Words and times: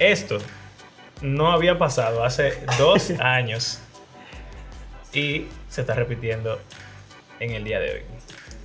Esto 0.00 0.38
no 1.20 1.52
había 1.52 1.78
pasado 1.78 2.24
hace 2.24 2.54
dos 2.78 3.10
años 3.20 3.82
y 5.12 5.44
se 5.68 5.82
está 5.82 5.92
repitiendo 5.92 6.58
en 7.38 7.50
el 7.50 7.64
día 7.64 7.80
de 7.80 7.90
hoy. 7.92 8.00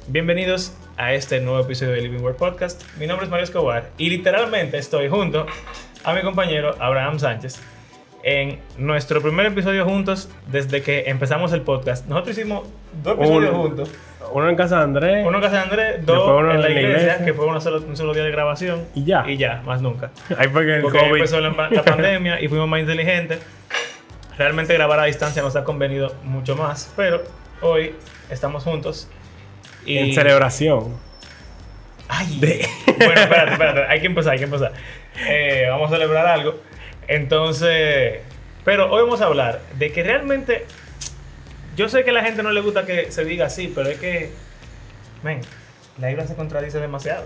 Bienvenidos 0.08 0.72
a 0.96 1.14
este 1.14 1.42
nuevo 1.42 1.60
episodio 1.60 1.92
de 1.92 2.04
Living 2.04 2.22
World 2.22 2.38
Podcast. 2.38 2.82
Mi 2.98 3.06
nombre 3.06 3.26
es 3.26 3.30
Mario 3.30 3.44
Escobar 3.44 3.92
y 3.98 4.10
literalmente 4.12 4.78
estoy 4.78 5.10
junto 5.10 5.46
a 6.06 6.14
mi 6.14 6.22
compañero 6.22 6.74
Abraham 6.80 7.20
Sánchez 7.20 7.60
en 8.24 8.62
nuestro 8.78 9.22
primer 9.22 9.48
episodio 9.48 9.84
juntos 9.84 10.30
desde 10.56 10.82
que 10.82 11.04
empezamos 11.08 11.54
el 11.54 11.62
podcast. 11.62 12.08
Nosotros 12.08 12.38
hicimos 12.38 12.68
dos 13.04 13.14
episodios 13.18 13.52
Un- 13.54 13.58
juntos. 13.62 13.92
Uno 14.32 14.50
en 14.50 14.56
casa 14.56 14.78
de 14.80 14.84
Andrés. 14.86 15.26
Uno 15.28 15.38
en 15.38 15.44
casa 15.44 15.58
de 15.58 15.62
Andrés, 15.62 16.06
dos 16.06 16.28
uno 16.28 16.40
en 16.40 16.48
la 16.48 16.54
en 16.56 16.62
la 16.62 16.70
iglesia, 16.82 17.02
iglesia. 17.04 17.26
que 17.26 17.34
fue 17.34 17.46
uno 17.46 17.62
solo- 17.62 17.82
un 17.88 17.96
solo 17.96 18.14
día 18.14 18.24
de 18.24 18.32
grabación. 18.32 18.86
Y 18.96 19.04
ya. 19.06 19.24
Y 19.28 19.38
ya, 19.38 19.62
más 19.66 19.82
nunca. 19.82 20.10
Ahí 20.38 20.48
fue 20.48 20.66
que 20.66 20.76
el 20.78 20.82
Porque 20.82 20.98
COVID. 20.98 21.16
empezó 21.16 21.40
la, 21.40 21.50
la 21.70 21.84
pandemia 21.84 22.42
y 22.42 22.48
fuimos 22.48 22.68
más 22.68 22.80
inteligentes. 22.80 23.40
Realmente 24.38 24.74
grabar 24.74 25.00
a 25.00 25.04
distancia 25.06 25.42
nos 25.44 25.56
ha 25.56 25.64
convenido 25.64 26.14
mucho 26.24 26.56
más, 26.56 26.92
pero 26.98 27.22
hoy 27.62 27.96
estamos 28.32 28.64
juntos. 28.64 29.08
Y... 29.86 29.98
En 30.00 30.14
celebración. 30.14 30.96
Ay, 32.08 32.38
De- 32.40 32.68
Bueno, 32.98 33.14
espérate, 33.22 33.52
espérate, 33.54 33.82
hay 33.88 34.00
que 34.02 34.08
empezar, 34.08 34.34
hay 34.34 34.40
que 34.40 34.46
empezar. 34.46 34.74
Eh, 35.28 35.68
vamos 35.70 35.92
a 35.92 35.96
celebrar 35.96 36.26
algo. 36.28 36.56
Entonces, 37.08 38.22
pero 38.66 38.92
hoy 38.92 39.04
vamos 39.04 39.22
a 39.22 39.28
hablar 39.28 39.62
de 39.78 39.92
que 39.94 40.04
realmente, 40.04 40.66
yo 41.78 41.88
sé 41.88 42.04
que 42.04 42.10
a 42.10 42.14
la 42.14 42.24
gente 42.24 42.44
no 42.44 42.52
le 42.52 42.60
gusta 42.60 42.86
que 42.86 43.12
se 43.12 43.24
diga 43.24 43.46
así, 43.46 43.72
pero 43.74 43.88
es 43.90 44.00
que, 44.00 44.32
ven, 45.24 45.40
la 46.00 46.08
Biblia 46.08 46.28
se 46.28 46.36
contradice 46.36 46.80
demasiado. 46.80 47.26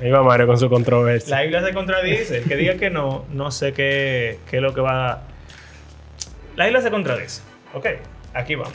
Ahí 0.00 0.10
va 0.10 0.22
Mario 0.22 0.46
con 0.46 0.58
su 0.58 0.68
controversia. 0.68 1.36
La 1.36 1.42
Biblia 1.42 1.64
se 1.64 1.72
contradice. 1.72 2.38
El 2.38 2.44
que 2.44 2.56
diga 2.56 2.76
que 2.76 2.90
no, 2.90 3.24
no 3.30 3.50
sé 3.50 3.72
qué, 3.72 4.38
qué 4.50 4.56
es 4.56 4.62
lo 4.62 4.74
que 4.74 4.80
va 4.80 5.12
a... 5.12 5.22
La 6.56 6.64
Biblia 6.64 6.82
se 6.82 6.90
contradice. 6.90 7.42
Ok, 7.74 7.86
aquí 8.34 8.54
vamos. 8.54 8.74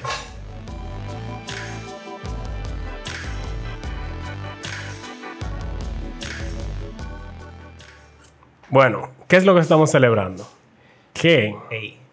Bueno, 8.70 9.12
¿qué 9.28 9.38
es 9.38 9.46
lo 9.46 9.54
que 9.56 9.62
estamos 9.62 9.92
celebrando? 9.92 10.48
Que 11.14 11.56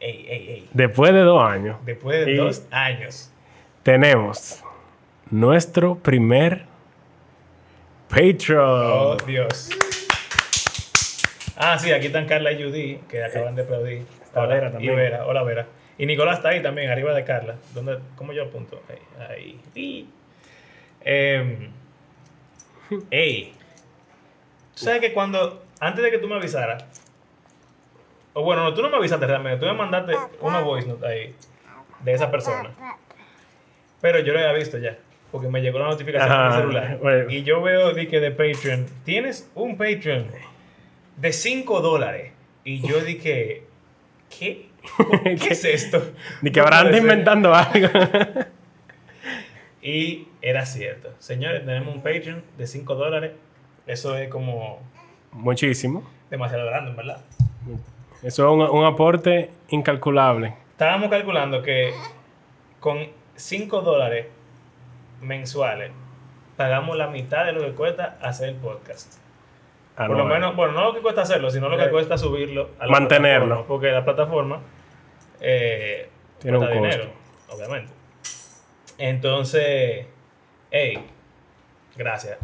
ey, 0.04 0.26
ey, 0.28 0.48
ey. 0.50 0.68
después 0.72 1.12
de 1.12 1.20
dos 1.20 1.42
años 1.42 1.76
Después 1.84 2.24
de 2.26 2.36
dos 2.36 2.62
años. 2.70 3.30
tenemos 3.82 4.62
nuestro 5.30 5.96
primer 5.96 6.66
Patreon. 8.08 8.60
Oh, 8.92 9.16
Dios. 9.26 9.70
Ah, 11.56 11.78
sí, 11.78 11.90
aquí 11.92 12.06
están 12.06 12.26
Carla 12.26 12.52
y 12.52 12.62
Judy, 12.62 13.00
que 13.08 13.24
acaban 13.24 13.54
de 13.54 13.62
aplaudir. 13.62 14.06
Hola, 14.34 14.46
Vera 14.54 14.70
también. 14.72 14.92
Y 14.92 14.96
Vera, 14.96 15.26
hola 15.26 15.42
Vera. 15.42 15.66
Y 15.98 16.06
Nicolás 16.06 16.38
está 16.38 16.50
ahí 16.50 16.62
también, 16.62 16.90
arriba 16.90 17.14
de 17.14 17.24
Carla. 17.24 17.56
¿Dónde, 17.72 17.98
¿Cómo 18.16 18.32
yo 18.32 18.44
apunto? 18.44 18.82
Ahí. 19.28 19.60
ahí. 19.74 20.08
Em, 21.02 21.70
ey. 23.10 23.52
Tú 24.74 24.84
sabes 24.84 25.00
que 25.00 25.12
cuando, 25.12 25.64
antes 25.80 26.02
de 26.02 26.10
que 26.10 26.18
tú 26.18 26.26
me 26.28 26.34
avisaras, 26.34 26.84
o 28.34 28.42
bueno, 28.42 28.62
no, 28.64 28.74
tú 28.74 28.82
no 28.82 28.90
me 28.90 28.96
avisaste 28.98 29.26
realmente, 29.26 29.58
tú 29.60 29.66
me 29.66 29.72
mandaste 29.78 30.14
una 30.40 30.60
voice 30.60 30.86
note 30.86 31.06
ahí 31.06 31.34
de 32.04 32.12
esa 32.12 32.30
persona. 32.30 32.70
Pero 34.00 34.18
yo 34.18 34.32
lo 34.34 34.38
había 34.40 34.52
visto 34.52 34.76
ya, 34.78 34.98
porque 35.32 35.48
me 35.48 35.62
llegó 35.62 35.78
la 35.78 35.86
notificación 35.86 36.30
Ajá, 36.30 36.44
en 36.44 36.50
mi 36.50 36.60
celular. 36.74 36.98
bueno. 37.00 37.30
Y 37.30 37.42
yo 37.42 37.62
veo 37.62 37.94
di 37.94 38.06
que 38.06 38.20
de 38.20 38.30
Patreon, 38.30 38.86
tienes 39.04 39.50
un 39.54 39.78
Patreon 39.78 40.26
de 41.16 41.32
5 41.32 41.80
dólares. 41.80 42.32
Y 42.64 42.80
yo 42.86 43.00
dije, 43.00 43.62
¿qué? 44.38 44.68
¿Qué 45.24 45.48
es 45.50 45.64
esto? 45.64 46.02
Ni 46.42 46.50
que 46.50 46.60
habrán 46.60 46.94
inventando 46.94 47.54
algo. 47.54 47.88
Y 49.82 50.28
era 50.40 50.64
cierto. 50.64 51.12
Señores, 51.18 51.64
tenemos 51.66 51.94
un 51.94 52.02
Patreon 52.02 52.42
de 52.56 52.66
5 52.66 52.94
dólares. 52.94 53.32
Eso 53.86 54.16
es 54.16 54.30
como 54.30 54.80
Muchísimo. 55.32 56.10
demasiado 56.30 56.64
grande, 56.64 56.90
en 56.92 56.96
verdad. 56.96 57.18
Eso 58.24 58.46
es 58.46 58.52
un, 58.52 58.62
un 58.62 58.84
aporte 58.84 59.50
incalculable. 59.68 60.54
Estábamos 60.72 61.10
calculando 61.10 61.62
que 61.62 61.92
con 62.80 62.98
5 63.36 63.80
dólares 63.82 64.26
mensuales 65.20 65.90
pagamos 66.56 66.96
la 66.96 67.08
mitad 67.08 67.44
de 67.44 67.52
lo 67.52 67.60
que 67.60 67.72
cuesta 67.72 68.16
hacer 68.22 68.50
el 68.50 68.54
podcast. 68.56 69.14
Ah, 69.96 70.06
Por 70.06 70.16
no, 70.16 70.24
lo 70.24 70.34
menos, 70.34 70.56
bueno, 70.56 70.72
no 70.72 70.84
lo 70.86 70.94
que 70.94 71.00
cuesta 71.00 71.22
hacerlo, 71.22 71.50
sino 71.50 71.68
lo 71.68 71.76
que 71.76 71.84
Eh, 71.84 71.90
cuesta 71.90 72.18
subirlo 72.18 72.70
a 72.80 72.86
la 72.86 72.92
mantenerlo. 72.92 73.64
Porque 73.66 73.92
la 73.92 74.04
plataforma 74.04 74.60
eh, 75.40 76.08
Tiene 76.40 76.56
un 76.58 76.64
costo. 76.64 76.74
dinero, 76.80 77.04
obviamente. 77.50 77.92
Entonces, 78.98 80.06
hey, 80.70 80.98
gracias 81.96 82.38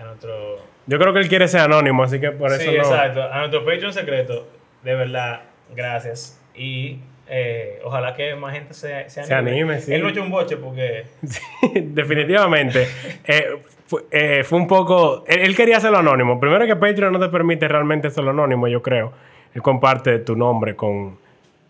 a 0.00 0.04
nuestro. 0.04 0.58
Yo 0.86 0.98
creo 0.98 1.12
que 1.12 1.20
él 1.20 1.28
quiere 1.28 1.48
ser 1.48 1.62
anónimo, 1.62 2.02
así 2.04 2.20
que 2.20 2.30
por 2.30 2.52
eso 2.52 2.60
sí, 2.60 2.66
no. 2.76 2.82
exacto. 2.82 3.22
A 3.22 3.38
nuestro 3.38 3.64
Patreon 3.64 3.92
secreto, 3.92 4.46
de 4.84 4.94
verdad, 4.94 5.40
gracias. 5.74 6.40
Y 6.54 6.98
eh, 7.26 7.80
ojalá 7.84 8.14
que 8.14 8.34
más 8.34 8.52
gente 8.52 8.74
se, 8.74 9.08
se 9.08 9.20
anime. 9.20 9.26
Se 9.26 9.34
anime, 9.34 9.80
sí. 9.80 9.94
Él 9.94 10.02
no 10.02 10.08
echó 10.10 10.22
un 10.22 10.30
boche 10.30 10.56
porque. 10.56 11.06
Definitivamente. 11.74 12.86
Eh, 13.24 13.56
fue, 13.86 14.02
eh, 14.10 14.44
fue 14.44 14.58
un 14.58 14.66
poco. 14.66 15.24
Él, 15.26 15.40
él 15.40 15.56
quería 15.56 15.78
hacerlo 15.78 15.98
anónimo. 15.98 16.38
Primero 16.38 16.66
que 16.66 16.76
Patreon 16.76 17.12
no 17.12 17.18
te 17.18 17.28
permite 17.28 17.66
realmente 17.66 18.08
hacerlo 18.08 18.30
anónimo, 18.30 18.68
yo 18.68 18.82
creo. 18.82 19.12
Él 19.54 19.62
comparte 19.62 20.18
tu 20.18 20.36
nombre 20.36 20.76
con, 20.76 21.18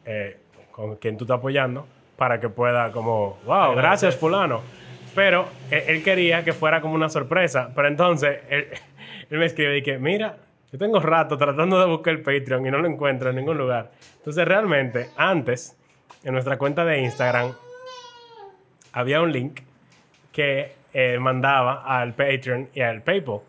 eh, 0.05 0.39
con 0.73 0.97
quien 0.97 1.17
tú 1.17 1.25
estás 1.25 1.39
apoyando 1.39 1.87
para 2.17 2.41
que 2.41 2.49
pueda, 2.49 2.91
como, 2.93 3.39
wow, 3.45 3.75
gracias, 3.75 4.17
Fulano. 4.17 4.63
Pero 5.15 5.47
él, 5.71 5.83
él 5.87 6.03
quería 6.03 6.43
que 6.43 6.53
fuera 6.53 6.81
como 6.81 6.95
una 6.95 7.09
sorpresa. 7.09 7.71
Pero 7.77 7.87
entonces 7.87 8.41
él, 8.49 8.69
él 9.31 9.39
me 9.39 9.47
escribe 9.47 9.79
y 9.79 9.83
que, 9.83 9.99
mira, 9.99 10.37
yo 10.75 10.79
tengo 10.79 10.99
rato 10.99 11.39
tratando 11.39 11.79
de 11.79 11.87
buscar 11.87 12.15
el 12.15 12.23
Patreon 12.23 12.67
y 12.67 12.71
no 12.73 12.79
lo 12.79 12.89
encuentro 12.89 13.31
en 13.31 13.37
ningún 13.37 13.57
lugar. 13.57 13.93
Entonces, 14.17 14.45
realmente, 14.45 15.07
antes, 15.17 15.79
en 16.25 16.33
nuestra 16.33 16.59
cuenta 16.59 16.85
de 16.85 17.01
Instagram, 17.01 17.53
había 18.93 19.23
un 19.23 19.31
link 19.31 19.61
que 20.33 20.73
eh, 20.93 21.17
mandaba 21.21 21.84
al 21.84 22.15
Patreon 22.15 22.71
y 22.75 22.81
al 22.81 23.03
PayPal. 23.03 23.43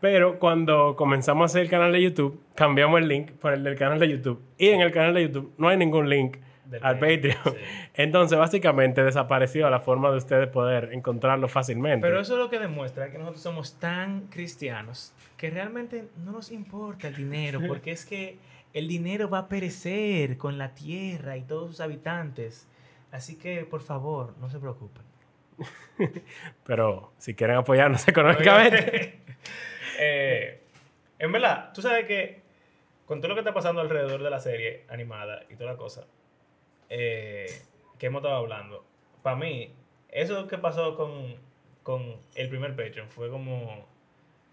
Pero 0.00 0.38
cuando 0.38 0.94
comenzamos 0.94 1.42
a 1.42 1.46
hacer 1.46 1.62
el 1.62 1.68
canal 1.68 1.90
de 1.90 2.00
YouTube, 2.00 2.40
cambiamos 2.54 3.00
el 3.00 3.08
link 3.08 3.32
por 3.32 3.54
el 3.54 3.64
del 3.64 3.74
canal 3.76 3.98
de 3.98 4.10
YouTube. 4.10 4.40
Y 4.56 4.68
en 4.68 4.80
el 4.80 4.92
canal 4.92 5.14
de 5.14 5.22
YouTube 5.22 5.52
no 5.58 5.66
hay 5.66 5.78
ningún 5.78 6.08
link 6.08 6.36
Del 6.68 6.84
al 6.84 6.98
Patreon, 6.98 7.36
Patreon. 7.36 7.56
sí. 7.56 7.90
Entonces, 7.94 8.38
básicamente 8.38 9.02
desapareció 9.02 9.68
la 9.70 9.80
forma 9.80 10.10
de 10.10 10.18
ustedes 10.18 10.48
poder 10.48 10.90
encontrarlo 10.92 11.48
fácilmente. 11.48 12.06
Pero 12.06 12.20
eso 12.20 12.34
es 12.34 12.38
lo 12.38 12.50
que 12.50 12.58
demuestra 12.58 13.10
que 13.10 13.18
nosotros 13.18 13.42
somos 13.42 13.78
tan 13.78 14.26
cristianos 14.28 15.12
que 15.36 15.50
realmente 15.50 16.08
no 16.24 16.32
nos 16.32 16.50
importa 16.50 17.08
el 17.08 17.14
dinero, 17.14 17.60
porque 17.66 17.92
es 17.92 18.04
que 18.04 18.36
el 18.74 18.86
dinero 18.86 19.30
va 19.30 19.38
a 19.38 19.48
perecer 19.48 20.36
con 20.36 20.58
la 20.58 20.74
tierra 20.74 21.36
y 21.36 21.42
todos 21.42 21.70
sus 21.70 21.80
habitantes. 21.80 22.68
Así 23.12 23.36
que, 23.38 23.64
por 23.64 23.80
favor, 23.80 24.34
no 24.40 24.50
se 24.50 24.58
preocupen. 24.58 25.02
Pero 26.64 27.12
si 27.18 27.34
quieren 27.34 27.56
apoyarnos 27.56 28.06
económicamente, 28.08 29.20
Eh, 30.00 30.60
en 31.18 31.32
verdad, 31.32 31.72
tú 31.74 31.82
sabes 31.82 32.06
que 32.06 32.40
con 33.04 33.20
todo 33.20 33.30
lo 33.30 33.34
que 33.34 33.40
está 33.40 33.52
pasando 33.52 33.80
alrededor 33.80 34.22
de 34.22 34.30
la 34.30 34.38
serie 34.38 34.84
animada 34.88 35.42
y 35.50 35.56
toda 35.56 35.72
la 35.72 35.76
cosa 35.76 36.06
eh, 36.90 37.46
que 37.98 38.06
hemos 38.06 38.20
estado 38.20 38.36
hablando, 38.36 38.84
para 39.22 39.36
mí, 39.36 39.72
eso 40.08 40.46
que 40.46 40.58
pasó 40.58 40.96
con, 40.96 41.36
con 41.82 42.16
el 42.34 42.48
primer 42.48 42.76
Patreon 42.76 43.08
fue 43.08 43.30
como 43.30 43.86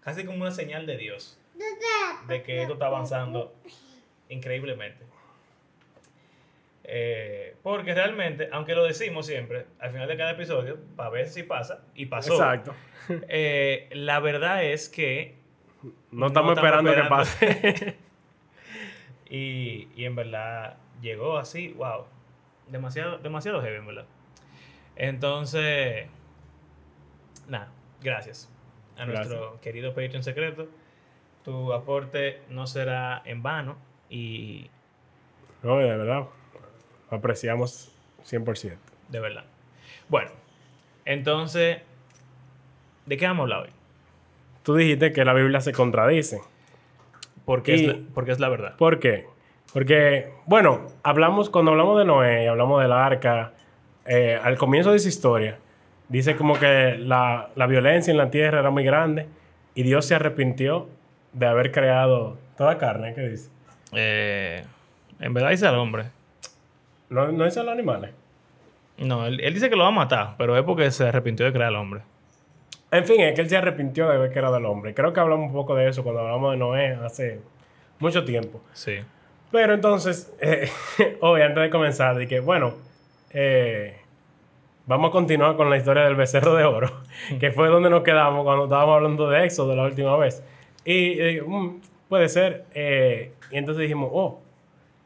casi 0.00 0.24
como 0.24 0.38
una 0.38 0.50
señal 0.50 0.86
de 0.86 0.96
Dios 0.96 1.38
de 2.28 2.42
que 2.42 2.62
esto 2.62 2.74
está 2.74 2.86
avanzando 2.86 3.54
increíblemente. 4.28 5.04
Eh, 6.84 7.56
porque 7.62 7.94
realmente, 7.94 8.48
aunque 8.52 8.74
lo 8.74 8.84
decimos 8.84 9.26
siempre, 9.26 9.66
al 9.80 9.90
final 9.90 10.06
de 10.06 10.16
cada 10.16 10.32
episodio, 10.32 10.78
para 10.94 11.10
ver 11.10 11.28
si 11.28 11.42
pasa, 11.42 11.82
y 11.94 12.06
pasó. 12.06 12.34
exacto. 12.34 12.74
Eh, 13.28 13.88
la 13.92 14.18
verdad 14.18 14.64
es 14.64 14.88
que 14.88 15.36
No 16.10 16.28
estamos 16.28 16.56
esperando 16.56 16.94
que 16.94 17.02
pase. 17.02 17.96
y, 19.30 19.88
y 19.96 20.04
en 20.04 20.16
verdad 20.16 20.76
llegó 21.00 21.38
así, 21.38 21.68
wow. 21.68 22.06
Demasiado, 22.66 23.18
demasiado 23.18 23.62
heavy, 23.62 23.76
en 23.76 23.86
verdad. 23.86 24.06
Entonces, 24.96 26.08
nada, 27.48 27.68
gracias 28.02 28.50
a 28.96 29.04
nuestro 29.06 29.60
querido 29.60 29.90
Patreon 29.94 30.22
secreto. 30.22 30.68
Tu 31.44 31.72
aporte 31.72 32.42
no 32.48 32.66
será 32.66 33.22
en 33.24 33.42
vano 33.42 33.76
y 34.10 34.70
no, 35.62 35.78
de 35.78 35.96
verdad. 35.96 36.26
Apreciamos 37.10 37.92
100%. 38.24 38.76
de 39.08 39.20
verdad. 39.20 39.44
Bueno, 40.08 40.30
entonces, 41.04 41.78
¿de 43.06 43.16
qué 43.16 43.26
vamos 43.26 43.40
a 43.40 43.42
hablar 43.44 43.62
hoy? 43.64 43.70
Tú 44.62 44.74
dijiste 44.74 45.12
que 45.12 45.24
la 45.24 45.32
Biblia 45.32 45.60
se 45.60 45.72
contradice. 45.72 46.40
Porque, 47.44 47.74
es, 47.74 47.82
la, 47.82 47.96
porque 48.14 48.32
es 48.32 48.40
la 48.40 48.48
verdad. 48.48 48.76
¿Por 48.76 48.98
qué? 48.98 49.26
Porque, 49.72 50.30
bueno, 50.46 50.86
hablamos, 51.02 51.50
cuando 51.50 51.72
hablamos 51.72 51.98
de 51.98 52.04
Noé, 52.04 52.48
hablamos 52.48 52.82
del 52.82 52.92
arca, 52.92 53.52
eh, 54.06 54.38
al 54.42 54.56
comienzo 54.56 54.90
de 54.90 54.96
esa 54.96 55.08
historia, 55.08 55.58
dice 56.08 56.36
como 56.36 56.58
que 56.58 56.96
la, 56.98 57.50
la 57.54 57.66
violencia 57.66 58.10
en 58.10 58.16
la 58.16 58.30
tierra 58.30 58.60
era 58.60 58.70
muy 58.70 58.84
grande 58.84 59.26
y 59.74 59.82
Dios 59.82 60.06
se 60.06 60.14
arrepintió 60.14 60.88
de 61.32 61.46
haber 61.46 61.72
creado 61.72 62.38
toda 62.56 62.78
carne, 62.78 63.12
¿qué 63.14 63.28
dice? 63.28 63.50
Eh, 63.92 64.64
en 65.20 65.34
verdad 65.34 65.50
dice 65.50 65.66
al 65.66 65.76
hombre. 65.76 66.04
No, 67.10 67.30
no 67.30 67.44
dice 67.44 67.60
a 67.60 67.62
los 67.62 67.72
animales. 67.72 68.12
No, 68.98 69.26
él, 69.26 69.40
él 69.40 69.52
dice 69.52 69.68
que 69.68 69.76
lo 69.76 69.82
va 69.82 69.88
a 69.88 69.92
matar, 69.92 70.34
pero 70.38 70.56
es 70.56 70.64
porque 70.64 70.90
se 70.90 71.06
arrepintió 71.06 71.44
de 71.44 71.52
crear 71.52 71.68
al 71.68 71.76
hombre. 71.76 72.00
En 72.90 73.04
fin, 73.04 73.20
es 73.20 73.34
que 73.34 73.40
él 73.42 73.48
se 73.48 73.56
arrepintió 73.56 74.08
de 74.08 74.16
ver 74.16 74.32
que 74.32 74.38
era 74.38 74.50
del 74.50 74.64
hombre. 74.64 74.94
Creo 74.94 75.12
que 75.12 75.20
hablamos 75.20 75.48
un 75.48 75.52
poco 75.52 75.74
de 75.74 75.88
eso 75.88 76.02
cuando 76.02 76.22
hablamos 76.22 76.52
de 76.52 76.58
Noé 76.58 76.98
hace 77.04 77.40
mucho 77.98 78.24
tiempo. 78.24 78.62
Sí. 78.72 78.98
Pero 79.50 79.74
entonces, 79.74 80.34
eh, 80.40 80.70
hoy 81.20 81.42
antes 81.42 81.62
de 81.62 81.70
comenzar, 81.70 82.16
dije, 82.16 82.40
bueno, 82.40 82.74
eh, 83.30 83.96
vamos 84.86 85.10
a 85.10 85.12
continuar 85.12 85.56
con 85.56 85.70
la 85.70 85.76
historia 85.76 86.04
del 86.04 86.16
becerro 86.16 86.54
de 86.54 86.64
oro, 86.64 86.90
que 87.40 87.52
fue 87.52 87.68
donde 87.68 87.90
nos 87.90 88.02
quedamos 88.02 88.44
cuando 88.44 88.64
estábamos 88.64 88.96
hablando 88.96 89.28
de 89.28 89.44
Éxodo 89.44 89.74
la 89.76 89.84
última 89.84 90.16
vez. 90.16 90.42
Y 90.84 91.20
eh, 91.20 91.42
mm, 91.42 91.80
puede 92.08 92.28
ser. 92.28 92.64
eh, 92.74 93.32
y 93.50 93.58
entonces 93.58 93.82
dijimos, 93.82 94.10
oh, 94.12 94.40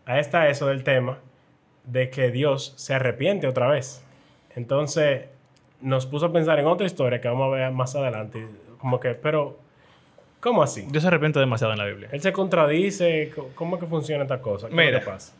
ahí 0.06 0.20
está 0.20 0.48
eso 0.48 0.66
del 0.66 0.82
tema 0.82 1.18
de 1.84 2.10
que 2.10 2.30
Dios 2.30 2.72
se 2.76 2.94
arrepiente 2.94 3.46
otra 3.46 3.68
vez. 3.68 4.04
Entonces 4.54 5.26
nos 5.80 6.06
puso 6.06 6.26
a 6.26 6.32
pensar 6.32 6.58
en 6.58 6.66
otra 6.66 6.86
historia 6.86 7.20
que 7.20 7.28
vamos 7.28 7.52
a 7.52 7.56
ver 7.56 7.72
más 7.72 7.94
adelante. 7.96 8.46
Como 8.78 9.00
que, 9.00 9.14
pero, 9.14 9.58
¿cómo 10.40 10.62
así? 10.62 10.86
Dios 10.90 11.02
se 11.02 11.08
arrepiente 11.08 11.38
demasiado 11.38 11.72
en 11.72 11.78
la 11.78 11.86
Biblia. 11.86 12.08
Él 12.12 12.20
se 12.20 12.32
contradice. 12.32 13.32
¿Cómo 13.54 13.76
es 13.76 13.80
que 13.80 13.86
funciona 13.86 14.24
esta 14.24 14.40
cosa? 14.40 14.68
¿Qué 14.68 14.74
Mira. 14.74 15.00
pasa? 15.00 15.34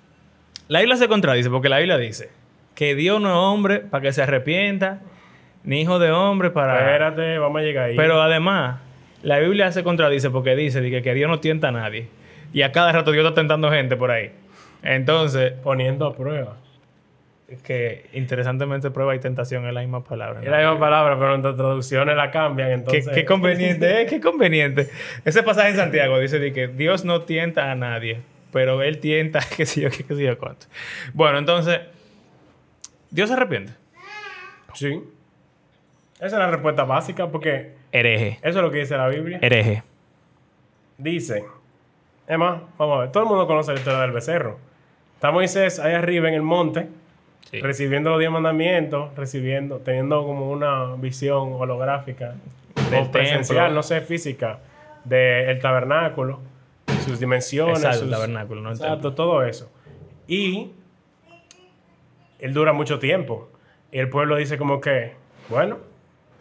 La 0.69 0.81
Biblia 0.81 0.97
se 0.97 1.08
contradice 1.08 1.50
porque 1.50 1.69
la 1.69 1.79
Biblia 1.79 1.99
dice 1.99 2.31
que 2.75 2.94
Dios 2.94 3.20
no 3.20 3.29
es 3.29 3.35
hombre 3.35 3.81
para 3.81 4.02
que 4.02 4.12
se 4.12 4.23
arrepienta, 4.23 5.00
ni 5.64 5.82
hijo 5.82 5.99
de 5.99 6.12
hombre 6.12 6.50
para... 6.50 6.79
Espérate, 6.79 7.38
vamos 7.38 7.61
a 7.61 7.64
llegar 7.64 7.85
ahí. 7.87 7.97
Pero 7.97 8.23
además, 8.23 8.79
la 9.23 9.38
Biblia 9.38 9.73
se 9.73 9.82
contradice 9.82 10.31
porque 10.31 10.55
dice 10.56 10.81
que, 10.88 11.02
que 11.02 11.14
Dios 11.14 11.29
no 11.29 11.41
tienta 11.41 11.69
a 11.69 11.73
nadie. 11.73 12.08
Y 12.52 12.62
a 12.62 12.73
cada 12.73 12.93
rato 12.93 13.12
Dios 13.12 13.25
está 13.25 13.35
tentando 13.35 13.70
gente 13.70 13.97
por 13.97 14.11
ahí. 14.11 14.32
Entonces, 14.82 15.52
Poniendo 15.62 16.06
a 16.06 16.14
prueba. 16.17 16.56
Que 17.58 18.06
interesantemente 18.12 18.91
prueba 18.91 19.14
y 19.14 19.19
tentación 19.19 19.67
es 19.67 19.75
la 19.75 19.81
misma 19.81 20.05
palabra. 20.05 20.41
Es 20.41 20.47
¿no? 20.47 20.52
la 20.52 20.58
misma 20.58 20.79
palabra, 20.79 21.19
pero 21.19 21.31
nuestras 21.31 21.56
traducciones 21.56 22.17
la 22.17 22.31
cambian, 22.31 22.69
Qué, 22.69 22.75
entonces... 22.75 23.08
qué 23.14 23.25
conveniente, 23.25 24.02
¿eh? 24.02 24.06
Qué 24.06 24.20
conveniente. 24.23 24.88
Ese 25.25 25.43
pasaje 25.43 25.70
en 25.70 25.76
Santiago 25.76 26.19
dice 26.19 26.38
de 26.38 26.52
que 26.52 26.69
Dios 26.69 27.05
no 27.05 27.23
tienta 27.23 27.70
a 27.70 27.75
nadie, 27.75 28.20
pero 28.52 28.82
Él 28.82 28.99
tienta, 28.99 29.41
qué 29.56 29.67
sé 29.67 29.82
yo, 29.82 29.91
qué, 29.91 30.05
qué 30.05 30.14
sé 30.14 30.25
yo 30.25 30.38
cuánto. 30.38 30.67
Bueno, 31.12 31.38
entonces, 31.38 31.81
Dios 33.11 33.29
se 33.29 33.35
arrepiente. 33.35 33.73
Sí. 34.75 35.02
Esa 36.17 36.26
es 36.26 36.32
la 36.32 36.50
respuesta 36.50 36.85
básica, 36.85 37.29
porque 37.29 37.73
Hereje. 37.93 38.38
eso 38.43 38.58
es 38.58 38.64
lo 38.64 38.70
que 38.70 38.79
dice 38.79 38.97
la 38.97 39.08
Biblia. 39.08 39.38
Hereje. 39.43 39.82
Dice... 40.99 41.44
Es 42.31 42.38
más, 42.38 42.61
vamos 42.79 42.97
a 42.97 43.00
ver. 43.00 43.11
Todo 43.11 43.25
el 43.25 43.29
mundo 43.29 43.44
conoce 43.49 43.73
la 43.73 43.79
historia 43.79 43.99
del 44.02 44.12
becerro. 44.12 44.61
Está 45.17 45.32
Moisés 45.32 45.81
ahí 45.81 45.94
arriba 45.94 46.29
en 46.29 46.35
el 46.35 46.43
monte, 46.43 46.88
Sí. 47.42 47.60
recibiendo 47.60 48.10
los 48.10 48.19
diez 48.20 48.31
mandamientos, 48.31 49.14
recibiendo, 49.16 49.78
teniendo 49.78 50.25
como 50.25 50.50
una 50.50 50.94
visión 50.96 51.52
holográfica 51.54 52.34
Del 52.90 53.04
o 53.04 53.10
presencial, 53.10 53.58
templo. 53.66 53.75
no 53.75 53.82
sé, 53.82 54.00
física, 54.02 54.60
del 55.04 55.58
tabernáculo, 55.60 56.40
sus 57.04 57.19
dimensiones, 57.19 57.78
Exacto, 57.78 58.00
sus- 58.00 58.10
tabernáculo, 58.10 58.60
no 58.60 58.69
el 58.70 58.75
Exacto, 58.76 58.94
templo. 58.94 59.14
todo 59.14 59.42
eso. 59.42 59.70
Y 60.28 60.70
él 62.38 62.54
dura 62.54 62.72
mucho 62.72 62.98
tiempo. 62.98 63.48
Y 63.92 63.98
el 63.98 64.08
pueblo 64.08 64.37
dice 64.37 64.56
como 64.56 64.81
que, 64.81 65.12
bueno, 65.48 65.78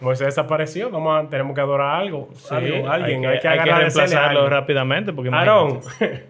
Moisés 0.01 0.27
desapareció, 0.27 0.89
vamos 0.91 1.25
a, 1.25 1.29
tenemos 1.29 1.55
que 1.55 1.61
adorar 1.61 1.95
algo, 2.01 2.29
Sí, 2.35 2.53
algo, 2.53 2.89
alguien, 2.89 3.25
hay 3.25 3.39
que, 3.39 3.47
hay 3.47 3.57
que 3.57 3.61
agarrarle 3.61 3.71
a 3.73 3.77
reemplazarlo 3.79 4.49
rápidamente 4.49 5.11
porque 5.11 5.29
Aarón, 5.33 5.81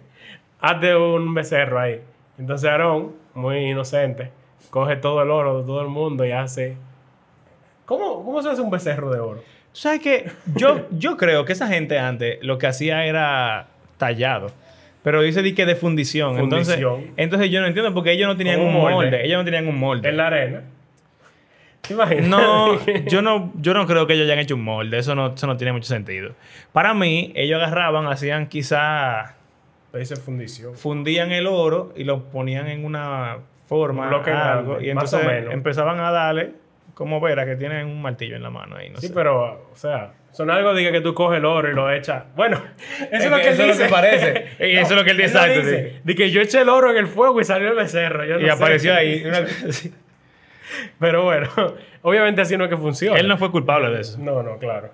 hazte 0.60 0.96
un 0.96 1.34
becerro 1.34 1.78
ahí. 1.78 2.00
Entonces 2.38 2.68
Aarón, 2.70 3.12
muy 3.34 3.58
inocente, 3.70 4.30
coge 4.68 4.96
todo 4.96 5.22
el 5.22 5.30
oro 5.30 5.60
de 5.60 5.66
todo 5.66 5.80
el 5.80 5.88
mundo 5.88 6.24
y 6.24 6.32
hace... 6.32 6.76
¿Cómo, 7.86 8.24
cómo 8.24 8.42
se 8.42 8.50
hace 8.50 8.60
un 8.60 8.70
becerro 8.70 9.10
de 9.10 9.18
oro? 9.18 9.42
¿Sabes 9.72 10.00
qué? 10.00 10.30
Yo, 10.54 10.86
yo 10.90 11.16
creo 11.16 11.44
que 11.44 11.52
esa 11.52 11.66
gente 11.68 11.98
antes 11.98 12.38
lo 12.42 12.58
que 12.58 12.66
hacía 12.66 13.04
era 13.06 13.68
tallado. 13.98 14.50
Pero 15.02 15.22
dice 15.22 15.42
di 15.42 15.54
que 15.54 15.66
de 15.66 15.76
fundición. 15.76 16.38
Entonces, 16.38 16.76
Fundición. 16.76 17.14
entonces 17.16 17.50
yo 17.50 17.60
no 17.60 17.66
entiendo 17.66 17.94
porque 17.94 18.12
ellos 18.12 18.28
no 18.28 18.36
tenían 18.36 18.60
un 18.60 18.72
molde. 18.72 18.94
molde. 18.94 19.24
Ellos 19.24 19.38
no 19.38 19.44
tenían 19.44 19.66
un 19.66 19.78
molde. 19.78 20.08
En 20.08 20.16
la 20.16 20.26
arena. 20.26 20.62
¿Te 21.80 21.94
imaginas? 21.94 22.28
No, 22.28 22.78
yo 23.06 23.22
no, 23.22 23.52
yo 23.56 23.72
no 23.72 23.86
creo 23.86 24.06
que 24.06 24.12
ellos 24.14 24.26
hayan 24.26 24.38
hecho 24.38 24.56
un 24.56 24.64
molde. 24.64 24.98
Eso 24.98 25.14
no, 25.14 25.34
eso 25.34 25.46
no 25.46 25.56
tiene 25.56 25.72
mucho 25.72 25.88
sentido. 25.88 26.32
Para 26.72 26.92
mí, 26.92 27.32
ellos 27.34 27.56
agarraban, 27.62 28.06
hacían 28.06 28.48
quizá, 28.48 29.36
dice 29.94 30.16
fundición. 30.16 30.74
fundían 30.74 31.32
el 31.32 31.46
oro 31.46 31.92
y 31.96 32.04
lo 32.04 32.24
ponían 32.24 32.68
en 32.68 32.84
una 32.84 33.38
forma, 33.70 34.08
algo, 34.08 34.22
grande, 34.22 34.86
y 34.86 34.90
entonces 34.90 35.20
empezaban 35.50 36.00
a 36.00 36.10
darle, 36.10 36.52
como 36.94 37.20
vera, 37.20 37.46
que 37.46 37.54
tienen 37.56 37.86
un 37.86 38.02
martillo 38.02 38.34
en 38.36 38.42
la 38.42 38.50
mano 38.50 38.76
ahí. 38.76 38.90
No 38.90 38.98
Sí, 38.98 39.06
sé. 39.08 39.14
pero, 39.14 39.68
o 39.72 39.76
sea, 39.76 40.12
son 40.32 40.50
algo 40.50 40.74
diga 40.74 40.90
que 40.92 41.00
tú 41.00 41.14
coges 41.14 41.38
el 41.38 41.44
oro 41.44 41.70
y 41.70 41.72
lo 41.74 41.90
echas. 41.90 42.24
Bueno, 42.36 42.60
eso 43.10 43.24
es, 43.24 43.30
lo 43.30 43.36
que 43.38 43.48
él 43.48 43.60
eso 43.60 43.66
lo 43.66 43.84
que 43.84 43.88
parece. 43.90 44.46
Y 44.66 44.76
eso 44.76 44.90
es 44.92 44.96
lo 44.98 45.04
que 45.04 45.10
él 45.12 45.16
dice, 45.16 45.28
exacto, 45.28 45.58
dice. 45.60 46.00
De 46.04 46.14
que 46.14 46.30
yo 46.30 46.40
eché 46.42 46.60
el 46.60 46.68
oro 46.68 46.90
en 46.90 46.96
el 46.98 47.06
fuego 47.06 47.40
y 47.40 47.44
salió 47.44 47.68
el 47.68 47.76
becerro. 47.76 48.24
Yo 48.24 48.34
no 48.34 48.40
y 48.40 48.44
sé. 48.46 48.50
apareció 48.50 48.94
ahí. 48.94 49.22
una. 49.26 49.38
Pero 50.98 51.24
bueno, 51.24 51.48
obviamente 52.02 52.42
así 52.42 52.56
no 52.56 52.64
es 52.64 52.70
que 52.70 52.76
funciona. 52.76 53.18
Él 53.18 53.28
no 53.28 53.36
fue 53.38 53.50
culpable 53.50 53.90
de 53.90 54.00
eso. 54.00 54.18
No, 54.20 54.42
no, 54.42 54.58
claro. 54.58 54.90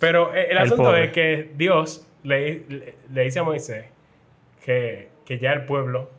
Pero 0.00 0.34
eh, 0.34 0.44
el, 0.50 0.52
El 0.52 0.58
asunto 0.58 0.84
pobre. 0.84 1.04
es 1.04 1.12
que 1.12 1.50
Dios 1.54 2.08
le, 2.22 2.62
le- 2.68 2.94
le 3.12 3.22
dice 3.22 3.40
a 3.40 3.42
Moisés 3.42 3.86
que, 4.64 5.08
que 5.26 5.38
ya 5.38 5.52
el 5.52 5.64
pueblo 5.66 6.10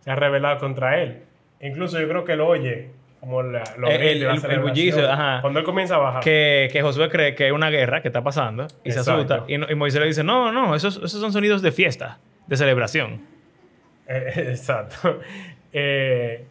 se 0.00 0.10
ha 0.10 0.14
rebelado 0.16 0.58
contra 0.58 1.00
él. 1.00 1.22
Incluso 1.60 2.00
yo 2.00 2.08
creo 2.08 2.24
que 2.24 2.36
lo 2.36 2.48
oye 2.48 2.90
como 3.20 3.42
la, 3.42 3.62
los 3.76 3.90
El- 3.90 3.98
gritos 3.98 4.42
y 4.42 4.46
el- 4.46 4.48
la 4.48 4.54
el 4.54 4.60
bullicio, 4.60 5.10
ajá. 5.10 5.40
Cuando 5.42 5.58
él 5.60 5.64
comienza 5.66 5.96
a 5.96 5.98
bajar. 5.98 6.22
Que, 6.24 6.68
que 6.72 6.80
Josué 6.82 7.08
cree 7.10 7.34
que 7.34 7.46
es 7.48 7.52
una 7.52 7.68
guerra 7.70 8.00
que 8.00 8.08
está 8.08 8.22
pasando 8.22 8.66
y 8.82 8.92
se 8.92 8.98
Exacto. 9.00 9.34
asusta. 9.34 9.44
Y, 9.46 9.54
y 9.72 9.74
Moisés 9.74 10.00
le 10.00 10.06
dice: 10.06 10.24
No, 10.24 10.50
no, 10.52 10.74
esos, 10.74 10.96
esos 10.96 11.20
son 11.20 11.32
sonidos 11.32 11.60
de 11.62 11.70
fiesta, 11.72 12.18
de 12.46 12.56
celebración. 12.56 13.20
Eh, 14.08 14.46
exacto. 14.50 15.20
Eh, 15.72 16.46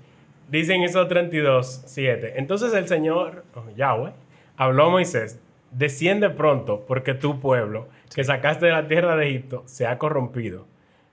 dicen 0.48 0.82
esos 0.84 1.10
32, 1.10 1.84
7. 1.88 2.36
Entonces 2.38 2.74
el 2.74 2.88
Señor, 2.88 3.44
oh, 3.54 3.66
Yahweh, 3.76 4.14
habló 4.56 4.86
a 4.86 4.90
Moisés, 4.92 5.42
desciende 5.72 6.30
pronto, 6.30 6.86
porque 6.88 7.14
tu 7.16 7.42
pueblo, 7.42 7.90
que 8.16 8.24
sacaste 8.24 8.68
de 8.68 8.72
la 8.72 8.88
tierra 8.88 9.18
de 9.18 9.28
Egipto, 9.28 9.64
se 9.66 9.86
ha 9.88 9.98
corrompido. 9.98 10.68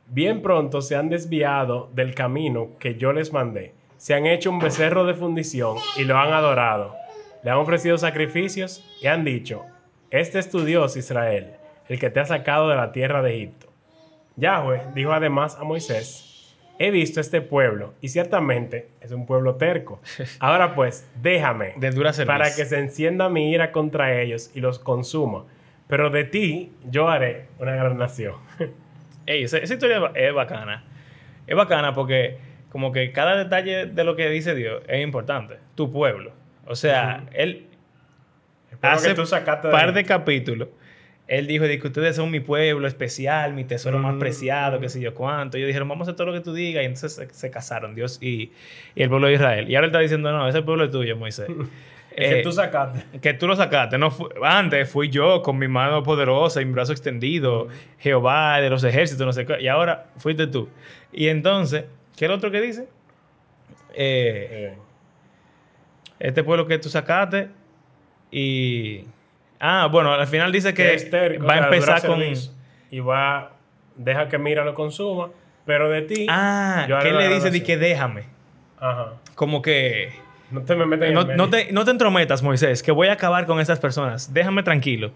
Bien 0.06 0.40
pronto 0.40 0.82
se 0.82 0.94
han 0.94 1.08
desviado 1.08 1.90
del 1.94 2.14
camino 2.14 2.68
que 2.78 2.94
yo 2.94 3.12
les 3.12 3.32
mandé. 3.32 3.72
Se 3.96 4.14
han 4.14 4.26
hecho 4.26 4.50
un 4.50 4.58
becerro 4.58 5.04
de 5.04 5.14
fundición 5.14 5.76
y 5.96 6.04
lo 6.04 6.18
han 6.18 6.32
adorado. 6.32 6.94
Le 7.42 7.50
han 7.50 7.58
ofrecido 7.58 7.96
sacrificios 7.98 8.84
y 9.00 9.06
han 9.06 9.24
dicho, 9.24 9.64
este 10.10 10.38
es 10.38 10.50
tu 10.50 10.64
Dios 10.64 10.96
Israel, 10.96 11.54
el 11.88 11.98
que 11.98 12.10
te 12.10 12.20
ha 12.20 12.26
sacado 12.26 12.68
de 12.68 12.76
la 12.76 12.92
tierra 12.92 13.22
de 13.22 13.36
Egipto. 13.36 13.66
Yahweh 14.36 14.82
dijo 14.94 15.12
además 15.12 15.56
a 15.58 15.64
Moisés, 15.64 16.54
he 16.78 16.90
visto 16.90 17.20
este 17.20 17.40
pueblo 17.40 17.94
y 18.00 18.08
ciertamente 18.08 18.88
es 19.00 19.12
un 19.12 19.26
pueblo 19.26 19.56
terco. 19.56 20.00
Ahora 20.40 20.74
pues, 20.74 21.08
déjame 21.22 21.74
De 21.76 21.90
dura 21.90 22.12
para 22.26 22.54
que 22.54 22.64
se 22.64 22.78
encienda 22.78 23.28
mi 23.28 23.50
ira 23.50 23.72
contra 23.72 24.20
ellos 24.20 24.50
y 24.54 24.60
los 24.60 24.78
consuma. 24.78 25.44
Pero 25.88 26.10
de 26.10 26.24
ti 26.24 26.72
yo 26.90 27.08
haré 27.08 27.46
una 27.58 27.76
gran 27.76 27.96
nación. 27.96 28.34
Ey, 29.26 29.44
esa, 29.44 29.58
esa 29.58 29.74
historia 29.74 30.10
es 30.14 30.34
bacana. 30.34 30.84
Es 31.46 31.56
bacana 31.56 31.94
porque, 31.94 32.38
como 32.70 32.92
que 32.92 33.12
cada 33.12 33.36
detalle 33.36 33.86
de 33.86 34.04
lo 34.04 34.16
que 34.16 34.28
dice 34.28 34.54
Dios 34.54 34.82
es 34.88 35.02
importante. 35.02 35.56
Tu 35.74 35.90
pueblo. 35.92 36.32
O 36.66 36.74
sea, 36.74 37.24
él 37.32 37.66
Espero 38.70 38.92
hace 38.94 39.14
de 39.14 39.70
par 39.70 39.92
de 39.94 40.04
capítulos. 40.04 40.68
Él 41.28 41.46
dijo 41.48 41.64
que 41.64 41.80
ustedes 41.84 42.14
son 42.14 42.30
mi 42.30 42.38
pueblo 42.40 42.86
especial, 42.86 43.52
mi 43.52 43.64
tesoro 43.64 43.98
más 43.98 44.14
Mm. 44.14 44.18
preciado, 44.20 44.78
qué 44.80 44.88
sé 44.88 45.00
yo 45.00 45.12
cuánto. 45.14 45.56
Ellos 45.56 45.66
dijeron, 45.66 45.88
vamos 45.88 46.06
a 46.06 46.10
hacer 46.10 46.16
todo 46.16 46.28
lo 46.28 46.32
que 46.32 46.40
tú 46.40 46.52
digas. 46.54 46.82
Y 46.82 46.86
entonces 46.86 47.14
se, 47.14 47.28
se 47.34 47.50
casaron, 47.50 47.94
Dios 47.96 48.18
y, 48.22 48.52
y 48.94 49.02
el 49.02 49.08
pueblo 49.08 49.26
de 49.26 49.34
Israel. 49.34 49.68
Y 49.68 49.74
ahora 49.74 49.86
él 49.86 49.90
está 49.90 49.98
diciendo, 50.00 50.30
no, 50.30 50.46
ese 50.48 50.62
pueblo 50.62 50.84
es 50.84 50.90
tuyo, 50.90 51.16
Moisés. 51.16 51.48
El 52.16 52.30
que 52.30 52.40
Eh, 52.40 52.42
tú 52.42 52.50
sacaste. 52.52 53.20
que 53.20 53.34
tú 53.34 53.46
lo 53.46 53.56
sacaste. 53.56 53.98
No 53.98 54.10
fu- 54.10 54.28
antes 54.42 54.88
fui 54.88 55.10
yo 55.10 55.42
con 55.42 55.58
mi 55.58 55.68
mano 55.68 56.02
poderosa 56.02 56.62
y 56.62 56.64
mi 56.64 56.72
brazo 56.72 56.92
extendido, 56.92 57.68
Jehová 57.98 58.58
de 58.60 58.70
los 58.70 58.82
ejércitos, 58.84 59.26
no 59.26 59.32
sé 59.34 59.44
qué. 59.44 59.60
Y 59.60 59.68
ahora 59.68 60.06
fuiste 60.16 60.46
tú. 60.46 60.70
Y 61.12 61.28
entonces, 61.28 61.84
¿qué 62.16 62.24
es 62.24 62.28
lo 62.28 62.36
otro 62.36 62.50
que 62.50 62.60
dice? 62.60 62.88
Eh, 63.94 64.48
Eh, 64.74 64.78
este 66.18 66.42
pueblo 66.42 66.66
que 66.66 66.78
tú 66.78 66.88
sacaste 66.88 67.48
y... 68.30 69.04
Ah, 69.60 69.88
bueno, 69.90 70.12
al 70.12 70.26
final 70.26 70.52
dice 70.52 70.74
que 70.74 71.38
va 71.38 71.54
a 71.54 71.58
empezar 71.64 72.06
con... 72.06 72.20
Y 72.90 73.00
va, 73.00 73.52
deja 73.96 74.28
que 74.28 74.38
mira 74.38 74.64
lo 74.64 74.74
consuma. 74.74 75.30
Pero 75.64 75.88
de 75.90 76.02
ti. 76.02 76.26
Ah, 76.30 76.86
yo 76.88 76.98
que 77.00 77.08
él 77.08 77.18
le 77.18 77.28
dice 77.28 77.50
de 77.50 77.62
que 77.62 77.76
déjame. 77.76 78.24
Ajá. 78.78 79.14
Como 79.34 79.62
que 79.62 80.12
No 80.50 80.62
te 80.62 80.76
me 80.76 80.86
metas 80.86 81.10
no, 81.36 81.50
te, 81.50 81.72
no 81.72 81.84
te 81.84 81.90
entrometas, 81.90 82.42
Moisés, 82.42 82.82
que 82.82 82.92
voy 82.92 83.08
a 83.08 83.14
acabar 83.14 83.46
con 83.46 83.58
estas 83.58 83.80
personas. 83.80 84.32
Déjame 84.32 84.62
tranquilo. 84.62 85.10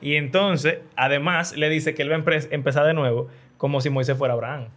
Y 0.00 0.14
entonces, 0.14 0.78
además, 0.94 1.56
le 1.56 1.68
dice 1.68 1.94
que 1.94 2.02
él 2.02 2.12
va 2.12 2.16
a 2.16 2.18
empe- 2.20 2.46
empezar 2.52 2.86
de 2.86 2.94
nuevo 2.94 3.28
como 3.56 3.80
si 3.80 3.90
Moisés 3.90 4.16
fuera 4.16 4.34
Abraham. 4.34 4.68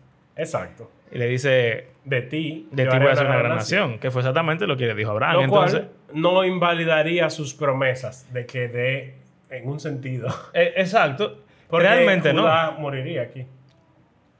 Exacto. 0.41 0.89
Y 1.11 1.17
le 1.17 1.27
dice, 1.27 1.87
De 2.05 2.21
ti. 2.21 2.67
de 2.71 2.85
ti 2.85 2.97
voy 2.97 3.07
a 3.07 3.11
hacer 3.11 3.27
una 3.27 3.37
gran 3.37 3.55
nación, 3.55 3.99
que 3.99 4.11
fue 4.11 4.21
exactamente 4.21 4.65
lo 4.65 4.75
que 4.77 4.87
le 4.87 4.95
dijo 4.95 5.11
Abraham. 5.11 5.35
Lo 5.35 5.43
entonces, 5.43 5.81
cual 5.81 6.21
no 6.21 6.43
invalidaría 6.43 7.29
sus 7.29 7.53
promesas 7.53 8.31
de 8.33 8.45
que 8.45 8.67
de, 8.67 9.15
en 9.49 9.67
un 9.67 9.79
sentido. 9.79 10.27
eh, 10.53 10.73
exacto. 10.77 11.43
Porque 11.69 11.87
Realmente 11.87 12.33
no. 12.33 12.41
Judá 12.41 12.71
moriría 12.77 13.21
aquí. 13.23 13.45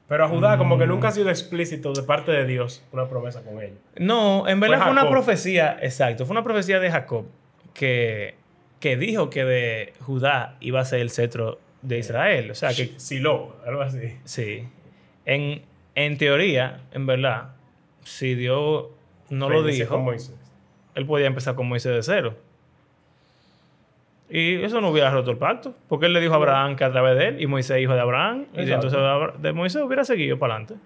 Pero 0.08 0.24
a 0.24 0.28
Judá, 0.28 0.58
como 0.58 0.76
que 0.76 0.86
nunca 0.86 1.08
ha 1.08 1.12
sido 1.12 1.30
explícito 1.30 1.92
de 1.94 2.02
parte 2.02 2.32
de 2.32 2.44
Dios 2.44 2.84
una 2.92 3.08
promesa 3.08 3.42
con 3.42 3.62
ellos. 3.62 3.78
No, 3.96 4.46
en 4.46 4.60
verdad 4.60 4.76
Fue 4.78 4.84
fue 4.84 4.92
una 4.92 5.08
profecía, 5.08 5.78
exacto, 5.80 6.26
fue 6.26 6.34
una 6.34 6.42
profecía 6.42 6.80
de 6.80 6.90
Jacob 6.90 7.24
que, 7.72 8.34
que 8.78 8.98
dijo 8.98 9.30
que 9.30 9.44
de 9.44 9.92
Judá 10.00 10.56
iba 10.60 10.80
a 10.80 10.84
ser 10.84 11.00
el 11.00 11.08
cetro 11.08 11.58
de 11.80 11.98
Israel. 11.98 12.50
O 12.50 12.54
sea 12.54 12.74
que 12.74 12.92
Silo, 12.98 13.56
algo 13.66 13.80
así. 13.80 14.18
sí. 14.24 14.68
En, 15.24 15.62
en 15.94 16.18
teoría, 16.18 16.80
en 16.92 17.06
verdad, 17.06 17.50
si 18.04 18.34
Dios 18.34 18.86
no 19.30 19.48
lo 19.48 19.62
dijo, 19.62 20.14
él 20.94 21.06
podía 21.06 21.26
empezar 21.26 21.54
con 21.54 21.68
Moisés 21.68 21.94
de 21.94 22.02
cero. 22.02 22.36
Y 24.28 24.62
eso 24.62 24.80
no 24.80 24.88
hubiera 24.88 25.10
roto 25.10 25.30
el 25.30 25.36
pacto, 25.36 25.74
porque 25.88 26.06
él 26.06 26.14
le 26.14 26.20
dijo 26.20 26.32
a 26.32 26.36
Abraham 26.36 26.76
que 26.76 26.84
a 26.84 26.90
través 26.90 27.18
de 27.18 27.28
él, 27.28 27.42
y 27.42 27.46
Moisés 27.46 27.82
hijo 27.82 27.92
de 27.92 28.00
Abraham, 28.00 28.46
y 28.54 28.70
entonces 28.70 28.98
de 29.38 29.52
Moisés 29.52 29.82
hubiera 29.82 30.04
seguido 30.04 30.38
para 30.38 30.54
adelante. 30.54 30.76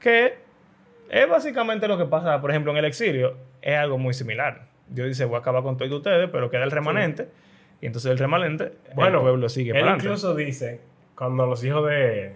Que 0.00 0.38
es 1.10 1.28
básicamente 1.28 1.88
lo 1.88 1.98
que 1.98 2.06
pasa, 2.06 2.40
por 2.40 2.50
ejemplo, 2.50 2.72
en 2.72 2.78
el 2.78 2.86
exilio, 2.86 3.36
es 3.60 3.76
algo 3.76 3.98
muy 3.98 4.14
similar. 4.14 4.68
Dios 4.88 5.08
dice, 5.08 5.26
voy 5.26 5.36
a 5.36 5.38
acabar 5.40 5.62
con 5.62 5.76
todos 5.76 5.92
ustedes, 5.92 6.30
pero 6.30 6.48
queda 6.48 6.64
el 6.64 6.70
remanente, 6.70 7.28
y 7.82 7.86
entonces 7.86 8.10
el 8.10 8.18
remanente, 8.18 8.72
Bueno, 8.94 9.18
el 9.18 9.22
pueblo 9.24 9.48
sigue 9.50 9.70
él 9.70 9.74
para 9.74 9.82
adelante. 9.82 10.06
incluso 10.06 10.34
dice, 10.34 10.80
cuando 11.14 11.46
los 11.46 11.62
hijos 11.64 11.86
de, 11.86 12.34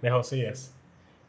de 0.00 0.10
Josías. 0.10 0.77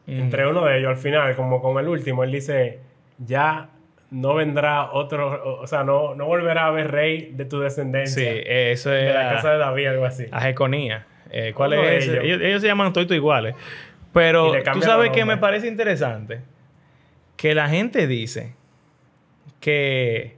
Entre 0.06 0.46
uno 0.46 0.64
de 0.64 0.78
ellos 0.78 0.90
al 0.90 0.96
final, 0.96 1.36
como 1.36 1.60
con 1.62 1.78
el 1.78 1.88
último, 1.88 2.24
él 2.24 2.32
dice, 2.32 2.80
ya 3.18 3.68
no 4.10 4.34
vendrá 4.34 4.90
otro, 4.92 5.60
o, 5.60 5.66
sea, 5.66 5.84
no, 5.84 6.14
no 6.14 6.26
volverá 6.26 6.64
a 6.64 6.66
haber 6.66 6.90
rey 6.90 7.30
de 7.32 7.44
tu 7.44 7.58
Sí, 7.58 7.62
descendencia. 7.62 8.32
eso 8.32 8.90
de 8.90 9.08
es 9.08 9.14
la 9.14 9.30
casa 9.34 9.52
de 9.52 9.58
David, 9.58 9.86
algo 9.86 10.04
así. 10.04 10.26
a 10.30 10.40
Jeconía. 10.40 11.06
Eh, 11.30 11.52
¿Cuál 11.54 11.74
Uno 11.74 11.82
de 11.82 11.98
es? 11.98 12.08
ellos. 12.08 12.24
Ellos, 12.24 12.40
ellos 12.42 12.60
se 12.60 12.66
llaman 12.66 12.92
todos 12.92 13.10
iguales. 13.12 13.54
Pero 14.12 14.52
tú 14.72 14.82
sabes 14.82 15.10
que 15.12 15.24
me 15.24 15.36
parece 15.36 15.68
interesante 15.68 16.40
que 17.36 17.54
la 17.54 17.68
gente 17.68 18.08
dice 18.08 18.54
que 19.60 20.36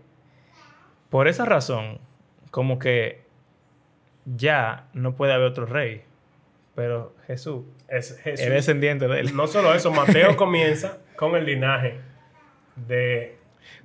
por 1.09 1.29
esa 1.29 1.45
razón, 1.47 1.99
como 2.51 2.79
que 2.79 3.23
ya 4.25 4.85
no 4.93 5.15
puede 5.17 5.33
haber 5.33 5.47
otro 5.47 5.67
rey. 5.67 6.03
Pero 6.75 7.15
Jesús 7.27 7.65
Es 7.89 8.19
Jesús. 8.23 8.47
es 8.47 8.51
descendiente 8.51 9.07
de 9.09 9.21
él. 9.21 9.37
No 9.37 9.47
solo 9.47 9.75
eso, 9.75 9.93
Mateo 9.93 10.37
comienza 10.37 10.99
con 11.17 11.37
el 11.37 11.45
linaje 11.45 12.01
de... 12.77 13.37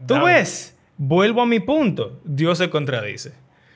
¿Tú 0.06 0.24
ves? 0.24 0.78
Vuelvo 0.98 1.42
a 1.42 1.46
mi 1.46 1.60
punto. 1.60 2.20
Dios 2.24 2.58
se 2.58 2.70
contradice. 2.70 3.34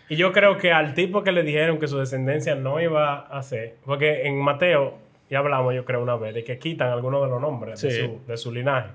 Y 0.09 0.15
yo 0.15 0.31
creo 0.33 0.57
que 0.57 0.71
al 0.73 0.93
tipo 0.93 1.23
que 1.23 1.31
le 1.31 1.43
dijeron 1.43 1.79
que 1.79 1.87
su 1.87 1.97
descendencia 1.97 2.55
no 2.55 2.81
iba 2.81 3.19
a 3.19 3.43
ser, 3.43 3.75
porque 3.85 4.23
en 4.23 4.41
Mateo, 4.41 4.97
ya 5.29 5.39
hablamos 5.39 5.73
yo 5.73 5.85
creo 5.85 6.01
una 6.01 6.17
vez, 6.17 6.33
de 6.33 6.43
que 6.43 6.59
quitan 6.59 6.89
algunos 6.89 7.23
de 7.23 7.29
los 7.29 7.39
nombres 7.39 7.81
de, 7.81 7.91
su, 7.91 8.21
de 8.27 8.37
su 8.37 8.51
linaje. 8.51 8.89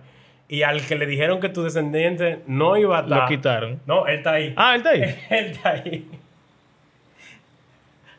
Y 0.49 0.63
al 0.63 0.83
que 0.83 0.95
le 0.97 1.07
dijeron 1.07 1.41
que 1.41 1.49
tu 1.49 1.63
descendiente 1.63 2.41
no 2.47 2.77
iba 2.77 2.99
a 2.99 3.03
estar... 3.03 3.23
Lo 3.23 3.29
quitaron. 3.29 3.81
No, 3.87 4.07
él 4.07 4.17
está 4.17 4.33
ahí. 4.33 4.53
Ah, 4.57 4.75
él 4.75 4.79
está 4.79 4.91
ahí. 4.91 5.03
él 5.31 5.47
está 5.47 5.71
ahí. 5.71 6.11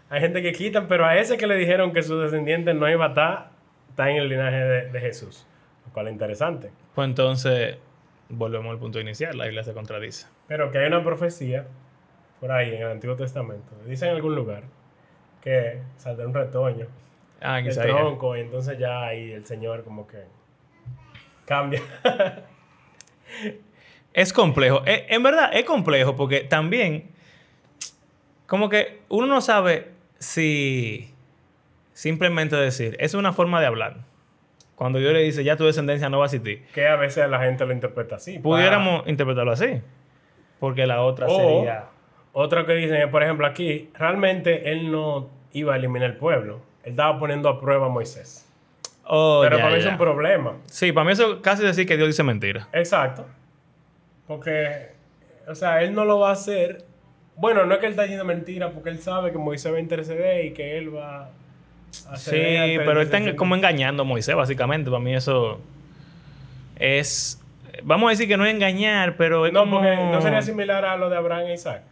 Hay 0.09 0.21
gente 0.21 0.41
que 0.41 0.53
quitan, 0.53 0.87
pero 0.87 1.05
a 1.05 1.17
ese 1.17 1.37
que 1.37 1.47
le 1.47 1.55
dijeron 1.55 1.91
que 1.93 2.01
su 2.03 2.17
descendiente 2.19 2.73
no 2.73 2.89
iba 2.89 3.05
a 3.05 3.09
estar, 3.09 3.49
está 3.89 4.09
en 4.09 4.17
el 4.17 4.29
linaje 4.29 4.55
de, 4.57 4.89
de 4.91 4.99
Jesús. 5.01 5.45
Lo 5.85 5.91
cual 5.93 6.07
es 6.07 6.13
interesante. 6.13 6.71
Pues 6.95 7.07
entonces, 7.07 7.77
volvemos 8.29 8.71
al 8.71 8.79
punto 8.79 8.99
inicial. 8.99 9.37
La 9.37 9.45
Biblia 9.45 9.63
se 9.63 9.73
contradice. 9.73 10.27
Pero 10.47 10.71
que 10.71 10.77
hay 10.77 10.87
una 10.87 11.03
profecía 11.03 11.65
por 12.39 12.51
ahí 12.51 12.73
en 12.75 12.81
el 12.83 12.87
Antiguo 12.91 13.15
Testamento. 13.15 13.75
Dice 13.85 14.05
en 14.07 14.15
algún 14.15 14.35
lugar 14.35 14.63
que 15.41 15.79
saldrá 15.97 16.25
un 16.27 16.33
retoño 16.33 16.87
Ah, 17.41 17.59
Isaías. 17.61 17.95
tronco 17.95 18.35
y 18.35 18.41
entonces 18.41 18.79
ya 18.79 19.03
ahí 19.03 19.31
el 19.31 19.45
Señor 19.45 19.83
como 19.83 20.07
que 20.07 20.23
cambia. 21.45 21.81
Es 24.13 24.33
complejo. 24.33 24.81
Eh, 24.85 25.05
en 25.09 25.21
verdad, 25.21 25.51
es 25.53 25.63
complejo 25.65 26.15
porque 26.15 26.39
también, 26.41 27.11
como 28.47 28.67
que 28.69 29.01
uno 29.09 29.27
no 29.27 29.41
sabe 29.41 29.91
si 30.19 31.13
simplemente 31.93 32.55
decir, 32.55 32.95
es 32.99 33.13
una 33.13 33.33
forma 33.33 33.59
de 33.59 33.67
hablar. 33.67 33.97
Cuando 34.75 34.99
Dios 34.99 35.11
le 35.13 35.19
dice, 35.23 35.43
ya 35.43 35.55
tu 35.57 35.65
descendencia 35.65 36.09
no 36.09 36.19
va 36.19 36.25
a 36.25 36.27
existir. 36.27 36.63
que 36.73 36.87
a 36.87 36.95
veces 36.95 37.27
la 37.29 37.39
gente 37.39 37.65
lo 37.65 37.73
interpreta 37.73 38.17
así. 38.17 38.37
Pudiéramos 38.39 39.07
interpretarlo 39.07 39.51
así. 39.51 39.81
Porque 40.59 40.85
la 40.85 41.01
otra 41.01 41.27
O- 41.27 41.35
sería... 41.35 41.85
Otro 42.33 42.67
que 42.67 42.73
dicen, 42.73 43.09
por 43.09 43.23
ejemplo, 43.23 43.47
aquí, 43.47 43.89
realmente 43.95 44.71
él 44.71 44.91
no 44.91 45.27
iba 45.53 45.73
a 45.73 45.77
eliminar 45.77 46.11
el 46.11 46.17
pueblo. 46.17 46.61
Él 46.83 46.91
estaba 46.91 47.17
poniendo 47.17 47.49
a 47.49 47.59
prueba 47.59 47.87
a 47.87 47.89
Moisés. 47.89 48.47
Oh, 49.03 49.39
Pero 49.41 49.57
ya, 49.57 49.63
para 49.63 49.75
mí 49.75 49.81
ya. 49.81 49.87
es 49.87 49.91
un 49.93 49.97
problema. 49.97 50.53
Sí, 50.67 50.91
para 50.91 51.05
mí 51.05 51.13
eso 51.13 51.41
casi 51.41 51.63
decir 51.63 51.87
que 51.87 51.97
Dios 51.97 52.07
dice 52.09 52.21
mentira. 52.21 52.67
Exacto. 52.73 53.25
Porque, 54.27 54.89
o 55.47 55.55
sea, 55.55 55.81
él 55.81 55.95
no 55.95 56.05
lo 56.05 56.19
va 56.19 56.29
a 56.29 56.33
hacer. 56.33 56.83
Bueno, 57.37 57.65
no 57.65 57.73
es 57.75 57.79
que 57.79 57.85
él 57.85 57.91
está 57.91 58.03
diciendo 58.03 58.25
mentira, 58.25 58.71
porque 58.71 58.89
él 58.89 58.99
sabe 58.99 59.31
que 59.31 59.37
Moisés 59.37 59.71
va 59.71 59.77
a 59.77 59.79
interceder 59.79 60.45
y 60.45 60.51
que 60.53 60.77
él 60.77 60.95
va 60.95 61.29
a 62.09 62.17
Sí, 62.17 62.35
ante 62.35 62.77
la 62.77 62.83
pero 62.85 63.01
él 63.01 63.07
está 63.11 63.35
como 63.35 63.55
engañando 63.55 64.03
a 64.03 64.05
Moisés, 64.05 64.35
básicamente. 64.35 64.89
Para 64.89 65.03
mí 65.03 65.15
eso 65.15 65.59
es... 66.79 67.41
Vamos 67.83 68.07
a 68.07 68.09
decir 68.11 68.27
que 68.27 68.37
no 68.37 68.45
es 68.45 68.53
engañar, 68.53 69.17
pero 69.17 69.45
es 69.45 69.53
No, 69.53 69.61
como... 69.61 69.77
porque 69.77 69.95
no 69.95 70.21
sería 70.21 70.41
similar 70.41 70.83
a 70.83 70.97
lo 70.97 71.09
de 71.09 71.17
Abraham 71.17 71.45
e 71.47 71.53
Isaac. 71.53 71.83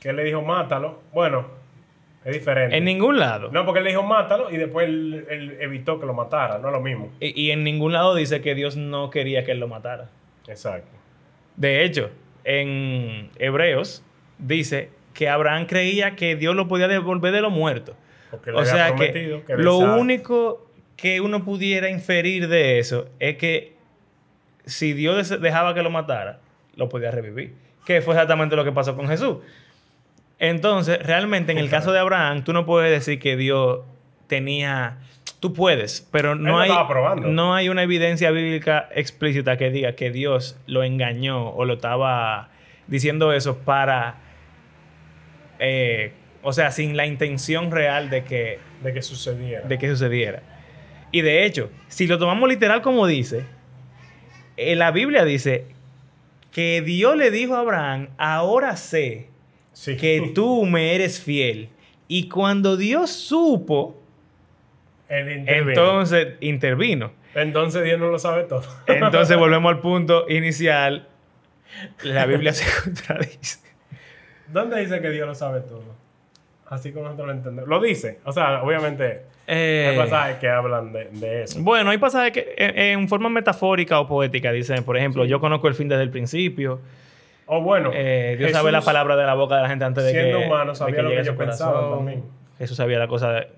Que 0.00 0.08
él 0.10 0.16
le 0.16 0.24
dijo, 0.24 0.40
mátalo. 0.40 1.00
Bueno, 1.12 1.46
es 2.24 2.32
diferente. 2.34 2.76
En 2.76 2.84
ningún 2.84 3.18
lado. 3.18 3.50
No, 3.52 3.64
porque 3.66 3.78
él 3.80 3.84
le 3.84 3.90
dijo, 3.90 4.02
mátalo 4.02 4.50
y 4.50 4.56
después 4.56 4.88
él, 4.88 5.26
él 5.28 5.56
evitó 5.60 6.00
que 6.00 6.06
lo 6.06 6.14
matara. 6.14 6.58
No 6.58 6.68
es 6.68 6.72
lo 6.72 6.80
mismo. 6.80 7.10
Y, 7.20 7.40
y 7.40 7.50
en 7.50 7.62
ningún 7.62 7.92
lado 7.92 8.14
dice 8.14 8.40
que 8.40 8.54
Dios 8.54 8.76
no 8.76 9.10
quería 9.10 9.44
que 9.44 9.52
él 9.52 9.60
lo 9.60 9.68
matara. 9.68 10.08
Exacto. 10.48 10.88
De 11.56 11.84
hecho, 11.84 12.10
en 12.46 13.28
Hebreos 13.38 14.02
dice 14.38 14.90
que 15.12 15.28
Abraham 15.28 15.66
creía 15.66 16.14
que 16.14 16.36
Dios 16.36 16.54
lo 16.54 16.68
podía 16.68 16.88
devolver 16.88 17.32
de 17.32 17.42
los 17.42 17.52
muertos. 17.52 17.96
O 18.54 18.64
sea 18.64 18.94
que, 18.94 19.42
que 19.46 19.56
lo 19.56 19.78
único 19.78 20.66
que 20.96 21.20
uno 21.20 21.44
pudiera 21.44 21.90
inferir 21.90 22.48
de 22.48 22.78
eso 22.78 23.08
es 23.18 23.36
que 23.36 23.74
si 24.64 24.92
Dios 24.92 25.40
dejaba 25.40 25.74
que 25.74 25.82
lo 25.82 25.90
matara, 25.90 26.40
lo 26.76 26.88
podía 26.88 27.10
revivir. 27.10 27.54
Que 27.84 28.00
fue 28.00 28.14
exactamente 28.14 28.56
lo 28.56 28.64
que 28.64 28.72
pasó 28.72 28.96
con 28.96 29.08
Jesús. 29.08 29.38
Entonces, 30.38 30.98
realmente 31.04 31.52
en 31.52 31.58
el 31.58 31.70
caso 31.70 31.92
de 31.92 31.98
Abraham, 31.98 32.44
tú 32.44 32.52
no 32.52 32.66
puedes 32.66 32.90
decir 32.90 33.18
que 33.18 33.36
Dios 33.36 33.80
tenía... 34.26 34.98
Tú 35.40 35.52
puedes, 35.52 36.06
pero 36.10 36.34
no 36.34 36.58
hay, 36.58 36.70
no 37.26 37.54
hay 37.54 37.68
una 37.68 37.82
evidencia 37.82 38.30
bíblica 38.30 38.88
explícita 38.94 39.56
que 39.58 39.70
diga 39.70 39.94
que 39.94 40.10
Dios 40.10 40.58
lo 40.66 40.82
engañó 40.82 41.50
o 41.50 41.64
lo 41.64 41.74
estaba 41.74 42.48
diciendo 42.86 43.32
eso 43.32 43.58
para... 43.58 44.16
eh, 45.58 46.12
o 46.42 46.52
sea, 46.52 46.70
sin 46.70 46.96
la 46.96 47.06
intención 47.06 47.70
real 47.70 48.08
de 48.08 48.24
que, 48.24 48.58
De 48.82 48.92
que 48.94 49.02
sucediera. 49.02 49.66
de 49.66 49.78
que 49.78 49.88
sucediera. 49.88 50.42
Y 51.12 51.20
de 51.22 51.44
hecho, 51.44 51.70
si 51.88 52.06
lo 52.06 52.18
tomamos 52.18 52.48
literal 52.48 52.82
como 52.82 53.06
dice, 53.06 53.44
en 54.56 54.78
la 54.78 54.90
Biblia 54.90 55.24
dice 55.24 55.66
que 56.52 56.82
Dios 56.82 57.16
le 57.16 57.30
dijo 57.30 57.54
a 57.56 57.60
Abraham, 57.60 58.08
ahora 58.16 58.76
sé 58.76 59.28
Sí. 59.72 59.96
que 59.96 60.32
tú 60.34 60.64
me 60.64 60.94
eres 60.94 61.20
fiel. 61.20 61.68
Y 62.08 62.28
cuando 62.28 62.76
Dios 62.78 63.10
supo, 63.10 64.00
Intervino. 65.08 65.70
entonces 65.70 66.28
intervino. 66.40 67.12
Entonces 67.34 67.84
Dios 67.84 67.98
no 68.00 68.08
lo 68.08 68.18
sabe 68.18 68.44
todo. 68.44 68.62
Entonces 68.86 69.36
volvemos 69.38 69.72
al 69.72 69.80
punto 69.80 70.26
inicial. 70.28 71.06
La 72.02 72.26
Biblia 72.26 72.52
se 72.52 72.64
contradice. 72.84 73.58
¿Dónde 74.48 74.80
dice 74.80 75.00
que 75.00 75.10
Dios 75.10 75.26
lo 75.26 75.34
sabe 75.34 75.60
todo? 75.60 75.94
Así 76.68 76.90
como 76.92 77.04
nosotros 77.04 77.28
lo 77.28 77.32
entendemos. 77.34 77.68
Lo 77.68 77.80
dice. 77.80 78.18
O 78.24 78.32
sea, 78.32 78.62
obviamente 78.62 79.22
Eh, 79.46 79.88
hay 79.92 79.96
pasajes 79.98 80.36
que 80.38 80.48
hablan 80.48 80.92
de, 80.92 81.04
de 81.12 81.42
eso. 81.44 81.60
bueno, 81.62 81.90
hay 81.90 81.98
pasajes 81.98 82.32
que 82.32 82.54
en, 82.56 83.00
en 83.00 83.08
forma 83.08 83.28
metafórica 83.28 84.00
o 84.00 84.06
poética 84.08 84.50
dicen, 84.50 84.82
por 84.82 84.96
ejemplo, 84.96 85.24
yo 85.24 85.38
conozco 85.38 85.68
el 85.68 85.74
fin 85.74 85.88
desde 85.88 86.02
el 86.02 86.10
principio. 86.10 86.80
O 87.46 87.60
bueno, 87.60 87.90
Eh, 87.94 88.34
Dios 88.38 88.48
Jesús, 88.48 88.58
sabe 88.58 88.72
la 88.72 88.80
palabra 88.80 89.14
de 89.14 89.24
la 89.24 89.34
boca 89.34 89.54
de 89.56 89.62
la 89.62 89.68
gente 89.68 89.84
antes 89.84 90.04
de 90.04 90.12
que 90.12 90.20
siendo 90.20 90.40
humano, 90.40 90.74
sabía 90.74 91.02
lo 91.02 91.10
que 91.10 91.20
a 91.20 91.24
su 91.24 91.30
ellos 91.30 91.36
pensaban 91.38 91.74
corazón. 91.74 91.98
también. 91.98 92.24
Jesús 92.58 92.76
sabía 92.76 92.98
la 92.98 93.06
cosa 93.06 93.30
de, 93.32 93.48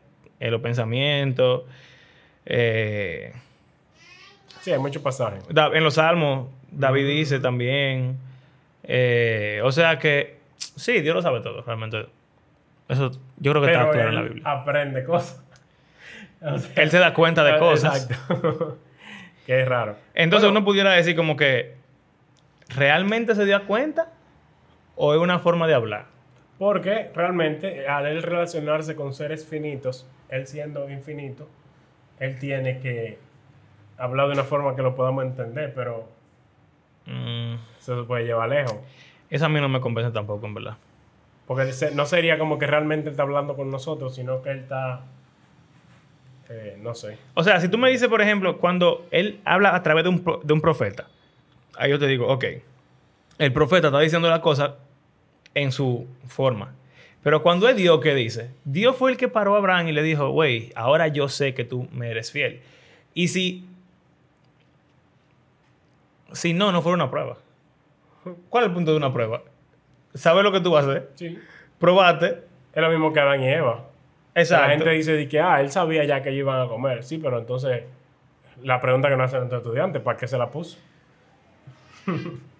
de 0.41 0.51
los 0.51 0.61
pensamientos. 0.61 1.63
Eh, 2.47 3.33
Sí, 4.61 4.73
hay 4.73 4.79
muchos 4.79 5.01
pasajes. 5.03 5.45
En 5.49 5.85
los 5.85 5.95
Salmos, 5.95 6.49
David 6.71 7.07
dice 7.07 7.39
también. 7.41 8.19
eh, 8.83 9.61
o 9.63 9.71
sea 9.73 9.99
que, 9.99 10.39
sí, 10.59 11.01
Dios 11.01 11.15
lo 11.15 11.23
sabe 11.23 11.41
todo, 11.41 11.63
realmente. 11.63 12.07
Eso 12.89 13.13
yo 13.37 13.53
creo 13.53 13.63
que 13.65 13.73
está 13.73 13.91
claro 13.91 14.09
en 14.09 14.15
la 14.15 14.23
Biblia. 14.23 14.43
aprende 14.45 15.05
cosas. 15.05 15.43
O 16.41 16.57
sea, 16.57 16.83
Él 16.85 16.91
se 16.91 16.99
da 16.99 17.15
cuenta 17.15 17.43
de 17.43 17.59
cosas. 17.59 18.09
Exacto. 18.09 18.79
que 19.47 19.61
es 19.63 19.69
raro. 19.69 19.97
Entonces 20.15 20.47
Bueno, 20.47 20.61
uno 20.61 20.65
pudiera 20.65 20.93
decir 20.93 21.17
como 21.17 21.37
que, 21.37 21.75
¿realmente 22.69 23.35
se 23.35 23.45
dio 23.45 23.67
cuenta? 23.67 24.13
¿O 24.95 25.15
es 25.15 25.21
una 25.21 25.41
forma 25.41 25.67
de 25.67 25.75
hablar? 25.75 26.07
Porque 26.59 27.11
realmente 27.13 27.89
al 27.89 28.07
él 28.07 28.23
relacionarse 28.23 28.95
con 28.95 29.15
seres 29.15 29.45
finitos, 29.47 30.07
él 30.31 30.47
siendo 30.47 30.89
infinito, 30.91 31.49
él 32.21 32.39
tiene 32.39 32.79
que 32.81 33.19
hablar 33.97 34.27
de 34.29 34.35
una 34.35 34.45
forma 34.45 34.75
que 34.77 34.83
lo 34.83 34.95
podamos 34.95 35.25
entender, 35.25 35.73
pero 35.75 36.09
Mm, 37.07 37.55
eso 37.79 38.01
se 38.03 38.07
puede 38.07 38.25
llevar 38.25 38.49
lejos. 38.51 38.75
eso 39.31 39.47
a 39.47 39.49
mí 39.49 39.61
no 39.61 39.69
me 39.69 39.81
convence 39.81 40.11
tampoco, 40.13 40.47
en 40.47 40.55
verdad. 40.55 40.77
Porque 41.47 41.73
no 41.95 42.05
sería 42.05 42.39
como 42.39 42.59
que 42.59 42.67
realmente 42.67 43.09
está 43.09 43.23
hablando 43.23 43.57
con 43.57 43.71
nosotros, 43.71 44.15
sino 44.15 44.43
que 44.43 44.51
él 44.51 44.59
está, 44.59 45.01
eh, 46.51 46.77
no 46.83 46.95
sé. 46.95 47.17
O 47.35 47.43
sea, 47.43 47.61
si 47.61 47.69
tú 47.69 47.79
me 47.79 47.89
dices, 47.91 48.09
por 48.09 48.21
ejemplo, 48.21 48.59
cuando 48.59 49.07
él 49.11 49.41
habla 49.47 49.75
a 49.75 49.83
través 49.83 50.05
de 50.05 50.11
un, 50.11 50.21
pro- 50.23 50.41
de 50.45 50.53
un 50.53 50.61
profeta, 50.61 51.07
ahí 51.79 51.91
yo 51.91 51.99
te 51.99 52.07
digo, 52.07 52.27
ok, 52.29 52.45
el 53.39 53.53
profeta 53.53 53.87
está 53.89 54.01
diciendo 54.01 54.29
la 54.29 54.41
cosa 54.43 54.77
en 55.55 55.73
su 55.73 56.07
forma. 56.27 56.75
Pero 57.29 57.43
cuando 57.43 57.69
es 57.69 57.77
Dios 57.77 58.01
que 58.01 58.15
dice, 58.15 58.53
Dios 58.65 58.97
fue 58.97 59.11
el 59.11 59.19
que 59.19 59.29
paró 59.29 59.55
a 59.55 59.59
Abraham 59.59 59.89
y 59.89 59.93
le 59.93 60.03
dijo, 60.03 60.31
güey, 60.31 60.73
ahora 60.75 61.09
yo 61.09 61.29
sé 61.29 61.53
que 61.53 61.63
tú 61.63 61.87
me 61.93 62.11
eres 62.11 62.33
fiel. 62.33 62.63
Y 63.13 63.29
si, 63.29 63.69
si 66.33 66.55
no, 66.55 66.73
no 66.73 66.81
fuera 66.81 66.95
una 66.95 67.11
prueba. 67.11 67.37
¿Cuál 68.49 68.65
es 68.65 68.69
el 68.69 68.75
punto 68.75 68.93
de 68.93 68.97
una 68.97 69.13
prueba? 69.13 69.43
¿Sabes 70.15 70.43
lo 70.43 70.53
que 70.53 70.61
tú 70.61 70.71
vas 70.71 70.87
a 70.87 70.89
hacer? 70.89 71.11
Sí. 71.17 71.39
Probate. 71.79 72.45
Es 72.73 72.81
lo 72.81 72.89
mismo 72.89 73.13
que 73.13 73.21
Adán 73.21 73.43
y 73.43 73.49
Eva. 73.51 73.85
Exacto. 74.35 74.65
La 74.65 74.71
gente 74.71 74.91
dice 74.93 75.13
de 75.13 75.29
que, 75.29 75.39
ah, 75.39 75.61
él 75.61 75.71
sabía 75.71 76.05
ya 76.05 76.23
que 76.23 76.31
ellos 76.31 76.45
iban 76.45 76.63
a 76.63 76.67
comer. 76.67 77.05
Sí, 77.05 77.19
pero 77.19 77.39
entonces, 77.39 77.83
la 78.63 78.81
pregunta 78.81 79.11
que 79.11 79.19
nos 79.19 79.27
hacen 79.27 79.41
nuestros 79.41 79.61
estudiantes, 79.65 80.01
¿para 80.01 80.17
qué 80.17 80.27
se 80.27 80.39
la 80.39 80.51
puso? 80.51 80.79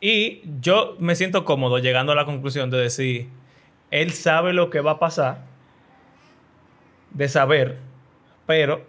Y 0.00 0.42
yo 0.60 0.96
me 0.98 1.14
siento 1.14 1.44
cómodo 1.44 1.78
llegando 1.78 2.12
a 2.12 2.14
la 2.14 2.24
conclusión 2.24 2.70
de 2.70 2.78
decir, 2.78 3.28
él 3.90 4.12
sabe 4.12 4.52
lo 4.52 4.70
que 4.70 4.80
va 4.80 4.92
a 4.92 4.98
pasar, 4.98 5.44
de 7.10 7.28
saber, 7.28 7.78
pero 8.46 8.86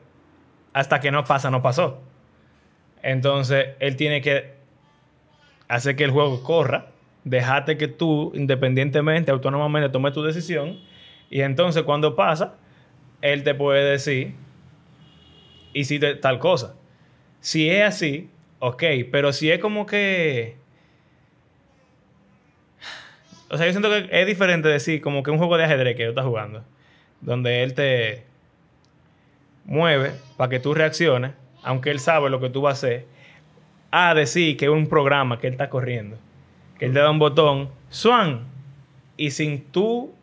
hasta 0.73 0.99
que 1.01 1.11
no 1.11 1.25
pasa, 1.25 1.51
no 1.51 1.61
pasó. 1.61 2.01
Entonces, 3.03 3.69
él 3.79 3.95
tiene 3.97 4.21
que 4.21 4.53
hacer 5.67 5.95
que 5.95 6.03
el 6.05 6.11
juego 6.11 6.43
corra, 6.43 6.87
dejarte 7.23 7.77
que 7.77 7.87
tú, 7.87 8.31
independientemente, 8.35 9.31
autónomamente, 9.31 9.89
tomes 9.89 10.13
tu 10.13 10.23
decisión, 10.23 10.79
y 11.29 11.41
entonces 11.41 11.83
cuando 11.83 12.15
pasa, 12.15 12.55
él 13.21 13.43
te 13.43 13.53
puede 13.53 13.89
decir, 13.89 14.35
hiciste 15.73 16.15
tal 16.15 16.39
cosa. 16.39 16.75
Si 17.39 17.69
es 17.69 17.83
así, 17.83 18.29
ok, 18.59 18.83
pero 19.11 19.33
si 19.33 19.51
es 19.51 19.59
como 19.59 19.85
que... 19.85 20.60
O 23.51 23.57
sea, 23.57 23.65
yo 23.65 23.73
siento 23.73 23.89
que 23.89 24.07
es 24.09 24.25
diferente 24.25 24.69
decir 24.69 25.01
como 25.01 25.23
que 25.23 25.29
un 25.29 25.37
juego 25.37 25.57
de 25.57 25.65
ajedrez 25.65 25.97
que 25.97 26.03
yo 26.03 26.09
estás 26.09 26.25
jugando, 26.25 26.63
donde 27.19 27.63
él 27.63 27.73
te 27.73 28.23
mueve 29.65 30.13
para 30.37 30.49
que 30.49 30.59
tú 30.59 30.73
reacciones, 30.73 31.33
aunque 31.61 31.91
él 31.91 31.99
sabe 31.99 32.29
lo 32.29 32.39
que 32.39 32.49
tú 32.49 32.61
vas 32.61 32.81
a 32.81 32.87
hacer, 32.87 33.05
a 33.91 34.13
decir 34.13 34.55
que 34.55 34.65
es 34.65 34.71
un 34.71 34.87
programa 34.87 35.37
que 35.37 35.47
él 35.47 35.53
está 35.53 35.69
corriendo, 35.69 36.15
que 36.79 36.85
él 36.85 36.93
te 36.93 36.99
da 36.99 37.11
un 37.11 37.19
botón, 37.19 37.69
Swan, 37.89 38.45
y 39.17 39.31
sin 39.31 39.65
tú 39.65 40.13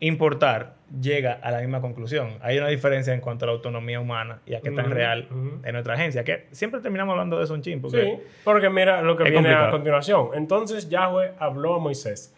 importar, 0.00 0.74
llega 1.00 1.32
a 1.32 1.50
la 1.50 1.60
misma 1.60 1.80
conclusión. 1.80 2.34
Hay 2.42 2.58
una 2.58 2.68
diferencia 2.68 3.14
en 3.14 3.22
cuanto 3.22 3.46
a 3.46 3.46
la 3.46 3.52
autonomía 3.54 4.00
humana 4.00 4.40
y 4.44 4.52
a 4.52 4.60
qué 4.60 4.70
tan 4.70 4.90
real 4.90 5.28
ujú. 5.30 5.60
en 5.64 5.72
nuestra 5.72 5.94
agencia, 5.94 6.24
que 6.24 6.46
siempre 6.50 6.80
terminamos 6.80 7.12
hablando 7.14 7.38
de 7.38 7.44
eso 7.44 7.54
un 7.54 7.62
chin, 7.62 7.80
porque 7.80 8.02
Sí, 8.02 8.22
porque 8.44 8.68
mira 8.68 9.00
lo 9.00 9.16
que 9.16 9.24
viene 9.30 9.54
a 9.54 9.70
continuación. 9.70 10.28
Entonces 10.34 10.90
Yahweh 10.90 11.32
habló 11.38 11.76
a 11.76 11.78
Moisés. 11.78 12.34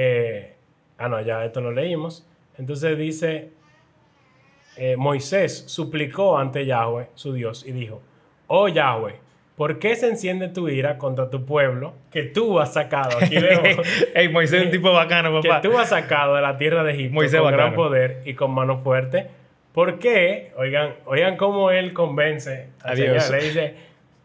Eh, 0.00 0.54
ah, 0.98 1.08
no, 1.08 1.20
ya 1.20 1.44
esto 1.44 1.60
lo 1.60 1.72
leímos. 1.72 2.24
Entonces 2.56 2.96
dice, 2.96 3.50
eh, 4.76 4.96
Moisés 4.96 5.64
suplicó 5.66 6.38
ante 6.38 6.64
Yahweh, 6.64 7.08
su 7.14 7.32
Dios, 7.32 7.66
y 7.66 7.72
dijo, 7.72 8.00
oh 8.46 8.68
Yahweh, 8.68 9.16
¿por 9.56 9.80
qué 9.80 9.96
se 9.96 10.08
enciende 10.08 10.46
tu 10.46 10.68
ira 10.68 10.98
contra 10.98 11.30
tu 11.30 11.44
pueblo 11.44 11.94
que 12.12 12.22
tú 12.22 12.60
has 12.60 12.74
sacado? 12.74 13.18
Aquí 13.20 13.40
veo 13.40 13.60
Ey, 14.14 14.28
Moisés 14.28 14.60
es 14.60 14.66
un 14.66 14.70
tipo 14.70 14.92
bacano, 14.92 15.42
que 15.42 15.48
papá. 15.48 15.62
tú 15.62 15.76
has 15.76 15.88
sacado 15.88 16.36
de 16.36 16.42
la 16.42 16.56
tierra 16.58 16.84
de 16.84 16.92
Egipto 16.92 17.14
Moisés 17.14 17.40
con 17.40 17.50
gran 17.50 17.70
bacano. 17.70 17.76
poder 17.76 18.22
y 18.24 18.34
con 18.34 18.52
mano 18.52 18.78
fuerte. 18.78 19.26
¿Por 19.72 19.98
qué? 19.98 20.52
Oigan, 20.56 20.94
oigan 21.06 21.36
cómo 21.36 21.72
él 21.72 21.92
convence 21.92 22.68
al 22.84 22.92
Adiós. 22.92 23.24
Señor. 23.24 23.42
Le 23.42 23.48
dice, 23.48 23.74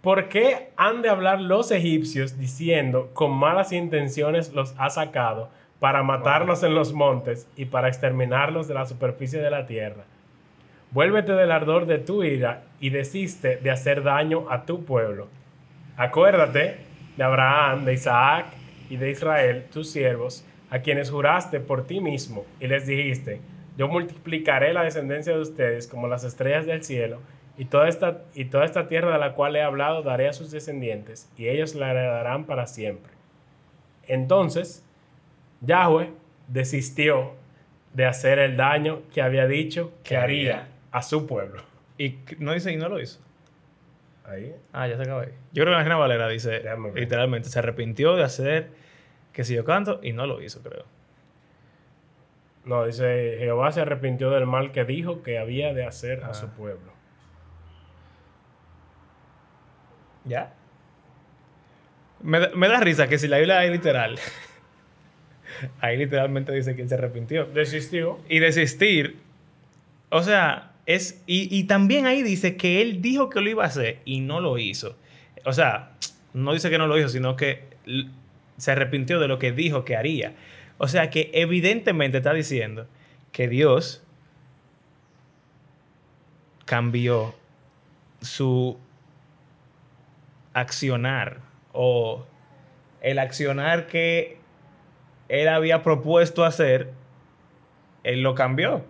¿por 0.02 0.30
qué 0.30 0.70
han 0.78 1.02
de 1.02 1.10
hablar 1.10 1.42
los 1.42 1.72
egipcios 1.72 2.38
diciendo 2.38 3.10
con 3.14 3.32
malas 3.32 3.72
intenciones 3.72 4.54
los 4.54 4.76
ha 4.78 4.92
sacado 4.92 5.50
para 5.84 6.02
matarlos 6.02 6.64
en 6.64 6.76
los 6.76 6.94
montes 6.94 7.46
y 7.58 7.66
para 7.66 7.90
exterminarlos 7.90 8.70
de 8.70 8.74
la 8.74 8.86
superficie 8.86 9.42
de 9.42 9.52
la 9.52 9.66
tierra? 9.66 10.06
Vuélvete 10.92 11.34
del 11.34 11.52
ardor 11.52 11.88
de 11.88 11.98
tu 11.98 12.24
ira 12.24 12.64
y 12.80 12.90
desiste 12.90 13.58
de 13.58 13.70
hacer 13.70 14.02
daño 14.02 14.50
a 14.50 14.66
tu 14.66 14.86
pueblo. 14.86 15.28
Acuérdate 15.98 16.78
de 17.18 17.24
Abraham, 17.26 17.84
de 17.84 17.96
Isaac 17.96 18.46
y 18.90 18.96
de 18.96 19.12
Israel, 19.12 19.66
tus 19.74 19.90
siervos, 19.90 20.46
a 20.70 20.80
quienes 20.80 21.12
juraste 21.12 21.60
por 21.60 21.86
ti 21.86 22.00
mismo 22.00 22.46
y 22.62 22.68
les 22.68 22.88
dijiste, 22.88 23.42
yo 23.78 23.90
multiplicaré 23.90 24.72
la 24.72 24.84
descendencia 24.84 25.34
de 25.34 25.42
ustedes 25.42 25.90
como 25.90 26.08
las 26.08 26.24
estrellas 26.24 26.66
del 26.66 26.86
cielo 26.86 27.20
y 27.58 27.66
toda 27.66 27.90
esta, 27.90 28.22
y 28.34 28.46
toda 28.46 28.64
esta 28.64 28.88
tierra 28.88 29.12
de 29.12 29.20
la 29.20 29.34
cual 29.34 29.58
he 29.58 29.62
hablado 29.62 30.02
daré 30.02 30.30
a 30.30 30.34
sus 30.34 30.50
descendientes 30.50 31.30
y 31.36 31.50
ellos 31.50 31.76
la 31.76 31.92
heredarán 31.92 32.46
para 32.46 32.68
siempre. 32.68 33.12
Entonces, 34.08 34.86
Yahweh 35.64 36.12
desistió 36.48 37.34
de 37.94 38.06
hacer 38.06 38.40
el 38.40 38.56
daño 38.58 39.02
que 39.14 39.22
había 39.22 39.48
dicho 39.48 39.94
que 40.04 40.18
haría 40.18 40.68
a 40.92 41.02
su 41.02 41.26
pueblo. 41.28 41.62
Y 41.98 42.18
no 42.40 42.54
dice 42.54 42.72
y 42.72 42.78
no 42.78 42.90
lo 42.90 43.00
hizo. 43.00 43.20
Ahí. 44.26 44.56
Ah, 44.72 44.88
ya 44.88 44.96
se 44.96 45.04
acabó 45.04 45.20
ahí. 45.22 45.30
Yo 45.52 45.64
creo 45.64 45.66
que 45.66 45.72
la 45.72 45.80
Reina 45.80 45.96
Valera 45.98 46.28
dice, 46.28 46.62
literalmente, 46.96 47.50
se 47.50 47.60
arrepintió 47.60 48.16
de 48.16 48.24
hacer 48.24 48.70
que 49.32 49.44
si 49.44 49.54
yo 49.56 49.66
canto 49.66 50.00
y 50.02 50.14
no 50.14 50.26
lo 50.26 50.42
hizo, 50.42 50.62
creo. 50.62 50.86
No, 52.66 52.86
dice, 52.86 53.36
Jehová 53.40 53.72
se 53.74 53.82
arrepintió 53.82 54.30
del 54.32 54.46
mal 54.48 54.72
que 54.72 54.86
dijo 54.86 55.22
que 55.24 55.38
había 55.38 55.74
de 55.74 55.86
hacer 55.86 56.24
a 56.24 56.30
Ah. 56.30 56.34
su 56.34 56.48
pueblo. 56.50 56.94
¿Ya? 60.26 60.54
Me, 62.22 62.40
da- 62.40 62.52
me 62.56 62.68
da 62.70 62.80
risa 62.80 63.08
que 63.08 63.18
si 63.20 63.28
la 63.28 63.38
Biblia 63.38 63.64
es 63.66 63.72
literal, 63.72 64.18
ahí 65.80 65.98
literalmente 65.98 66.52
dice 66.52 66.76
que 66.76 66.84
él 66.84 66.90
se 66.90 66.96
arrepintió. 66.96 67.46
Desistió. 67.46 68.20
Y 68.30 68.40
desistir, 68.40 69.18
o 70.10 70.22
sea, 70.24 70.72
es. 70.86 71.22
Y, 71.26 71.56
y 71.56 71.66
también 71.66 72.06
ahí 72.06 72.24
dice 72.24 72.58
que 72.58 72.82
él 72.82 73.02
dijo 73.02 73.30
que 73.30 73.42
lo 73.42 73.50
iba 73.50 73.64
a 73.64 73.68
hacer 73.68 74.00
y 74.06 74.22
no 74.22 74.40
lo 74.40 74.58
hizo. 74.58 74.98
O 75.46 75.54
sea, 75.54 75.92
no 76.34 76.54
dice 76.54 76.70
que 76.70 76.78
no 76.78 76.88
lo 76.88 76.98
hizo, 76.98 77.10
sino 77.10 77.36
que 77.36 77.64
se 78.58 78.72
arrepintió 78.72 79.20
de 79.20 79.28
lo 79.28 79.40
que 79.40 79.52
dijo 79.52 79.86
que 79.86 79.96
haría. 79.96 80.34
O 80.78 80.88
sea, 80.88 81.10
que 81.10 81.30
evidentemente 81.34 82.18
está 82.18 82.34
diciendo 82.34 82.88
que 83.32 83.48
Dios 83.48 84.04
cambió 86.66 87.36
su 88.22 88.78
accionar 90.54 91.40
o 91.74 92.26
el 93.02 93.20
accionar 93.20 93.88
que 93.88 94.38
él 95.42 95.48
había 95.48 95.82
propuesto 95.84 96.44
hacer, 96.46 96.92
él 98.04 98.22
lo 98.22 98.36
cambió. 98.36 98.84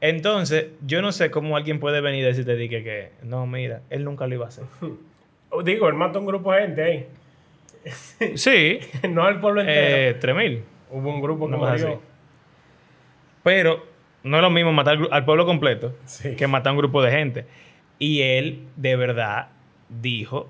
Entonces, 0.00 0.68
yo 0.86 1.02
no 1.02 1.12
sé 1.12 1.30
cómo 1.30 1.56
alguien 1.56 1.78
puede 1.80 2.00
venir 2.00 2.20
y 2.22 2.26
decirte 2.26 2.56
que, 2.68 2.82
que 2.82 3.10
no, 3.22 3.46
mira, 3.46 3.82
él 3.90 4.04
nunca 4.04 4.26
lo 4.26 4.34
iba 4.34 4.44
a 4.46 4.48
hacer. 4.48 4.64
Oh, 5.52 5.64
Digo, 5.64 5.88
él 5.88 5.94
mató 5.94 6.18
a 6.18 6.20
un 6.20 6.28
grupo 6.28 6.52
de 6.52 6.60
gente 6.62 6.82
ahí. 6.84 7.06
Sí, 8.36 8.78
no 9.08 9.24
al 9.24 9.40
pueblo 9.40 9.62
entero. 9.62 9.96
eh, 9.96 10.14
3000. 10.14 10.62
Hubo 10.92 11.10
un 11.12 11.20
grupo 11.20 11.46
que 11.46 11.50
no 11.50 11.58
murió. 11.58 12.00
Pero 13.42 13.84
no 14.22 14.36
es 14.36 14.42
lo 14.42 14.50
mismo 14.50 14.72
matar 14.72 14.96
al 15.10 15.24
pueblo 15.24 15.44
completo 15.46 15.96
Sí. 16.04 16.36
que 16.36 16.46
matar 16.46 16.70
a 16.70 16.72
un 16.74 16.78
grupo 16.78 17.02
de 17.02 17.10
gente. 17.10 17.46
Y 17.98 18.22
él, 18.22 18.68
de 18.76 18.94
verdad, 18.94 19.48
dijo 19.88 20.48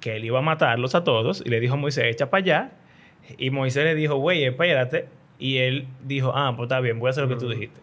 que 0.00 0.16
él 0.16 0.24
iba 0.26 0.40
a 0.40 0.42
matarlos 0.42 0.94
a 0.94 1.02
todos 1.02 1.42
y 1.46 1.48
le 1.48 1.58
dijo 1.58 1.72
a 1.72 1.76
Moisés, 1.78 2.04
echa 2.04 2.28
para 2.28 2.42
allá. 2.42 2.70
Y 3.38 3.50
Moisés 3.50 3.84
le 3.84 3.94
dijo, 3.94 4.16
güey, 4.16 4.44
espérate. 4.44 5.06
Y 5.38 5.58
él 5.58 5.86
dijo, 6.04 6.32
ah, 6.34 6.52
pues 6.56 6.66
está 6.66 6.80
bien, 6.80 6.98
voy 6.98 7.08
a 7.08 7.10
hacer 7.10 7.24
lo 7.24 7.28
que 7.28 7.36
tú 7.36 7.48
dijiste. 7.48 7.80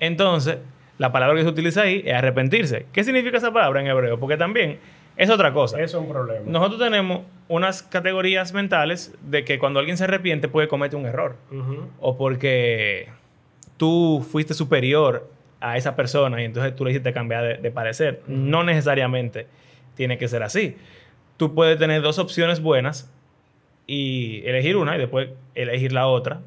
Entonces, 0.00 0.58
la 0.98 1.12
palabra 1.12 1.36
que 1.36 1.42
se 1.42 1.48
utiliza 1.48 1.82
ahí 1.82 2.02
es 2.04 2.14
arrepentirse. 2.14 2.86
¿Qué 2.92 3.04
significa 3.04 3.38
esa 3.38 3.52
palabra 3.52 3.80
en 3.80 3.86
hebreo? 3.86 4.18
Porque 4.20 4.36
también 4.36 4.78
es 5.16 5.30
otra 5.30 5.52
cosa. 5.52 5.80
Eso 5.80 5.98
es 5.98 6.04
un 6.04 6.10
problema. 6.10 6.44
Nosotros 6.46 6.80
tenemos 6.80 7.22
unas 7.48 7.82
categorías 7.82 8.52
mentales 8.52 9.16
de 9.22 9.44
que 9.44 9.58
cuando 9.58 9.80
alguien 9.80 9.96
se 9.96 10.04
arrepiente 10.04 10.48
puede 10.48 10.68
cometer 10.68 10.98
un 10.98 11.06
error. 11.06 11.36
O 12.00 12.16
porque 12.16 13.08
tú 13.76 14.24
fuiste 14.28 14.54
superior 14.54 15.28
a 15.60 15.76
esa 15.76 15.96
persona 15.96 16.40
y 16.40 16.44
entonces 16.44 16.76
tú 16.76 16.84
le 16.84 16.92
hiciste 16.92 17.12
cambiar 17.12 17.44
de, 17.44 17.56
de 17.56 17.70
parecer. 17.70 18.22
No 18.28 18.62
necesariamente 18.62 19.46
tiene 19.96 20.18
que 20.18 20.28
ser 20.28 20.44
así. 20.44 20.76
Tú 21.36 21.54
puedes 21.54 21.78
tener 21.78 22.02
dos 22.02 22.18
opciones 22.18 22.60
buenas 22.60 23.12
y 23.88 24.46
elegir 24.46 24.76
una 24.76 24.94
y 24.94 24.98
después 24.98 25.30
elegir 25.56 25.92
la 25.92 26.06
otra 26.06 26.42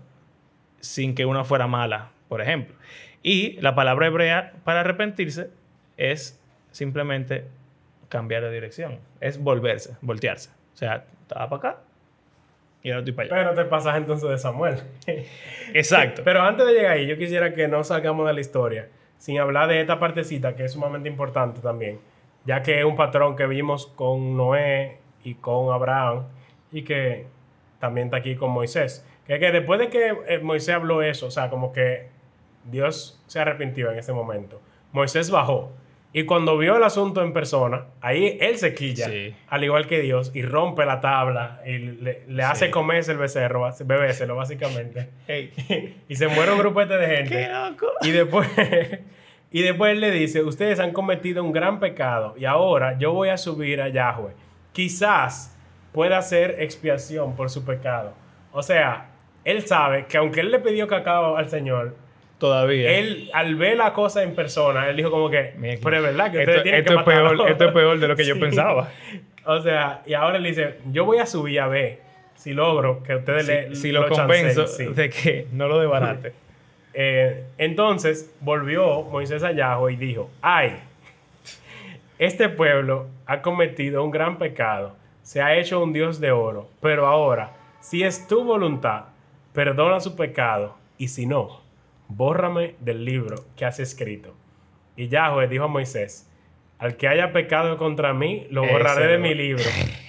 sin 0.79 1.15
que 1.15 1.25
una 1.25 1.43
fuera 1.43 1.67
mala, 1.67 2.11
por 2.29 2.39
ejemplo. 2.39 2.75
Y 3.23 3.59
la 3.61 3.75
palabra 3.75 4.07
hebrea 4.07 4.53
para 4.63 4.81
arrepentirse 4.81 5.49
es 5.97 6.39
simplemente 6.71 7.45
cambiar 8.07 8.43
de 8.43 8.51
dirección. 8.51 8.99
Es 9.19 9.41
volverse, 9.41 9.97
voltearse. 10.01 10.51
O 10.73 10.77
sea, 10.77 11.05
estaba 11.23 11.49
para 11.49 11.57
acá 11.57 11.81
y 12.83 12.89
ahora 12.89 12.99
estoy 12.99 13.13
para 13.13 13.25
allá. 13.25 13.49
Pero 13.49 13.63
te 13.63 13.69
pasas 13.69 13.97
entonces 13.97 14.29
de 14.29 14.37
Samuel. 14.37 14.75
Exacto. 15.73 16.21
Pero 16.23 16.43
antes 16.43 16.65
de 16.65 16.73
llegar 16.73 16.91
ahí, 16.91 17.07
yo 17.07 17.17
quisiera 17.17 17.53
que 17.53 17.67
no 17.67 17.83
salgamos 17.83 18.27
de 18.27 18.33
la 18.33 18.39
historia 18.39 18.87
sin 19.17 19.39
hablar 19.39 19.67
de 19.67 19.81
esta 19.81 19.99
partecita 19.99 20.55
que 20.55 20.65
es 20.65 20.73
sumamente 20.73 21.09
importante 21.09 21.61
también, 21.61 21.99
ya 22.45 22.61
que 22.61 22.79
es 22.79 22.85
un 22.85 22.95
patrón 22.95 23.35
que 23.35 23.47
vimos 23.47 23.87
con 23.87 24.37
Noé 24.37 24.97
y 25.23 25.35
con 25.35 25.73
Abraham 25.73 26.25
y 26.71 26.83
que 26.83 27.25
también 27.79 28.07
está 28.07 28.17
aquí 28.17 28.35
con 28.35 28.51
Moisés. 28.51 29.05
Que, 29.25 29.39
que 29.39 29.51
después 29.51 29.79
de 29.79 29.89
que 29.89 30.13
eh, 30.27 30.39
Moisés 30.39 30.75
habló 30.75 31.01
eso, 31.01 31.27
o 31.27 31.31
sea, 31.31 31.49
como 31.49 31.71
que 31.73 32.07
Dios 32.65 33.21
se 33.27 33.39
arrepintió 33.39 33.91
en 33.91 33.99
ese 33.99 34.13
momento, 34.13 34.61
Moisés 34.91 35.29
bajó. 35.31 35.71
Y 36.13 36.25
cuando 36.25 36.57
vio 36.57 36.75
el 36.75 36.83
asunto 36.83 37.23
en 37.23 37.31
persona, 37.31 37.85
ahí 38.01 38.37
él 38.41 38.57
se 38.57 38.73
quilla, 38.73 39.05
Sí. 39.07 39.33
al 39.47 39.63
igual 39.63 39.87
que 39.87 40.01
Dios, 40.01 40.31
y 40.35 40.41
rompe 40.41 40.85
la 40.85 40.99
tabla 40.99 41.61
y 41.65 41.77
le, 41.77 42.23
le 42.27 42.43
hace 42.43 42.65
Sí. 42.65 42.71
comerse 42.71 43.13
el 43.13 43.17
becerro, 43.17 43.69
bebéselo 43.85 44.35
básicamente. 44.35 45.07
Hey. 45.27 45.53
y 46.09 46.15
se 46.17 46.27
muere 46.27 46.51
un 46.51 46.59
grupete 46.59 46.97
de 46.97 47.07
gente. 47.15 47.29
¡Qué 47.29 47.47
loco! 47.47 47.87
Y 48.01 48.11
después, 48.11 48.49
y 49.51 49.61
después 49.61 49.93
él 49.93 50.01
le 50.01 50.11
dice, 50.11 50.43
ustedes 50.43 50.81
han 50.81 50.91
cometido 50.91 51.41
un 51.45 51.53
gran 51.53 51.79
pecado 51.79 52.35
y 52.37 52.43
ahora 52.43 52.97
yo 52.99 53.13
voy 53.13 53.29
a 53.29 53.37
subir 53.37 53.81
a 53.81 53.87
Yahweh. 53.87 54.33
Quizás 54.73 55.57
pueda 55.91 56.17
hacer 56.17 56.55
expiación 56.59 57.35
por 57.35 57.49
su 57.49 57.65
pecado. 57.65 58.13
O 58.51 58.63
sea, 58.63 59.07
él 59.43 59.65
sabe 59.67 60.05
que 60.05 60.17
aunque 60.17 60.39
él 60.41 60.51
le 60.51 60.59
pidió 60.59 60.87
cacao 60.87 61.37
al 61.37 61.49
Señor, 61.49 61.95
Todavía. 62.37 62.91
él 62.97 63.29
al 63.33 63.55
ver 63.55 63.77
la 63.77 63.93
cosa 63.93 64.23
en 64.23 64.33
persona, 64.35 64.89
él 64.89 64.95
dijo 64.97 65.11
como 65.11 65.29
que, 65.29 65.53
pero 65.83 65.97
es 65.97 66.03
verdad 66.03 66.31
que 66.31 66.39
esto, 66.39 66.51
ustedes 66.51 66.63
tienen 66.63 66.81
esto 66.81 66.93
que 66.93 66.99
es 66.99 67.05
peor, 67.05 67.23
matarlo". 67.23 67.47
esto 67.47 67.65
es 67.65 67.71
peor 67.73 67.99
de 67.99 68.07
lo 68.07 68.15
que 68.15 68.25
yo 68.25 68.33
Sí. 68.35 68.39
pensaba. 68.39 68.89
O 69.45 69.61
sea, 69.61 70.01
y 70.05 70.13
ahora 70.13 70.37
él 70.37 70.43
dice, 70.43 70.75
yo 70.91 71.05
voy 71.05 71.17
a 71.19 71.25
subir 71.25 71.59
a 71.59 71.67
ver 71.67 71.99
si 72.35 72.53
logro 72.53 73.03
que 73.03 73.15
ustedes 73.15 73.45
Si, 73.45 73.51
le 73.51 73.75
si 73.75 73.91
lo 73.91 74.01
chanceen". 74.09 74.17
convenzo 74.27 74.67
Sí. 74.67 74.85
de 74.85 75.09
que 75.09 75.47
no 75.51 75.67
lo 75.67 75.79
debarate. 75.79 76.33
Eh, 76.93 77.45
entonces 77.57 78.35
volvió 78.41 79.03
Moisés 79.03 79.43
a 79.45 79.53
Yahweh 79.53 79.93
y 79.93 79.95
dijo, 79.95 80.29
ay, 80.41 80.73
este 82.19 82.49
pueblo 82.49 83.07
ha 83.25 83.41
cometido 83.41 84.03
un 84.03 84.11
gran 84.11 84.37
pecado, 84.37 84.95
se 85.21 85.41
ha 85.41 85.55
hecho 85.57 85.81
un 85.83 85.93
Dios 85.93 86.19
de 86.19 86.31
oro, 86.31 86.69
pero 86.81 87.07
ahora, 87.07 87.53
si 87.79 88.03
es 88.03 88.27
tu 88.27 88.43
voluntad, 88.43 89.05
perdona 89.53 89.99
su 89.99 90.15
pecado, 90.15 90.75
y 90.97 91.07
si 91.09 91.25
no, 91.25 91.61
bórrame 92.07 92.75
del 92.79 93.05
libro 93.05 93.35
que 93.55 93.65
has 93.65 93.79
escrito. 93.79 94.33
Y 94.95 95.07
Yahweh 95.07 95.47
dijo 95.47 95.63
a 95.65 95.67
Moisés, 95.67 96.29
al 96.79 96.97
que 96.97 97.07
haya 97.07 97.31
pecado 97.31 97.77
contra 97.77 98.13
mí, 98.13 98.47
lo 98.49 98.63
Ese 98.63 98.73
borraré 98.73 99.07
de 99.07 99.17
mi 99.17 99.33
libro. 99.35 99.63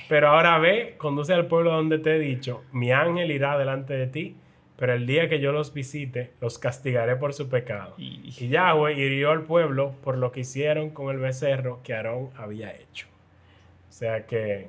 Pero 0.08 0.28
ahora 0.28 0.58
ve, 0.58 0.94
conduce 0.98 1.32
al 1.32 1.46
pueblo 1.46 1.72
donde 1.72 1.98
te 1.98 2.16
he 2.16 2.18
dicho, 2.18 2.62
mi 2.72 2.92
ángel 2.92 3.30
irá 3.30 3.56
delante 3.58 3.94
de 3.94 4.06
ti, 4.06 4.36
pero 4.76 4.94
el 4.94 5.06
día 5.06 5.28
que 5.28 5.38
yo 5.38 5.52
los 5.52 5.72
visite, 5.72 6.32
los 6.40 6.58
castigaré 6.58 7.16
por 7.16 7.34
su 7.34 7.48
pecado. 7.48 7.94
Y- 7.98 8.20
Y 8.38 8.48
Yahweh 8.48 8.94
hirió 8.94 9.30
al 9.30 9.42
pueblo 9.42 9.92
por 10.02 10.18
lo 10.18 10.32
que 10.32 10.40
hicieron 10.40 10.90
con 10.90 11.10
el 11.10 11.18
becerro 11.18 11.80
que 11.84 11.94
Aarón 11.94 12.30
había 12.36 12.72
hecho. 12.74 13.06
O 13.88 13.92
sea 13.92 14.26
que... 14.26 14.68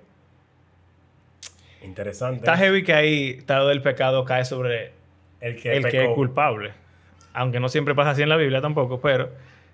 Interesante. 1.83 2.37
Está 2.39 2.57
heavy 2.57 2.83
que 2.83 2.93
ahí 2.93 3.41
todo 3.45 3.71
el 3.71 3.81
pecado 3.81 4.23
cae 4.25 4.45
sobre 4.45 4.91
el 5.41 5.61
que, 5.61 5.75
el 5.77 5.83
que 5.85 5.91
pecó. 5.91 6.09
es 6.11 6.15
culpable. 6.15 6.71
Aunque 7.33 7.59
no 7.59 7.67
siempre 7.69 7.95
pasa 7.95 8.11
así 8.11 8.21
en 8.21 8.29
la 8.29 8.37
Biblia 8.37 8.61
tampoco, 8.61 9.01
pero 9.01 9.29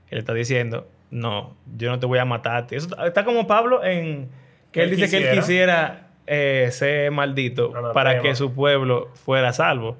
él 0.10 0.17
está 0.19 0.34
diciendo, 0.34 0.88
no, 1.12 1.56
yo 1.78 1.89
no 1.91 2.00
te 2.00 2.06
voy 2.06 2.19
a 2.19 2.26
matarte. 2.26 2.76
Eso 2.76 2.89
está- 3.06 3.24
como 3.26 3.45
Pablo 3.48 3.84
en 3.84 4.30
que 4.72 4.84
él, 4.84 4.89
Él 4.91 4.95
dice 4.98 5.10
que 5.19 5.30
él 5.30 5.36
quisiera 5.36 6.08
eh, 6.28 6.69
ser 6.72 7.12
maldito 7.12 7.69
Anatema. 7.72 7.93
para 7.93 8.22
que 8.22 8.36
su 8.36 8.54
pueblo 8.54 9.10
fuera 9.15 9.52
salvo. 9.54 9.98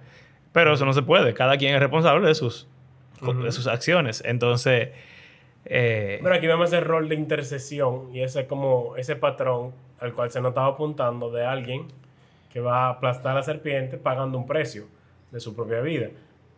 Pero 0.52 0.74
eso 0.74 0.86
no 0.86 0.94
se 0.94 1.02
puede. 1.02 1.34
Cada 1.34 1.58
quien 1.58 1.74
es 1.76 1.80
responsable 1.80 2.28
de 2.28 2.36
sus, 2.36 2.68
Ujú. 3.22 3.44
de 3.44 3.52
sus 3.52 3.68
acciones. 3.68 4.24
Entonces, 4.26 4.90
eh, 5.66 6.20
Pero 6.24 6.36
aquí 6.36 6.48
vemos 6.48 6.68
ese 6.72 6.80
rol 6.82 7.10
de 7.10 7.16
intercesión 7.16 8.16
y 8.16 8.22
ese 8.22 8.48
como 8.48 8.96
ese 8.96 9.16
patrón 9.16 9.74
al 10.00 10.14
cual 10.14 10.32
se 10.32 10.42
nos 10.42 10.50
estaba 10.50 10.68
apuntando 10.68 11.32
de 11.32 11.46
alguien 11.46 11.88
que 12.52 12.60
va 12.60 12.86
a 12.86 12.90
aplastar 12.90 13.34
a 13.34 13.36
la 13.36 13.44
serpiente 13.44 13.98
pagando 13.98 14.38
un 14.38 14.48
precio 14.48 14.86
de 15.32 15.40
su 15.40 15.56
propia 15.56 15.82
vida. 15.82 16.10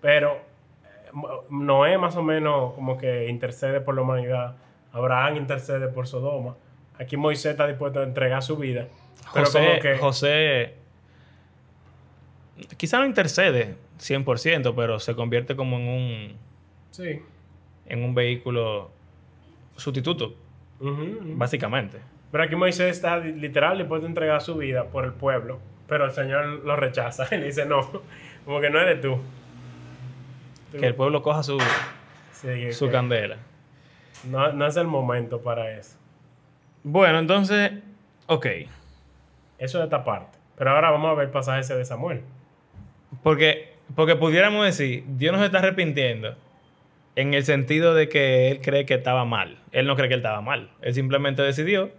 Pero 0.02 0.34
eh, 0.34 1.12
Noé 1.50 1.98
más 1.98 2.16
o 2.16 2.24
menos 2.24 2.74
como 2.74 2.98
que 2.98 3.28
intercede 3.28 3.82
por 3.82 3.96
la 3.96 4.02
humanidad. 4.02 4.56
Abraham 4.94 5.38
intercede 5.38 5.88
por 5.88 6.08
Sodoma. 6.08 6.56
Aquí 7.00 7.18
Moisés 7.18 7.52
está 7.52 7.68
dispuesto 7.68 8.00
a 8.00 8.04
entregar 8.04 8.44
su 8.44 8.58
vida. 8.58 8.88
Pero 9.34 9.46
José, 9.46 9.60
como 9.60 9.80
que 9.80 9.98
José 9.98 10.74
quizá 12.78 13.00
no 13.00 13.06
intercede 13.06 13.76
100%, 14.00 14.74
pero 14.76 15.00
se 15.00 15.16
convierte 15.16 15.56
como 15.56 15.78
en 15.78 15.88
un, 15.88 16.34
sí. 16.92 17.22
en 17.88 18.04
un 18.04 18.14
vehículo 18.14 18.92
sustituto, 19.76 20.36
básicamente. 20.80 22.00
Pero 22.32 22.44
aquí 22.44 22.56
Moisés 22.56 22.92
está 22.92 23.18
li- 23.18 23.34
literal 23.34 23.78
dispuesto 23.78 24.06
a 24.06 24.10
entregar 24.10 24.42
su 24.42 24.56
vida 24.56 24.86
por 24.86 25.04
el 25.06 25.14
pueblo, 25.14 25.60
pero 25.88 26.06
el 26.06 26.12
Señor 26.12 26.46
lo 26.66 26.76
rechaza. 26.76 27.28
Él 27.32 27.44
dice, 27.44 27.66
no, 27.66 27.82
como 28.46 28.62
que 28.62 28.70
no 28.70 28.80
eres 28.80 29.02
tú. 29.02 29.18
Tú- 30.72 30.78
Que 30.80 30.88
el 30.88 30.96
pueblo 30.96 31.22
coja 31.22 31.44
su, 31.44 31.58
Sí, 32.32 32.72
su 32.72 32.90
candela. 32.90 33.38
no, 34.30 34.52
no 34.54 34.66
es 34.66 34.78
el 34.78 34.88
momento 34.88 35.42
para 35.42 35.72
eso. 35.78 35.98
Bueno, 36.84 37.20
entonces, 37.20 37.72
ok. 38.28 38.46
Eso 39.60 39.78
de 39.80 39.84
esta 39.84 40.04
parte. 40.04 40.40
Pero 40.58 40.72
ahora 40.72 40.90
vamos 40.92 41.12
a 41.12 41.14
ver 41.16 41.26
el 41.26 41.32
pasaje 41.32 41.60
ese 41.62 41.76
de 41.76 41.86
Samuel. 41.86 42.22
Porque, 43.24 43.74
porque 43.96 44.16
pudiéramos 44.16 44.66
decir, 44.66 45.04
Dios 45.08 45.34
no 45.34 45.40
se 45.40 45.46
está 45.46 45.60
arrepintiendo 45.60 46.36
en 47.16 47.34
el 47.34 47.44
sentido 47.44 47.94
de 47.94 48.08
que 48.10 48.50
Él 48.50 48.62
cree 48.62 48.86
que 48.86 48.94
estaba 48.96 49.26
mal. 49.26 49.60
Él 49.72 49.86
no 49.86 49.96
cree 49.96 50.08
que 50.08 50.14
Él 50.16 50.22
estaba 50.22 50.42
mal. 50.42 50.72
Él 50.82 50.94
simplemente 50.94 51.42
decidió 51.42 51.92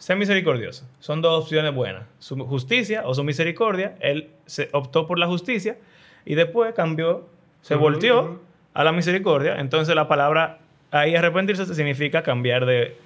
ser 0.00 0.16
misericordioso. 0.16 0.88
Son 0.98 1.20
dos 1.20 1.44
opciones 1.44 1.74
buenas. 1.74 2.04
Su 2.18 2.34
justicia 2.46 3.02
o 3.04 3.14
su 3.14 3.22
misericordia. 3.22 3.96
Él 4.00 4.30
se 4.46 4.70
optó 4.72 5.06
por 5.06 5.18
la 5.18 5.26
justicia 5.26 5.76
y 6.24 6.34
después 6.34 6.72
cambió, 6.74 7.28
se 7.60 7.74
Ujú, 7.74 7.82
volteó 7.84 8.22
ujú. 8.22 8.40
a 8.72 8.82
la 8.82 8.92
misericordia. 8.92 9.56
Entonces 9.60 9.94
la 9.94 10.08
palabra 10.08 10.58
ahí 10.90 11.14
arrepentirse 11.14 11.66
significa 11.74 12.22
cambiar 12.22 12.64
de 12.64 12.96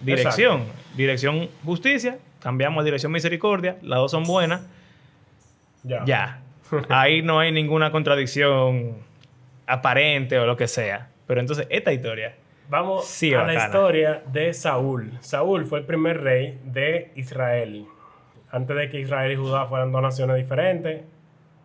dirección. 0.00 0.64
Dirección 0.96 1.48
justicia, 1.64 2.18
cambiamos 2.40 2.82
a 2.82 2.84
dirección 2.84 3.10
misericordia. 3.10 3.76
Las 3.82 3.98
dos 3.98 4.10
son 4.12 4.22
buenas. 4.22 4.62
Ya. 5.82 6.04
Ya. 6.06 6.40
Ahí 6.88 7.20
no 7.20 7.40
hay 7.40 7.52
ninguna 7.52 7.90
contradicción 7.90 8.94
aparente 9.66 10.38
o 10.38 10.46
lo 10.46 10.56
que 10.56 10.66
sea. 10.68 11.08
Pero 11.26 11.40
entonces, 11.40 11.66
esta 11.68 11.92
historia. 11.92 12.36
Vamos 12.68 13.06
Sí, 13.06 13.34
a 13.34 13.44
la 13.44 13.54
historia 13.54 14.22
de 14.26 14.54
Saúl. 14.54 15.12
Saúl 15.20 15.66
fue 15.66 15.80
el 15.80 15.84
primer 15.86 16.22
rey 16.22 16.58
de 16.64 17.12
Israel. 17.14 17.86
Antes 18.50 18.76
de 18.76 18.88
que 18.88 19.00
Israel 19.00 19.32
y 19.32 19.36
Judá 19.36 19.66
fueran 19.66 19.92
dos 19.92 20.00
naciones 20.02 20.36
diferentes, 20.36 21.02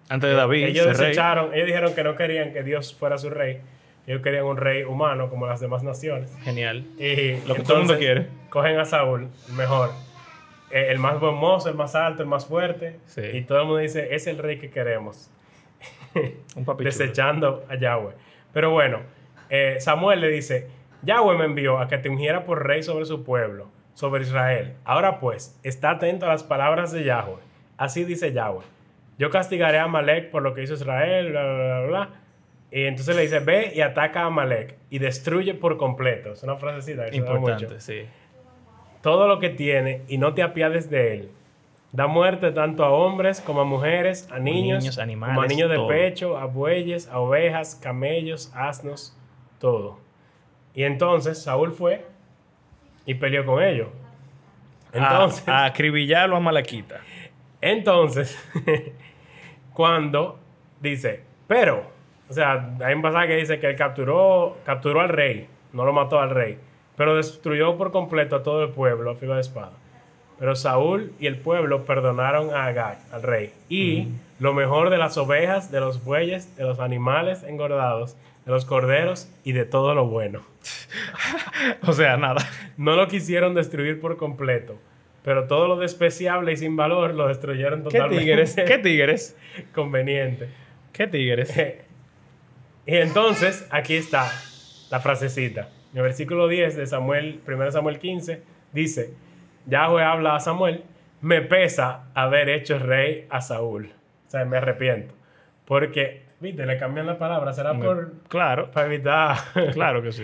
Antes 0.10 0.30
de 0.30 0.36
David, 0.36 0.66
ellos 0.66 0.86
ser 0.86 0.98
rey. 0.98 1.08
desecharon, 1.10 1.54
ellos 1.54 1.68
dijeron 1.68 1.94
que 1.94 2.04
no 2.04 2.16
querían 2.16 2.52
que 2.52 2.64
Dios 2.64 2.94
fuera 2.96 3.18
su 3.18 3.30
rey. 3.30 3.62
Ellos 4.08 4.22
querían 4.24 4.46
un 4.46 4.58
rey 4.58 4.84
humano 4.84 5.30
como 5.30 5.46
las 5.46 5.60
demás 5.60 5.84
naciones. 5.84 6.36
Genial. 6.44 6.84
Y 6.98 7.36
Lo 7.48 7.54
que 7.54 7.62
todo 7.62 7.74
el 7.76 7.80
mundo 7.84 7.98
quiere. 7.98 8.28
Cogen 8.50 8.80
a 8.80 8.86
Saúl, 8.86 9.28
mejor. 9.56 9.92
Eh, 10.72 10.88
el 10.90 10.98
más 10.98 11.16
hermoso, 11.22 11.70
el 11.70 11.76
más 11.76 11.94
alto, 11.96 12.24
el 12.24 12.28
más 12.28 12.48
fuerte. 12.48 13.00
Sí. 13.06 13.22
Y 13.22 13.42
todo 13.44 13.60
el 13.60 13.66
mundo 13.66 13.80
dice, 13.80 14.16
es 14.16 14.26
el 14.26 14.40
rey 14.40 14.58
que 14.58 14.72
queremos. 14.72 15.30
Un 16.56 16.66
desechando 16.80 17.64
a 17.70 17.76
Yahweh. 17.76 18.14
Pero 18.52 18.72
bueno, 18.72 19.00
eh, 19.50 19.78
Samuel 19.80 20.22
le 20.22 20.30
dice, 20.30 20.68
Yahweh 21.02 21.38
me 21.38 21.46
envió 21.46 21.80
a 21.80 21.88
que 21.88 21.98
te 21.98 22.10
ungiera 22.10 22.46
por 22.46 22.66
rey 22.66 22.84
sobre 22.84 23.06
su 23.06 23.24
pueblo, 23.24 23.68
sobre 23.94 24.24
Israel. 24.24 24.76
Ahora 24.84 25.20
pues, 25.20 25.60
está 25.64 25.92
atento 25.92 26.26
a 26.26 26.30
las 26.30 26.44
palabras 26.44 26.92
de 26.92 27.04
Yahweh. 27.04 27.42
Así 27.78 28.04
dice 28.04 28.34
Yahweh. 28.34 28.66
Yo 29.18 29.30
castigaré 29.30 29.80
a 29.80 29.88
Malek 29.88 30.32
por 30.32 30.42
lo 30.42 30.54
que 30.54 30.64
hizo 30.64 30.74
Israel, 30.74 31.32
bla, 31.32 31.44
bla, 31.44 31.54
bla, 31.54 31.88
bla. 31.88 32.10
Y 32.72 32.84
entonces 32.86 33.16
le 33.16 33.24
dice, 33.24 33.40
ve 33.40 33.72
y 33.76 33.82
ataca 33.82 34.22
a 34.22 34.26
Amalek 34.26 34.78
y 34.90 35.00
destruye 35.00 35.56
por 35.56 35.78
completo. 35.78 36.34
Es 36.34 36.44
una 36.44 36.56
frasecita 36.56 37.10
que 37.10 37.20
da 37.20 37.34
mucho. 37.34 37.52
Importante, 37.54 37.80
sí. 37.80 38.06
Todo 39.02 39.28
lo 39.28 39.40
que 39.40 39.50
tiene 39.50 40.04
y 40.08 40.18
no 40.18 40.34
te 40.34 40.44
apiades 40.44 40.90
de 40.90 41.14
él. 41.14 41.32
Da 41.92 42.06
muerte 42.06 42.52
tanto 42.52 42.86
a 42.86 42.92
hombres 42.92 43.42
como 43.42 43.62
a 43.62 43.64
mujeres, 43.66 44.30
a 44.32 44.38
niños, 44.38 44.84
niños, 44.84 45.00
animales, 45.00 45.36
como 45.36 45.44
a 45.44 45.48
niños 45.48 45.70
de 45.70 45.78
todo. 45.78 45.88
pecho, 45.88 46.38
a 46.38 46.46
bueyes, 46.46 47.08
a 47.08 47.20
ovejas, 47.20 47.74
camellos, 47.76 48.52
asnos, 48.54 49.18
todo. 49.58 49.98
Y 50.74 50.84
entonces 50.84 51.42
Saúl 51.42 51.72
fue 51.72 52.06
y 53.06 53.16
peleó 53.16 53.46
con 53.46 53.62
ellos. 53.62 53.88
Entonces, 54.94 55.48
a, 55.48 55.60
a 55.60 55.66
acribillarlo 55.66 56.36
a 56.36 56.40
Malaquita. 56.40 57.02
entonces, 57.62 58.38
cuando 59.74 60.40
dice, 60.82 61.22
pero, 61.48 61.84
o 62.30 62.34
sea, 62.34 62.76
hay 62.84 62.94
un 62.94 63.02
pasaje 63.02 63.28
que 63.28 63.36
dice 63.38 63.60
que 63.60 63.68
él 63.68 63.76
capturó, 63.76 64.58
capturó 64.66 65.02
al 65.02 65.10
rey, 65.10 65.48
no 65.74 65.86
lo 65.86 65.94
mató 65.94 66.20
al 66.20 66.32
rey, 66.32 66.58
pero 66.96 67.16
destruyó 67.16 67.78
por 67.78 67.92
completo 67.92 68.36
a 68.36 68.44
todo 68.44 68.64
el 68.64 68.72
pueblo 68.72 69.12
a 69.12 69.16
filo 69.16 69.36
de 69.36 69.42
espada. 69.42 69.72
Pero 70.38 70.56
Saúl 70.56 71.14
y 71.20 71.28
el 71.28 71.38
pueblo 71.38 71.84
perdonaron 71.86 72.54
a 72.54 72.66
Agag, 72.66 73.00
al 73.12 73.24
rey, 73.24 73.54
y 73.68 74.08
lo 74.40 74.54
mejor 74.54 74.90
de 74.90 74.98
las 74.98 75.18
ovejas, 75.18 75.70
de 75.72 75.82
los 75.82 76.04
bueyes, 76.04 76.56
de 76.56 76.64
los 76.64 76.80
animales 76.80 77.44
engordados, 77.44 78.16
de 78.50 78.54
los 78.56 78.66
corderos 78.66 79.32
y 79.44 79.52
de 79.52 79.66
todo 79.66 79.94
lo 79.94 80.08
bueno. 80.08 80.42
O 81.86 81.94
sea, 81.94 82.18
nada. 82.18 82.42
No 82.78 82.96
lo 82.96 83.08
quisieron 83.08 83.54
destruir 83.54 84.00
por 84.00 84.18
completo, 84.18 84.80
pero 85.24 85.46
todo 85.46 85.68
lo 85.68 85.76
despreciable 85.76 86.54
y 86.54 86.58
sin 86.58 86.76
valor 86.76 87.14
lo 87.14 87.28
destruyeron 87.28 87.84
¿Qué 87.84 87.90
totalmente. 87.90 88.24
tigres? 88.24 88.56
¿Qué 88.56 88.78
tigres? 88.78 89.38
Conveniente. 89.76 90.50
¿Qué 90.94 91.06
tigres? 91.06 91.56
Y 92.86 92.96
entonces, 92.96 93.68
aquí 93.70 93.96
está 93.96 94.32
la 94.90 95.00
frasecita. 95.00 95.70
En 95.92 95.98
el 95.98 96.04
versículo 96.04 96.48
10 96.48 96.78
de 96.78 96.88
Samuel, 96.88 97.42
1 97.46 97.72
Samuel 97.72 98.00
15, 98.00 98.42
dice, 98.74 99.14
Yahweh 99.68 100.04
habla 100.04 100.38
a 100.38 100.40
Samuel, 100.40 100.86
me 101.22 101.42
pesa 101.42 102.10
haber 102.16 102.50
hecho 102.50 102.80
rey 102.80 103.28
a 103.30 103.42
Saúl. 103.42 103.92
O 104.28 104.32
sea, 104.32 104.46
me 104.46 104.58
arrepiento. 104.58 105.14
Porque, 105.66 106.24
viste, 106.42 106.66
le 106.66 106.78
cambian 106.78 107.06
la 107.06 107.18
palabra, 107.18 107.54
será 107.54 107.74
por, 107.78 108.14
Claro, 108.28 108.72
para 108.72 108.88
evitar 108.88 109.38
claro 109.74 110.02
que 110.02 110.12
sí. 110.12 110.24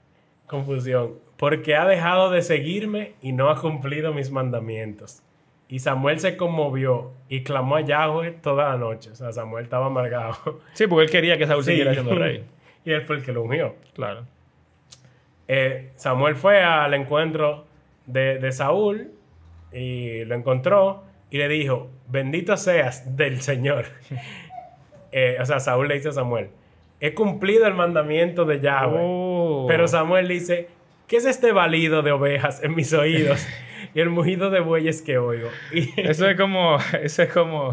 confusión. 0.46 1.14
Porque 1.36 1.74
ha 1.76 1.86
dejado 1.86 2.30
de 2.30 2.42
seguirme 2.42 3.14
y 3.22 3.32
no 3.32 3.48
ha 3.50 3.58
cumplido 3.60 4.12
mis 4.12 4.30
mandamientos. 4.30 5.22
Y 5.68 5.78
Samuel 5.78 6.18
se 6.18 6.36
conmovió 6.36 7.12
y 7.28 7.42
clamó 7.44 7.76
a 7.76 7.80
Yahweh 7.80 8.32
toda 8.42 8.70
la 8.70 8.76
noche. 8.76 9.10
O 9.10 9.14
sea, 9.14 9.32
Samuel 9.32 9.64
estaba 9.64 9.86
amargado. 9.86 10.60
Sí, 10.74 10.86
porque 10.86 11.04
él 11.04 11.10
quería 11.10 11.38
que 11.38 11.46
Saúl 11.46 11.62
Sí. 11.64 11.70
siguiera 11.70 11.92
siendo 11.94 12.14
rey. 12.14 12.44
y 12.84 12.90
él 12.92 13.02
fue 13.02 13.16
el 13.16 13.22
que 13.24 13.32
lo 13.32 13.42
ungió. 13.44 13.76
Claro. 13.94 14.24
Eh, 15.48 15.92
Samuel 15.96 16.36
fue 16.36 16.62
al 16.62 16.92
encuentro 16.94 17.66
de, 18.06 18.38
de 18.38 18.52
Saúl 18.52 19.12
y 19.72 20.24
lo 20.24 20.34
encontró 20.34 21.04
y 21.30 21.38
le 21.38 21.48
dijo, 21.48 21.88
bendito 22.08 22.56
seas 22.56 23.16
del 23.16 23.40
Señor. 23.40 23.86
Eh, 25.12 25.36
o 25.40 25.44
sea, 25.44 25.60
Saúl 25.60 25.88
le 25.88 25.94
dice 25.94 26.10
a 26.10 26.12
Samuel, 26.12 26.48
he 27.00 27.14
cumplido 27.14 27.66
el 27.66 27.74
mandamiento 27.74 28.44
de 28.44 28.60
Yahweh. 28.60 29.00
Oh. 29.00 29.66
Pero 29.68 29.88
Samuel 29.88 30.28
dice, 30.28 30.68
¿qué 31.08 31.16
es 31.16 31.24
este 31.24 31.52
balido 31.52 32.02
de 32.02 32.12
ovejas 32.12 32.62
en 32.62 32.74
mis 32.74 32.92
oídos 32.92 33.46
y 33.94 34.00
el 34.00 34.10
mugido 34.10 34.50
de 34.50 34.60
bueyes 34.60 35.02
que 35.02 35.18
oigo? 35.18 35.48
Eso 35.96 36.28
es 36.28 36.36
como, 36.36 36.78
eso 37.02 37.22
es 37.22 37.32
como 37.32 37.72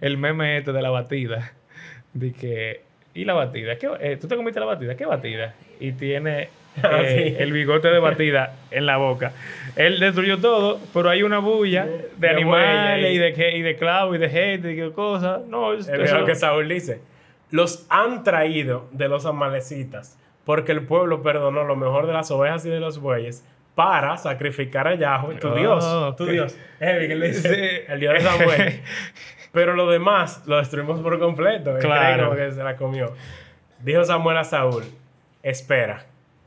el 0.00 0.18
meme 0.18 0.58
este 0.58 0.72
de 0.72 0.82
la 0.82 0.90
batida. 0.90 1.52
De 2.12 2.32
que, 2.32 2.82
¿y 3.14 3.24
la 3.24 3.34
batida? 3.34 3.76
¿Qué, 3.76 3.90
eh, 4.00 4.16
¿Tú 4.16 4.26
te 4.26 4.36
comiste 4.36 4.58
la 4.58 4.66
batida? 4.66 4.96
¿Qué 4.96 5.04
batida? 5.04 5.54
Y 5.80 5.92
tiene 5.92 6.48
Ah, 6.82 7.00
eh, 7.02 7.34
sí. 7.36 7.42
el 7.42 7.52
bigote 7.52 7.88
de 7.88 7.98
batida 7.98 8.54
en 8.70 8.84
la 8.86 8.96
boca. 8.98 9.32
Él 9.76 9.98
destruyó 9.98 10.38
todo, 10.38 10.78
pero 10.92 11.08
hay 11.10 11.22
una 11.22 11.38
bulla 11.38 11.86
de, 11.86 12.10
de 12.16 12.28
animales 12.30 13.12
y 13.14 13.18
de, 13.18 13.32
que- 13.32 13.56
y 13.56 13.62
de 13.62 13.76
clavos 13.76 14.16
y 14.16 14.18
de 14.18 14.28
gente 14.28 14.72
y 14.72 14.76
de 14.76 14.92
cosas. 14.92 15.42
No, 15.46 15.72
es- 15.72 15.88
lo 15.88 16.24
que 16.26 16.34
Saúl 16.34 16.68
dice. 16.68 17.00
Los 17.50 17.86
han 17.88 18.24
traído 18.24 18.88
de 18.92 19.08
los 19.08 19.24
amalecitas, 19.24 20.18
porque 20.44 20.72
el 20.72 20.82
pueblo 20.82 21.22
perdonó 21.22 21.64
lo 21.64 21.76
mejor 21.76 22.06
de 22.06 22.12
las 22.12 22.30
ovejas 22.30 22.66
y 22.66 22.70
de 22.70 22.80
los 22.80 22.98
bueyes 22.98 23.44
para 23.74 24.16
sacrificar 24.16 24.88
a 24.88 24.94
Yahweh, 24.94 25.36
tu 25.36 25.48
Oh, 25.48 25.54
Dios. 25.54 26.16
Tu. 26.16 26.26
Dios. 26.26 26.56
Es 26.80 27.08
que 27.08 27.14
le 27.14 27.28
dice, 27.28 27.54
Sí. 27.54 27.92
el 27.92 28.00
Dios 28.00 28.14
de 28.14 28.20
Samuel. 28.28 28.80
Pero 29.52 29.74
lo 29.74 29.88
demás 29.90 30.42
lo 30.46 30.56
destruimos 30.58 31.00
por 31.00 31.18
completo. 31.18 31.74
Claro. 31.80 32.34
que 32.34 32.52
se 32.52 32.62
la 32.62 32.76
comió. 32.76 33.14
Dijo 33.82 34.02
Samuel 34.04 34.38
a 34.38 34.44
Saúl: 34.44 34.82
Espera, 35.42 36.04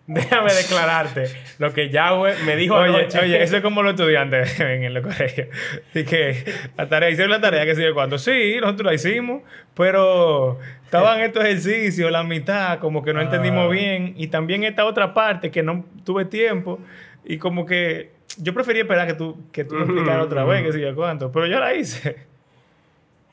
déjame 0.10 0.52
declararte 0.54 1.26
lo 1.60 1.72
que 1.72 1.90
Yahweh 1.90 2.34
me 2.46 2.56
dijo 2.56 2.76
Oye, 2.76 2.96
anoche. 3.00 3.20
oye, 3.20 3.42
eso 3.44 3.58
es 3.58 3.62
como 3.64 3.84
los 3.84 3.94
estudiantes 3.94 4.60
en 4.60 4.84
el 4.84 5.02
colegio. 5.02 5.48
Y 5.94 6.04
que 6.04 6.44
la 6.78 6.88
tarea, 6.90 7.10
hicieron 7.10 7.32
la 7.32 7.40
tarea, 7.42 7.66
que 7.66 7.76
sé 7.76 7.84
yo 7.84 7.94
cuánto. 7.94 8.18
Sí, 8.18 8.58
nosotros 8.60 8.86
la 8.88 8.94
hicimos, 8.94 9.44
pero 9.76 10.60
estaban 10.84 11.22
estos 11.22 11.44
ejercicios, 11.46 12.12
la 12.12 12.24
mitad, 12.24 12.80
como 12.80 13.04
que 13.04 13.14
no 13.14 13.22
entendimos 13.22 13.66
Ah. 13.68 13.72
bien. 13.72 14.14
Y 14.18 14.28
también 14.28 14.64
esta 14.64 14.86
otra 14.86 15.14
parte 15.14 15.52
que 15.52 15.64
no 15.64 15.86
tuve 16.04 16.26
tiempo. 16.26 16.80
Y 17.24 17.38
como 17.38 17.66
que 17.66 18.12
yo 18.38 18.54
prefería 18.54 18.82
esperar 18.84 19.08
que 19.08 19.14
tú, 19.14 19.38
que 19.52 19.64
tú 19.64 19.76
me 19.76 19.84
explicaras 19.84 20.26
otra 20.26 20.44
vez, 20.44 20.64
que 20.64 20.72
sé 20.74 20.82
yo 20.82 20.96
cuánto. 20.96 21.32
Pero 21.32 21.46
yo 21.48 21.60
la 21.60 21.74
hice. 21.76 22.16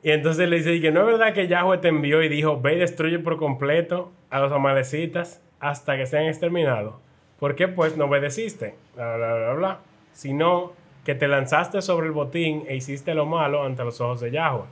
Y 0.02 0.10
entonces 0.10 0.48
le 0.48 0.56
dice 0.58 0.80
que 0.80 0.92
no 0.92 1.00
es 1.00 1.06
verdad 1.06 1.32
que 1.32 1.48
Yahweh 1.48 1.78
te 1.78 1.88
envió 1.88 2.22
y 2.22 2.28
dijo, 2.28 2.60
ve 2.60 2.74
y 2.74 2.78
destruye 2.78 3.18
por 3.18 3.38
completo 3.38 4.12
a 4.30 4.38
los 4.40 4.52
amalecitas 4.52 5.42
hasta 5.70 5.96
que 5.96 6.06
sean 6.06 6.26
exterminados. 6.26 6.94
¿Por 7.38 7.54
qué 7.54 7.68
pues 7.68 7.96
no 7.96 8.06
obedeciste? 8.06 8.74
Bla, 8.94 9.16
bla, 9.16 9.34
bla, 9.34 9.52
bla. 9.54 9.78
Sino 10.12 10.72
que 11.04 11.14
te 11.14 11.28
lanzaste 11.28 11.82
sobre 11.82 12.06
el 12.06 12.12
botín 12.12 12.64
e 12.68 12.76
hiciste 12.76 13.14
lo 13.14 13.26
malo 13.26 13.62
ante 13.62 13.84
los 13.84 14.00
ojos 14.00 14.20
de 14.20 14.30
Yahweh. 14.30 14.64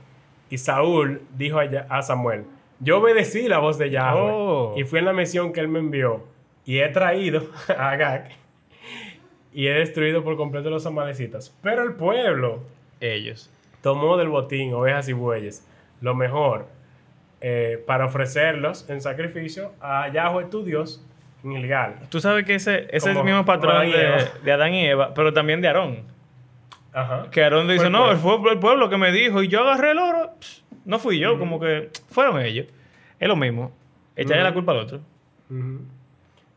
Y 0.49 0.57
Saúl 0.57 1.21
dijo 1.37 1.59
a, 1.89 2.01
Samuel, 2.01 2.45
yo 2.79 2.99
obedecí 2.99 3.47
la 3.47 3.59
voz 3.59 3.77
de 3.77 3.89
Yahweh 3.89 4.31
Oh. 4.33 4.73
y 4.75 4.83
fui 4.83 4.99
en 4.99 5.05
la 5.05 5.13
misión 5.13 5.53
que 5.53 5.59
él 5.61 5.67
me 5.67 5.79
envió 5.79 6.23
y 6.65 6.79
he 6.79 6.89
traído 6.89 7.41
a 7.77 7.91
Agag 7.91 8.29
y 9.53 9.67
he 9.67 9.73
destruido 9.73 10.23
por 10.23 10.35
completo 10.35 10.69
los 10.69 10.85
amalecitas. 10.85 11.55
Pero 11.61 11.83
el 11.83 11.93
pueblo 11.93 12.59
Ellos. 12.99 13.49
tomó 13.81 14.17
del 14.17 14.27
botín 14.29 14.73
ovejas 14.73 15.07
y 15.09 15.13
bueyes 15.13 15.65
lo 16.01 16.13
mejor 16.15 16.67
eh, 17.41 17.83
para 17.85 18.05
ofrecerlos 18.05 18.89
en 18.89 19.01
sacrificio 19.01 19.73
a 19.81 20.09
Yahweh 20.09 20.45
tu 20.45 20.63
Dios 20.63 21.05
en 21.43 21.51
Gilgal. 21.51 21.95
Tú 22.09 22.19
sabes 22.19 22.45
que 22.45 22.55
ese, 22.55 22.85
ese 22.89 23.11
es 23.11 23.17
el 23.17 23.23
mismo 23.23 23.45
patrón 23.45 23.75
Adán 23.75 23.91
de, 23.91 24.25
de 24.43 24.51
Adán 24.51 24.73
y 24.73 24.85
Eva, 24.85 25.13
pero 25.13 25.31
también 25.33 25.61
de 25.61 25.67
Aarón. 25.67 26.03
Ajá. 26.93 27.27
Que 27.29 27.43
Aarón 27.43 27.67
dice, 27.67 27.85
el 27.87 27.91
no, 27.91 28.05
pueblo. 28.05 28.39
fue 28.39 28.51
el 28.53 28.59
pueblo 28.59 28.89
que 28.89 28.97
me 28.97 29.11
dijo 29.11 29.43
y 29.43 29.47
yo 29.47 29.61
agarré 29.61 29.91
el 29.91 29.99
oro. 29.99 30.31
Pss, 30.39 30.63
No 30.85 30.97
fui 30.97 31.19
yo, 31.19 31.37
como 31.37 31.59
que 31.59 31.89
fueron 32.09 32.39
ellos. 32.41 32.67
Es 33.19 33.27
lo 33.27 33.35
mismo. 33.35 33.71
Echarle 34.15 34.43
la 34.43 34.53
culpa 34.53 34.71
al 34.71 34.79
otro. 34.79 34.99
Ujú. 35.49 35.81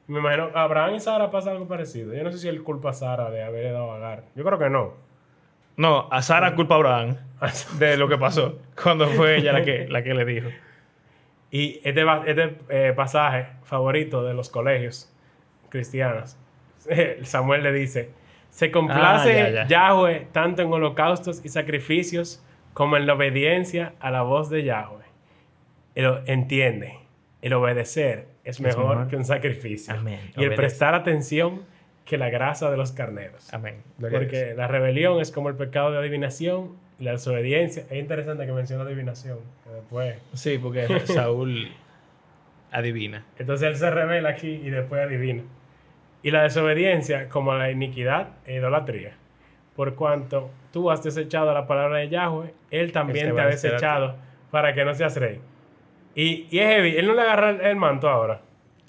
Me 0.06 0.20
imagino, 0.20 0.48
Abraham 0.54 0.94
y 0.94 1.00
Sara 1.00 1.30
pasa 1.30 1.50
algo 1.50 1.68
parecido. 1.68 2.14
Yo 2.14 2.22
no 2.24 2.32
sé 2.32 2.38
si 2.38 2.48
él 2.48 2.62
culpa 2.62 2.90
a 2.90 2.92
Sara 2.94 3.30
de 3.30 3.42
haberle 3.42 3.72
dado 3.72 3.92
a 3.92 3.96
Agar. 3.96 4.24
Yo 4.34 4.44
creo 4.44 4.58
que 4.58 4.70
no. 4.70 4.94
No, 5.76 6.08
a 6.10 6.22
Sara 6.22 6.54
culpa 6.54 6.74
a 6.74 6.78
Abraham 6.78 7.16
de 7.78 7.96
lo 7.98 8.08
que 8.08 8.16
pasó 8.16 8.58
cuando 8.82 9.06
fue 9.08 9.36
ella 9.36 9.52
la 9.52 9.62
que, 9.62 9.86
la 9.88 10.02
que 10.02 10.14
le 10.14 10.24
dijo. 10.24 10.48
Y 11.50 11.80
este, 11.84 12.04
este 12.26 12.58
eh, 12.68 12.92
pasaje 12.94 13.48
favorito 13.64 14.22
de 14.22 14.34
los 14.34 14.50
colegios 14.50 15.12
cristianos, 15.70 16.38
Samuel 17.22 17.62
le 17.62 17.72
dice, 17.72 18.10
se 18.50 18.70
complace 18.70 19.42
Ah, 19.42 19.50
ya, 19.50 19.50
ya. 19.50 19.66
Yahweh 19.66 20.28
tanto 20.32 20.62
en 20.62 20.72
holocaustos 20.72 21.44
y 21.44 21.48
sacrificios 21.48 22.44
como 22.74 22.96
en 22.96 23.06
la 23.06 23.14
obediencia 23.14 23.94
a 24.00 24.10
la 24.10 24.22
voz 24.22 24.50
de 24.50 24.62
Yahweh. 24.64 25.04
Lo 25.96 26.22
entiende, 26.26 26.98
el 27.42 27.52
obedecer 27.54 28.28
es 28.44 28.60
mejor, 28.60 28.96
mejor. 28.96 29.08
que 29.08 29.16
un 29.16 29.24
sacrificio. 29.24 29.94
Amén. 29.94 30.20
Y 30.36 30.44
el 30.44 30.54
prestar 30.54 30.94
atención 30.94 31.62
que 32.08 32.16
la 32.16 32.30
grasa 32.30 32.70
de 32.70 32.78
los 32.78 32.92
carneros. 32.92 33.52
Amén. 33.52 33.82
Gloria. 33.98 34.18
Porque 34.18 34.54
la 34.56 34.66
rebelión 34.66 35.20
es 35.20 35.30
como 35.30 35.50
el 35.50 35.56
pecado 35.56 35.92
de 35.92 35.98
adivinación 35.98 36.76
y 36.98 37.04
la 37.04 37.12
desobediencia. 37.12 37.84
Es 37.90 37.98
interesante 37.98 38.46
que 38.46 38.52
menciona 38.52 38.82
adivinación. 38.84 39.38
que 39.62 39.70
después 39.70 40.16
Sí, 40.32 40.58
porque 40.58 40.86
Saúl 41.06 41.68
adivina. 42.72 43.24
Entonces 43.38 43.68
él 43.68 43.76
se 43.76 43.90
revela 43.90 44.30
aquí 44.30 44.48
y 44.48 44.70
después 44.70 45.02
adivina. 45.02 45.42
Y 46.22 46.30
la 46.30 46.42
desobediencia 46.42 47.28
como 47.28 47.54
la 47.54 47.70
iniquidad 47.70 48.30
e 48.46 48.54
idolatría. 48.54 49.12
Por 49.76 49.94
cuanto 49.94 50.50
tú 50.72 50.90
has 50.90 51.04
desechado 51.04 51.52
la 51.52 51.66
palabra 51.66 51.98
de 51.98 52.08
Yahweh, 52.08 52.54
él 52.70 52.90
también 52.90 53.28
Este 53.28 53.36
te 53.36 53.40
ha 53.42 53.46
desechado 53.46 54.16
para 54.50 54.72
que 54.72 54.82
no 54.84 54.94
seas 54.94 55.14
rey. 55.16 55.40
Y, 56.14 56.48
y 56.50 56.58
es 56.58 56.68
heavy, 56.68 56.96
él 56.96 57.06
no 57.06 57.14
le 57.14 57.20
agarra 57.20 57.50
el 57.50 57.76
manto 57.76 58.08
ahora. 58.08 58.40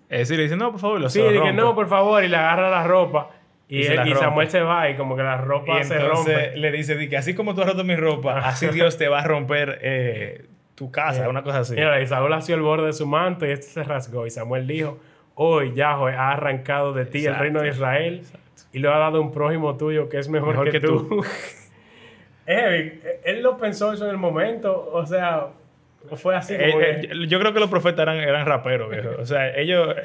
Es 0.09 0.19
decir, 0.19 0.37
le 0.37 0.43
dice, 0.43 0.57
no, 0.57 0.71
por 0.71 0.79
favor, 0.79 0.99
lo 0.99 1.09
Sí, 1.09 1.19
se 1.19 1.25
lo 1.25 1.31
dije, 1.31 1.39
rompe". 1.45 1.53
no, 1.61 1.75
por 1.75 1.87
favor, 1.87 2.23
y 2.23 2.27
le 2.27 2.35
agarra 2.35 2.69
la 2.69 2.83
ropa. 2.83 3.29
Y, 3.67 3.81
Y 3.81 3.83
se 3.83 3.91
él- 3.91 3.97
la 3.97 4.07
y 4.07 4.09
rompe. 4.13 4.25
Samuel 4.25 4.49
se 4.49 4.61
va 4.61 4.89
y 4.89 4.95
como 4.95 5.15
que 5.15 5.21
la 5.23 5.35
Y 5.35 5.45
ropa 5.45 5.83
se 5.83 5.95
entonces 5.97 6.35
rompe. 6.35 6.57
le 6.57 6.71
dice, 6.71 6.95
di 6.97 7.07
que 7.07 7.17
así 7.17 7.35
como 7.35 7.53
tú 7.53 7.61
has 7.61 7.67
roto 7.67 7.83
mi 7.83 7.95
ropa, 7.95 8.39
así 8.47 8.67
Dios 8.69 8.97
te 8.97 9.07
va 9.07 9.19
a 9.19 9.23
romper 9.23 9.77
eh, 9.83 10.45
tu 10.75 10.89
casa, 10.91 11.29
una 11.29 11.43
cosa 11.43 11.59
así. 11.59 11.75
Mira, 11.75 12.01
y 12.01 12.07
Saúl 12.07 12.33
hació 12.33 12.55
el 12.55 12.61
borde 12.61 12.87
de 12.87 12.93
su 12.93 13.05
manto 13.05 13.45
y 13.45 13.51
este 13.51 13.67
se 13.67 13.83
rasgó. 13.83 14.25
Y 14.25 14.31
Samuel 14.31 14.65
dijo, 14.65 14.97
hoy 15.35 15.73
Yahweh 15.75 16.15
ha 16.15 16.31
arrancado 16.31 16.93
de 16.93 17.05
ti 17.05 17.19
el 17.19 17.25
Exacto, 17.25 17.43
reino 17.43 17.61
de 17.61 17.69
Israel 17.69 18.23
y 18.73 18.79
le 18.79 18.87
ha 18.87 18.97
dado 18.97 19.21
un 19.21 19.31
prójimo 19.31 19.77
tuyo 19.77 20.09
que 20.09 20.17
es 20.17 20.27
mejor, 20.29 20.49
Mejor 20.49 20.65
que, 20.71 20.79
que 20.79 20.87
tú. 20.87 21.23
Eric, 22.47 23.03
él 23.23 23.43
no 23.43 23.57
pensó 23.57 23.93
eso 23.93 24.05
en 24.05 24.11
el 24.11 24.17
momento, 24.17 24.89
o 24.91 25.05
sea, 25.05 25.47
fue 26.15 26.35
así 26.35 26.53
Eh, 26.55 26.71
como 26.71 26.81
eh, 26.83 26.97
que 27.01 27.07
yo- 27.07 27.23
yo 27.25 27.39
creo 27.39 27.53
que 27.53 27.59
los 27.59 27.69
profetas 27.69 28.01
eran, 28.03 28.17
eran 28.17 28.45
raperos, 28.45 28.89
viejo. 28.89 29.09
O 29.19 29.25
sea, 29.25 29.55
ellos... 29.57 29.95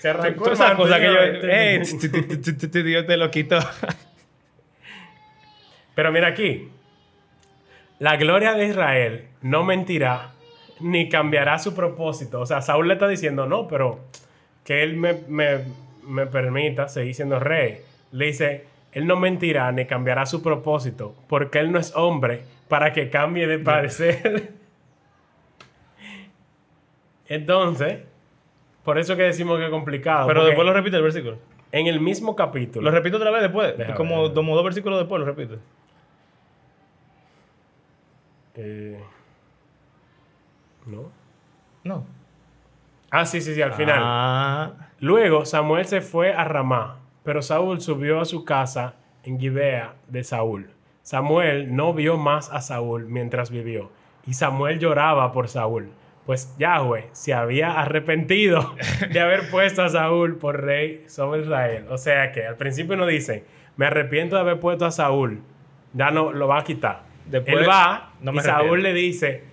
se 0.00 0.08
arrancó 0.10 0.44
Todas 0.44 0.60
esas 0.60 0.74
cosas 0.74 0.98
que 1.00 1.06
yo- 1.06 2.82
Dios 2.82 3.06
te 3.06 3.16
lo 3.16 3.30
quitó. 3.30 3.58
Pero 5.94 6.12
mira 6.12 6.28
aquí, 6.28 6.68
la 7.98 8.16
gloria 8.16 8.52
de 8.52 8.66
Israel 8.66 9.24
no 9.42 9.64
mentirá 9.64 10.32
ni 10.80 11.08
cambiará 11.08 11.58
su 11.58 11.74
propósito. 11.74 12.40
O 12.40 12.46
sea, 12.46 12.60
Saúl 12.60 12.88
le 12.88 12.94
está 12.94 13.08
diciendo, 13.08 13.46
no, 13.46 13.66
pero 13.66 14.00
que 14.64 14.82
él 14.82 14.96
me, 14.96 15.14
me- 15.28 15.60
me 16.06 16.26
permita 16.26 16.88
seguir 16.88 17.14
siendo 17.14 17.38
rey. 17.38 17.78
Le 18.12 18.26
dice, 18.26 18.64
él 18.92 19.06
no 19.06 19.16
mentirá 19.16 19.72
ni 19.72 19.86
cambiará 19.86 20.26
su 20.26 20.42
propósito, 20.42 21.14
porque 21.28 21.58
él 21.60 21.72
no 21.72 21.78
es 21.78 21.94
hombre 21.96 22.42
para 22.68 22.92
que 22.92 23.08
cambie 23.08 23.46
de 23.46 23.58
parecer. 23.58 24.52
Entonces, 27.28 28.00
por 28.84 28.98
eso 28.98 29.16
que 29.16 29.22
decimos 29.22 29.58
que 29.58 29.64
es 29.64 29.70
complicado. 29.70 30.26
Pero 30.26 30.44
después 30.44 30.66
lo 30.66 30.72
repite 30.72 30.96
el 30.96 31.02
versículo. 31.02 31.38
en 31.72 31.86
el 31.86 32.00
mismo 32.00 32.36
capítulo. 32.36 32.88
Lo 32.88 32.96
repito 32.96 33.16
otra 33.16 33.30
vez 33.30 33.42
después. 33.42 33.74
Como, 33.96 34.22
ver. 34.24 34.34
como 34.34 34.54
dos 34.54 34.64
versículos 34.64 34.98
después 34.98 35.20
lo 35.20 35.26
repito. 35.26 35.56
Eh, 38.54 38.98
¿No? 40.86 41.10
No. 41.84 42.06
Ah, 43.10 43.26
sí, 43.26 43.40
sí, 43.40 43.54
sí, 43.54 43.62
al 43.62 43.74
final. 43.74 43.98
Ah, 44.00 44.72
Luego 44.98 45.44
Samuel 45.44 45.84
se 45.84 46.00
fue 46.00 46.32
a 46.32 46.44
Ramá, 46.44 46.98
pero 47.22 47.42
Saúl 47.42 47.80
subió 47.80 48.20
a 48.20 48.24
su 48.24 48.44
casa 48.44 48.94
en 49.24 49.38
Gibea 49.38 49.94
de 50.08 50.24
Saúl. 50.24 50.70
Samuel 51.02 51.76
no 51.76 51.92
vio 51.92 52.16
más 52.16 52.50
a 52.50 52.60
Saúl 52.60 53.06
mientras 53.06 53.50
vivió, 53.50 53.90
y 54.26 54.32
Samuel 54.32 54.78
lloraba 54.78 55.32
por 55.32 55.48
Saúl, 55.48 55.90
pues 56.26 56.54
Yahweh 56.58 57.06
se 57.12 57.32
había 57.32 57.80
arrepentido 57.80 58.74
de 59.12 59.20
haber 59.20 59.48
puesto 59.48 59.82
a 59.82 59.88
Saúl 59.88 60.36
por 60.36 60.62
rey 60.62 61.04
sobre 61.06 61.42
Israel. 61.42 61.86
O 61.88 61.96
sea 61.96 62.32
que 62.32 62.44
al 62.44 62.56
principio 62.56 62.96
no 62.96 63.06
dice, 63.06 63.44
me 63.76 63.86
arrepiento 63.86 64.34
de 64.34 64.42
haber 64.42 64.58
puesto 64.58 64.84
a 64.84 64.90
Saúl, 64.90 65.40
ya 65.92 66.10
no 66.10 66.32
lo 66.32 66.48
va 66.48 66.58
a 66.58 66.64
quitar. 66.64 67.02
Después, 67.26 67.56
Él 67.56 67.68
va 67.68 68.12
no 68.20 68.32
y 68.32 68.40
Saúl 68.40 68.82
le 68.82 68.92
dice, 68.92 69.44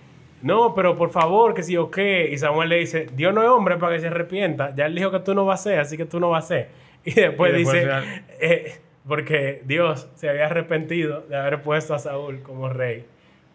no, 0.42 0.74
pero 0.74 0.94
por 0.94 1.10
favor, 1.10 1.54
que 1.54 1.62
si 1.62 1.76
o 1.76 1.90
qué. 1.90 2.28
Y 2.30 2.36
Samuel 2.36 2.68
le 2.68 2.76
dice, 2.76 3.06
Dios 3.14 3.32
no 3.32 3.42
es 3.42 3.48
hombre 3.48 3.78
para 3.78 3.94
que 3.94 4.00
se 4.00 4.08
arrepienta. 4.08 4.74
Ya 4.76 4.86
él 4.86 4.94
dijo 4.94 5.10
que 5.10 5.20
tú 5.20 5.34
no 5.34 5.46
vas 5.46 5.60
a 5.60 5.62
ser, 5.62 5.80
así 5.80 5.96
que 5.96 6.04
tú 6.04 6.20
no 6.20 6.30
vas 6.30 6.44
a 6.44 6.48
ser. 6.48 6.68
Y 7.04 7.14
después, 7.14 7.52
Y 7.54 7.64
después 7.64 7.82
dice, 7.82 7.88
eh, 8.40 8.80
porque 9.08 9.62
Dios 9.64 10.08
se 10.16 10.28
había 10.28 10.46
arrepentido 10.46 11.22
de 11.22 11.36
haber 11.36 11.62
puesto 11.62 11.94
a 11.94 11.98
Saúl 11.98 12.42
como 12.42 12.68
rey 12.68 13.06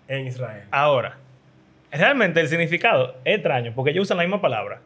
en 0.08 0.26
Israel. 0.26 0.64
ahora. 0.72 1.18
Realmente 1.92 2.40
el 2.40 2.48
significado 2.48 3.16
es 3.26 3.36
extraño 3.36 3.74
porque 3.76 3.92
ellos 3.92 4.04
usan 4.04 4.18
la 4.18 4.24
misma 4.24 4.42
palabra. 4.42 4.82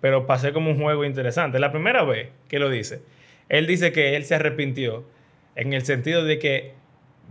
Pero 0.00 0.26
pasé 0.26 0.52
como 0.52 0.70
un 0.70 0.78
juego 0.80 1.04
interesante. 1.04 1.58
La 1.58 1.72
primera 1.72 2.04
vez 2.04 2.28
que 2.48 2.58
lo 2.58 2.68
dice, 2.68 3.00
él 3.48 3.66
dice 3.66 3.92
que 3.92 4.16
él 4.16 4.24
se 4.24 4.34
arrepintió 4.34 5.04
en 5.56 5.72
el 5.72 5.84
sentido 5.84 6.24
de 6.24 6.38
que 6.38 6.74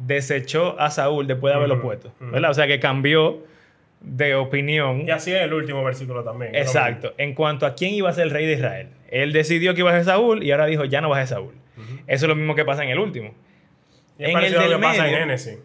desechó 0.06 0.80
a 0.80 0.90
Saúl 0.90 1.28
después 1.28 1.52
de 1.54 1.58
haberlo 1.58 1.82
puesto. 1.82 2.12
¿Verdad? 2.20 2.50
O 2.52 2.54
sea 2.56 2.66
que 2.66 2.80
cambió 2.80 3.44
de 4.02 4.34
opinión. 4.36 5.02
Y 5.08 5.12
así 5.12 5.32
en 5.32 5.44
el 5.44 5.54
último 5.54 5.84
versículo 5.84 6.24
también. 6.24 6.56
Exacto. 6.56 7.14
En 7.18 7.36
cuanto 7.36 7.66
a 7.68 7.76
quién 7.76 7.94
iba 7.94 8.10
a 8.10 8.14
ser 8.14 8.24
el 8.26 8.32
rey 8.32 8.46
de 8.48 8.54
Israel. 8.54 8.90
Él 9.10 9.32
decidió 9.34 9.76
que 9.76 9.82
iba 9.82 9.92
a 9.92 9.94
ser 9.94 10.06
Saúl 10.06 10.44
y 10.44 10.52
ahora 10.52 10.66
dijo, 10.66 10.84
ya 10.86 11.00
no 11.02 11.10
va 11.10 11.18
a 11.18 11.26
ser 11.28 11.36
Saúl. 11.38 11.54
Eso 12.08 12.26
es 12.26 12.30
lo 12.30 12.36
mismo 12.36 12.56
que 12.56 12.66
pasa 12.66 12.84
en 12.84 12.90
el 12.90 12.98
último. 13.00 13.34
Y 14.18 14.24
es 14.24 14.30
En 14.30 14.34
parecido 14.34 14.62
el 14.62 14.66
a 14.66 14.68
lo 14.68 14.72
del 14.74 14.80
que 14.80 14.84
pasa 14.88 14.98
en 14.98 15.04
medio- 15.12 15.20
Génesis. 15.20 15.60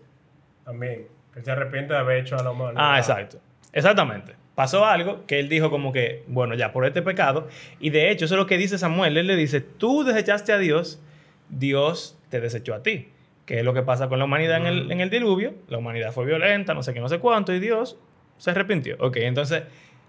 También. 0.65 1.07
Él 1.39 1.45
se 1.45 1.51
arrepiente 1.53 1.93
de 1.93 2.01
haber 2.01 2.19
hecho 2.19 2.37
a 2.37 2.43
lo 2.43 2.53
malo. 2.53 2.75
Ah, 2.77 2.99
exacto. 2.99 3.39
Exactamente. 3.73 4.35
Pasó 4.57 4.85
algo 4.85 5.25
que 5.27 5.39
él 5.39 5.49
dijo 5.49 5.71
como 5.71 5.93
que, 5.93 6.25
bueno, 6.27 6.57
ya 6.57 6.73
por 6.73 6.85
este 6.85 7.01
pecado. 7.01 7.47
Y 7.79 7.91
de 7.91 8.11
hecho, 8.11 8.25
eso 8.25 8.35
es 8.35 8.39
lo 8.39 8.47
que 8.47 8.59
dice 8.59 8.77
Samuel. 8.77 9.17
Él 9.17 9.29
le 9.29 9.37
dice, 9.37 9.61
tú 9.61 10.03
desechaste 10.03 10.53
a 10.53 10.59
Dios, 10.59 11.01
Dios 11.49 12.19
te 12.29 12.41
desechó 12.41 12.75
a 12.75 12.83
ti. 12.83 13.09
Que 13.47 13.61
es 13.61 13.65
lo 13.65 13.73
que 13.73 13.83
pasa 13.83 14.09
con 14.09 14.19
la 14.19 14.25
humanidad 14.25 14.57
en, 14.57 14.67
el, 14.67 14.91
en 14.91 15.01
el 15.01 15.11
diluvio. 15.11 15.55
La 15.69 15.79
humanidad 15.79 16.13
fue 16.13 16.27
violenta, 16.27 16.75
no 16.75 16.83
sé 16.83 16.93
qué, 16.93 16.99
no 16.99 17.09
sé 17.09 17.21
cuánto, 17.21 17.55
y 17.55 17.61
Dios 17.61 17.97
se 18.37 18.51
arrepintió. 18.51 18.97
Ok, 18.99 19.19
entonces 19.19 19.63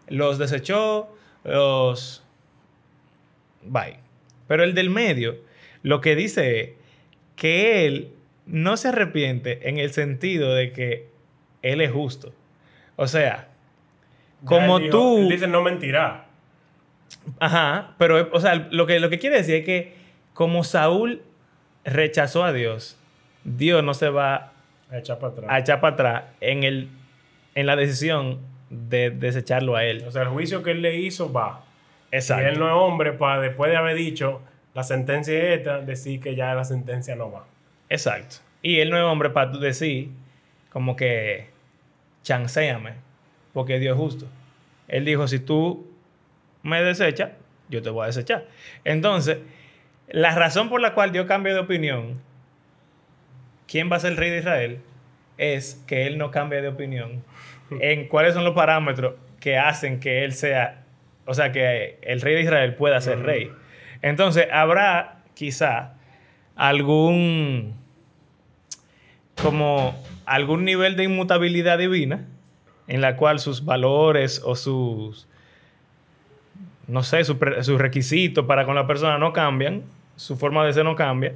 los 0.08 0.39
desechó, 0.39 1.15
los... 1.44 2.24
Bye. 3.62 4.00
Pero 4.48 4.63
el 4.63 4.74
del 4.74 4.89
medio, 4.89 5.38
lo 5.84 6.02
que 6.02 6.15
dice 6.15 6.60
es 6.60 6.70
que 7.36 7.86
él 7.86 8.13
no 8.48 8.78
se 8.78 8.88
arrepiente 8.88 9.70
en 9.70 9.78
el 9.78 9.92
sentido 9.92 10.56
de 10.56 10.72
que 10.72 11.09
él 11.62 11.82
es 11.82 11.91
justo. 11.91 12.34
O 12.95 13.08
sea, 13.08 13.48
como 14.45 14.80
dijo- 14.80 14.91
tú... 14.91 15.17
Él 15.19 15.30
dice 15.30 15.48
no 15.48 15.62
mentirá. 15.62 16.26
Ajá, 17.39 17.93
pero, 17.98 18.30
o 18.32 18.39
sea, 18.39 18.56
lo 18.72 18.86
que, 18.86 19.00
lo 19.00 19.10
que 19.10 19.19
quiere 19.19 19.38
decir 19.38 19.56
es 19.56 19.65
que 19.65 19.95
como 20.34 20.63
Saúl 20.63 21.22
rechazó 21.84 22.43
a 22.43 22.54
Dios, 22.54 22.98
Dios 23.43 23.84
no 23.84 23.93
se 23.93 24.10
va 24.10 24.52
A 24.91 24.98
echar 25.00 25.19
para 25.19 25.34
atrás. 25.34 25.45
a 25.50 25.60
echar 25.60 25.82
para 25.82 25.93
atrás 25.93 26.24
en, 26.41 26.63
el, 26.63 26.89
en 27.56 27.65
la 27.65 27.76
decisión 27.76 28.39
de 28.69 29.10
desecharlo 29.10 29.76
a 29.76 29.84
él. 29.86 30.04
O 30.08 30.12
sea, 30.12 30.22
el 30.24 30.28
juicio 30.30 30.62
que 30.63 30.72
él 30.72 30.82
le 30.82 30.98
hizo 30.98 31.32
va. 31.34 31.63
Exacto. 32.12 32.43
Y 32.43 32.48
él 32.48 32.60
no 32.60 32.67
es 32.67 32.74
hombre 32.74 33.13
para 33.13 33.41
después 33.41 33.72
de 33.72 33.78
haber 33.78 33.95
dicho 33.95 34.41
la 34.76 34.84
sentencia 34.84 35.34
es 35.36 35.60
esta, 35.60 35.80
decir 35.82 36.19
que 36.22 36.36
ya 36.36 36.54
la 36.54 36.63
sentencia 36.63 37.15
no 37.15 37.32
va. 37.32 37.45
Exacto. 37.89 38.38
Y 38.62 38.80
él 38.80 38.91
no 38.91 38.98
es 38.98 39.04
hombre 39.04 39.30
para 39.32 39.52
decir 39.58 40.10
como 40.72 40.96
que 40.96 41.48
chanceame, 42.24 42.94
porque 43.54 43.80
Dios 43.80 43.96
es 43.96 44.02
justo. 44.02 44.28
Él 44.88 45.06
dijo, 45.06 45.28
si 45.28 45.40
tú 45.40 45.92
me 46.64 46.84
desechas, 46.84 47.32
yo 47.70 47.82
te 47.82 47.90
voy 47.90 48.04
a 48.04 48.08
desechar. 48.08 48.48
Entonces, 48.84 49.40
la 50.10 50.34
razón 50.36 50.70
por 50.70 50.82
la 50.82 50.94
cual 50.94 51.12
Dios 51.12 51.28
cambia 51.28 51.54
de 51.54 51.60
opinión, 51.60 52.22
quién 53.68 53.92
va 53.92 53.98
a 53.98 54.00
ser 54.00 54.12
el 54.12 54.18
rey 54.18 54.32
de 54.32 54.40
Israel, 54.40 54.80
es 55.38 55.84
que 55.88 56.08
él 56.08 56.18
no 56.18 56.32
cambia 56.32 56.62
de 56.62 56.68
opinión 56.68 57.24
en 57.80 58.08
cuáles 58.08 58.34
son 58.34 58.44
los 58.44 58.56
parámetros 58.56 59.16
que 59.40 59.58
hacen 59.58 60.00
que 60.00 60.24
él 60.24 60.34
sea, 60.34 60.84
o 61.26 61.34
sea, 61.34 61.52
que 61.52 61.98
el 62.02 62.22
rey 62.22 62.36
de 62.36 62.42
Israel 62.42 62.76
pueda 62.76 63.00
ser 63.02 63.22
rey. 63.22 63.52
Entonces, 64.02 64.48
habrá 64.52 65.20
quizá 65.34 65.94
algún 66.56 67.76
como 69.42 69.96
algún 70.30 70.65
nivel 70.65 70.96
de 70.96 71.04
inmutabilidad 71.04 71.78
divina 71.78 72.26
en 72.88 73.02
la 73.02 73.15
cual 73.15 73.39
sus 73.39 73.65
valores 73.65 74.42
o 74.44 74.56
sus 74.56 75.28
no 76.88 77.04
sé, 77.04 77.24
sus 77.24 77.38
sus 77.62 77.80
requisitos 77.80 78.46
para 78.46 78.65
con 78.65 78.74
la 78.76 78.88
persona 78.88 79.18
no 79.18 79.32
cambian, 79.32 79.84
su 80.15 80.36
forma 80.38 80.65
de 80.65 80.74
ser 80.74 80.86
no 80.86 80.96
cambia, 80.96 81.34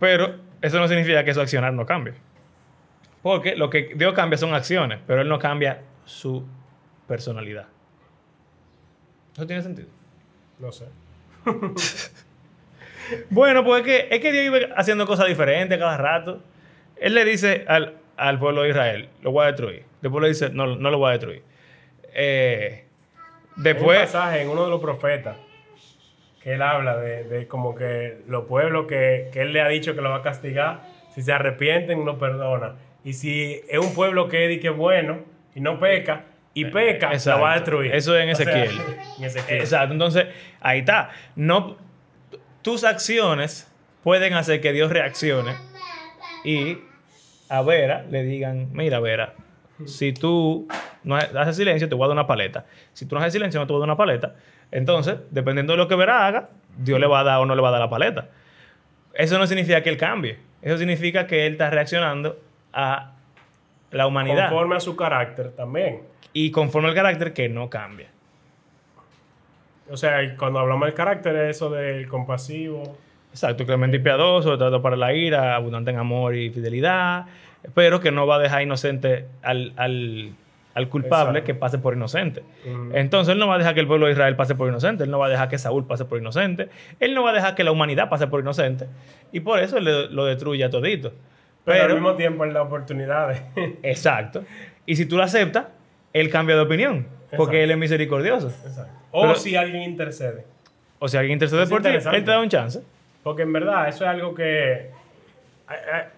pero 0.00 0.36
eso 0.60 0.78
no 0.78 0.88
significa 0.88 1.24
que 1.24 1.34
su 1.34 1.40
accionar 1.40 1.72
no 1.72 1.86
cambie. 1.86 2.14
Porque 3.22 3.56
lo 3.56 3.70
que 3.70 3.92
Dios 3.94 4.14
cambia 4.14 4.38
son 4.38 4.54
acciones, 4.54 5.00
pero 5.06 5.22
Él 5.22 5.28
no 5.28 5.38
cambia 5.38 5.82
su 6.04 6.44
personalidad. 7.06 7.66
¿Eso 9.34 9.46
tiene 9.46 9.62
sentido? 9.62 9.88
No 10.58 10.72
sé. 10.72 10.86
Bueno, 13.30 13.64
pues 13.64 13.80
es 13.80 13.86
que, 13.86 14.14
es 14.14 14.20
que 14.20 14.32
Dios 14.32 14.44
iba 14.44 14.74
haciendo 14.76 15.06
cosas 15.06 15.26
diferentes 15.26 15.78
cada 15.78 15.96
rato. 15.96 16.42
Él 17.00 17.14
le 17.14 17.24
dice 17.24 17.64
al, 17.68 17.94
al 18.16 18.38
pueblo 18.38 18.62
de 18.62 18.70
Israel, 18.70 19.08
lo 19.22 19.32
voy 19.32 19.44
a 19.44 19.46
destruir. 19.48 19.84
Después 20.00 20.22
le 20.22 20.28
dice, 20.28 20.50
no, 20.50 20.66
no 20.76 20.90
lo 20.90 20.98
voy 20.98 21.08
a 21.08 21.12
destruir. 21.12 21.42
Eh, 22.14 22.84
Hay 22.84 23.22
un 23.56 23.62
después, 23.62 24.00
pasaje 24.00 24.42
en 24.42 24.48
uno 24.48 24.64
de 24.64 24.70
los 24.70 24.80
profetas 24.80 25.36
que 26.42 26.54
él 26.54 26.62
habla 26.62 26.96
de, 26.96 27.24
de 27.24 27.46
como 27.48 27.74
que 27.74 28.18
los 28.28 28.44
pueblos 28.44 28.86
que, 28.86 29.28
que 29.32 29.42
él 29.42 29.52
le 29.52 29.60
ha 29.60 29.68
dicho 29.68 29.94
que 29.94 30.00
lo 30.00 30.10
va 30.10 30.16
a 30.16 30.22
castigar, 30.22 30.82
si 31.14 31.22
se 31.22 31.32
arrepienten, 31.32 32.04
lo 32.04 32.18
perdona. 32.18 32.76
Y 33.04 33.12
si 33.14 33.60
es 33.68 33.78
un 33.78 33.94
pueblo 33.94 34.28
que 34.28 34.52
es 34.52 34.60
que 34.60 34.70
bueno 34.70 35.20
y 35.54 35.60
no 35.60 35.80
peca, 35.80 36.24
y 36.54 36.64
peca, 36.66 37.12
exacto. 37.12 37.38
lo 37.38 37.44
va 37.44 37.52
a 37.52 37.54
destruir. 37.56 37.94
Eso 37.94 38.16
es 38.16 38.24
en 38.24 38.30
O 38.30 38.34
sea, 38.34 38.44
Ezequiel. 38.64 38.80
en 39.18 39.24
Ezequiel. 39.24 39.60
exacto, 39.60 39.92
entonces 39.92 40.26
ahí 40.60 40.80
está. 40.80 41.10
No, 41.36 41.76
tus 42.62 42.84
acciones 42.84 43.70
pueden 44.02 44.34
hacer 44.34 44.60
que 44.60 44.72
Dios 44.72 44.90
reaccione 44.90 45.54
y 46.44 46.78
a 47.48 47.62
Vera 47.62 48.04
le 48.10 48.22
digan, 48.22 48.68
mira 48.72 49.00
Vera, 49.00 49.34
si 49.86 50.12
tú 50.12 50.66
no 51.04 51.16
ha- 51.16 51.20
haces 51.40 51.56
silencio, 51.56 51.88
te 51.88 51.94
voy 51.94 52.04
a 52.04 52.08
dar 52.08 52.14
una 52.16 52.26
paleta. 52.26 52.66
Si 52.92 53.06
tú 53.06 53.14
no 53.14 53.20
haces 53.20 53.32
silencio, 53.32 53.60
no 53.60 53.66
te 53.66 53.72
voy 53.72 53.80
a 53.80 53.82
dar 53.82 53.88
una 53.88 53.96
paleta. 53.96 54.34
Entonces, 54.70 55.16
dependiendo 55.30 55.72
de 55.72 55.76
lo 55.78 55.88
que 55.88 55.94
Vera 55.94 56.26
haga, 56.26 56.50
Dios 56.76 57.00
le 57.00 57.06
va 57.06 57.20
a 57.20 57.24
dar 57.24 57.38
o 57.40 57.46
no 57.46 57.54
le 57.54 57.62
va 57.62 57.68
a 57.68 57.72
dar 57.72 57.80
la 57.80 57.90
paleta. 57.90 58.28
Eso 59.14 59.38
no 59.38 59.46
significa 59.46 59.82
que 59.82 59.90
él 59.90 59.96
cambie. 59.96 60.38
Eso 60.62 60.76
significa 60.78 61.26
que 61.26 61.46
él 61.46 61.52
está 61.52 61.70
reaccionando 61.70 62.38
a 62.72 63.12
la 63.90 64.06
humanidad. 64.06 64.50
Conforme 64.50 64.76
a 64.76 64.80
su 64.80 64.94
carácter 64.96 65.52
también. 65.52 66.02
Y 66.32 66.50
conforme 66.50 66.88
al 66.88 66.94
carácter 66.94 67.32
que 67.32 67.48
no 67.48 67.70
cambia. 67.70 68.08
O 69.90 69.96
sea, 69.96 70.36
cuando 70.36 70.58
hablamos 70.58 70.86
del 70.86 70.94
carácter 70.94 71.34
es 71.36 71.56
eso 71.56 71.70
del 71.70 72.06
compasivo. 72.08 72.98
Exacto, 73.30 73.64
clemente 73.66 73.98
y 73.98 74.00
piadoso, 74.00 74.56
trato 74.58 74.80
para 74.82 74.96
la 74.96 75.12
ira, 75.14 75.54
abundante 75.54 75.90
en 75.90 75.98
amor 75.98 76.34
y 76.34 76.50
fidelidad, 76.50 77.26
pero 77.74 78.00
que 78.00 78.10
no 78.10 78.26
va 78.26 78.36
a 78.36 78.38
dejar 78.38 78.62
inocente 78.62 79.26
al, 79.42 79.72
al, 79.76 80.30
al 80.74 80.88
culpable 80.88 81.38
Exacto. 81.40 81.46
que 81.46 81.54
pase 81.54 81.78
por 81.78 81.94
inocente. 81.94 82.42
Ujú. 82.64 82.90
Entonces 82.94 83.32
él 83.32 83.38
no 83.38 83.46
va 83.48 83.56
a 83.56 83.58
dejar 83.58 83.74
que 83.74 83.80
el 83.80 83.86
pueblo 83.86 84.06
de 84.06 84.12
Israel 84.12 84.34
pase 84.36 84.54
por 84.54 84.68
inocente, 84.68 85.04
él 85.04 85.10
no 85.10 85.18
va 85.18 85.26
a 85.26 85.28
dejar 85.28 85.48
que 85.48 85.58
Saúl 85.58 85.86
pase 85.86 86.04
por 86.04 86.18
inocente, 86.18 86.68
él 87.00 87.14
no 87.14 87.22
va 87.22 87.30
a 87.30 87.32
dejar 87.34 87.54
que 87.54 87.64
la 87.64 87.70
humanidad 87.72 88.08
pase 88.08 88.26
por 88.26 88.40
inocente, 88.40 88.86
y 89.30 89.40
por 89.40 89.58
eso 89.60 89.76
él 89.78 89.84
le- 89.84 90.08
lo 90.08 90.24
destruye 90.24 90.64
a 90.64 90.70
todito. 90.70 91.12
Pero, 91.64 91.80
Pero, 91.80 91.84
al 91.84 92.00
mismo 92.00 92.14
tiempo 92.16 92.44
él 92.44 92.54
da 92.54 92.62
oportunidades. 92.62 93.42
exacto. 93.82 94.42
Y 94.86 94.96
si 94.96 95.04
tú 95.04 95.16
lo 95.18 95.22
aceptas, 95.22 95.66
él 96.14 96.30
cambia 96.30 96.56
de 96.56 96.62
opinión, 96.62 97.06
porque 97.36 97.56
Exacto. 97.56 97.64
él 97.64 97.70
es 97.72 97.76
misericordioso. 97.78 98.48
Exacto. 98.48 98.92
O 99.10 99.22
Pero- 99.22 99.34
si 99.34 99.54
alguien 99.54 99.82
intercede. 99.82 100.44
O 100.98 101.06
sea, 101.08 101.20
alguien 101.20 101.34
intercede 101.36 101.62
Es 101.64 101.68
por 101.68 101.82
ti, 101.82 101.88
él 101.88 102.02
te 102.24 102.30
da 102.30 102.40
un 102.40 102.48
chance. 102.48 102.82
Porque 103.28 103.42
en 103.42 103.52
verdad 103.52 103.86
eso 103.90 104.04
es 104.04 104.10
algo 104.10 104.34
que... 104.34 104.90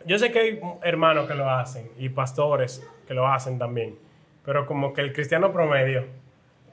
Yo 0.07 0.17
sé 0.17 0.31
que 0.31 0.39
hay 0.39 0.61
hermanos 0.85 1.27
que 1.27 1.35
lo 1.35 1.51
hacen 1.51 1.91
y 1.99 2.09
pastores 2.09 2.89
que 3.09 3.15
lo 3.15 3.27
hacen 3.27 3.59
también. 3.59 3.97
Pero 4.45 4.65
como 4.65 4.93
que 4.93 5.01
el 5.01 5.13
cristiano 5.13 5.53
promedio 5.53 6.05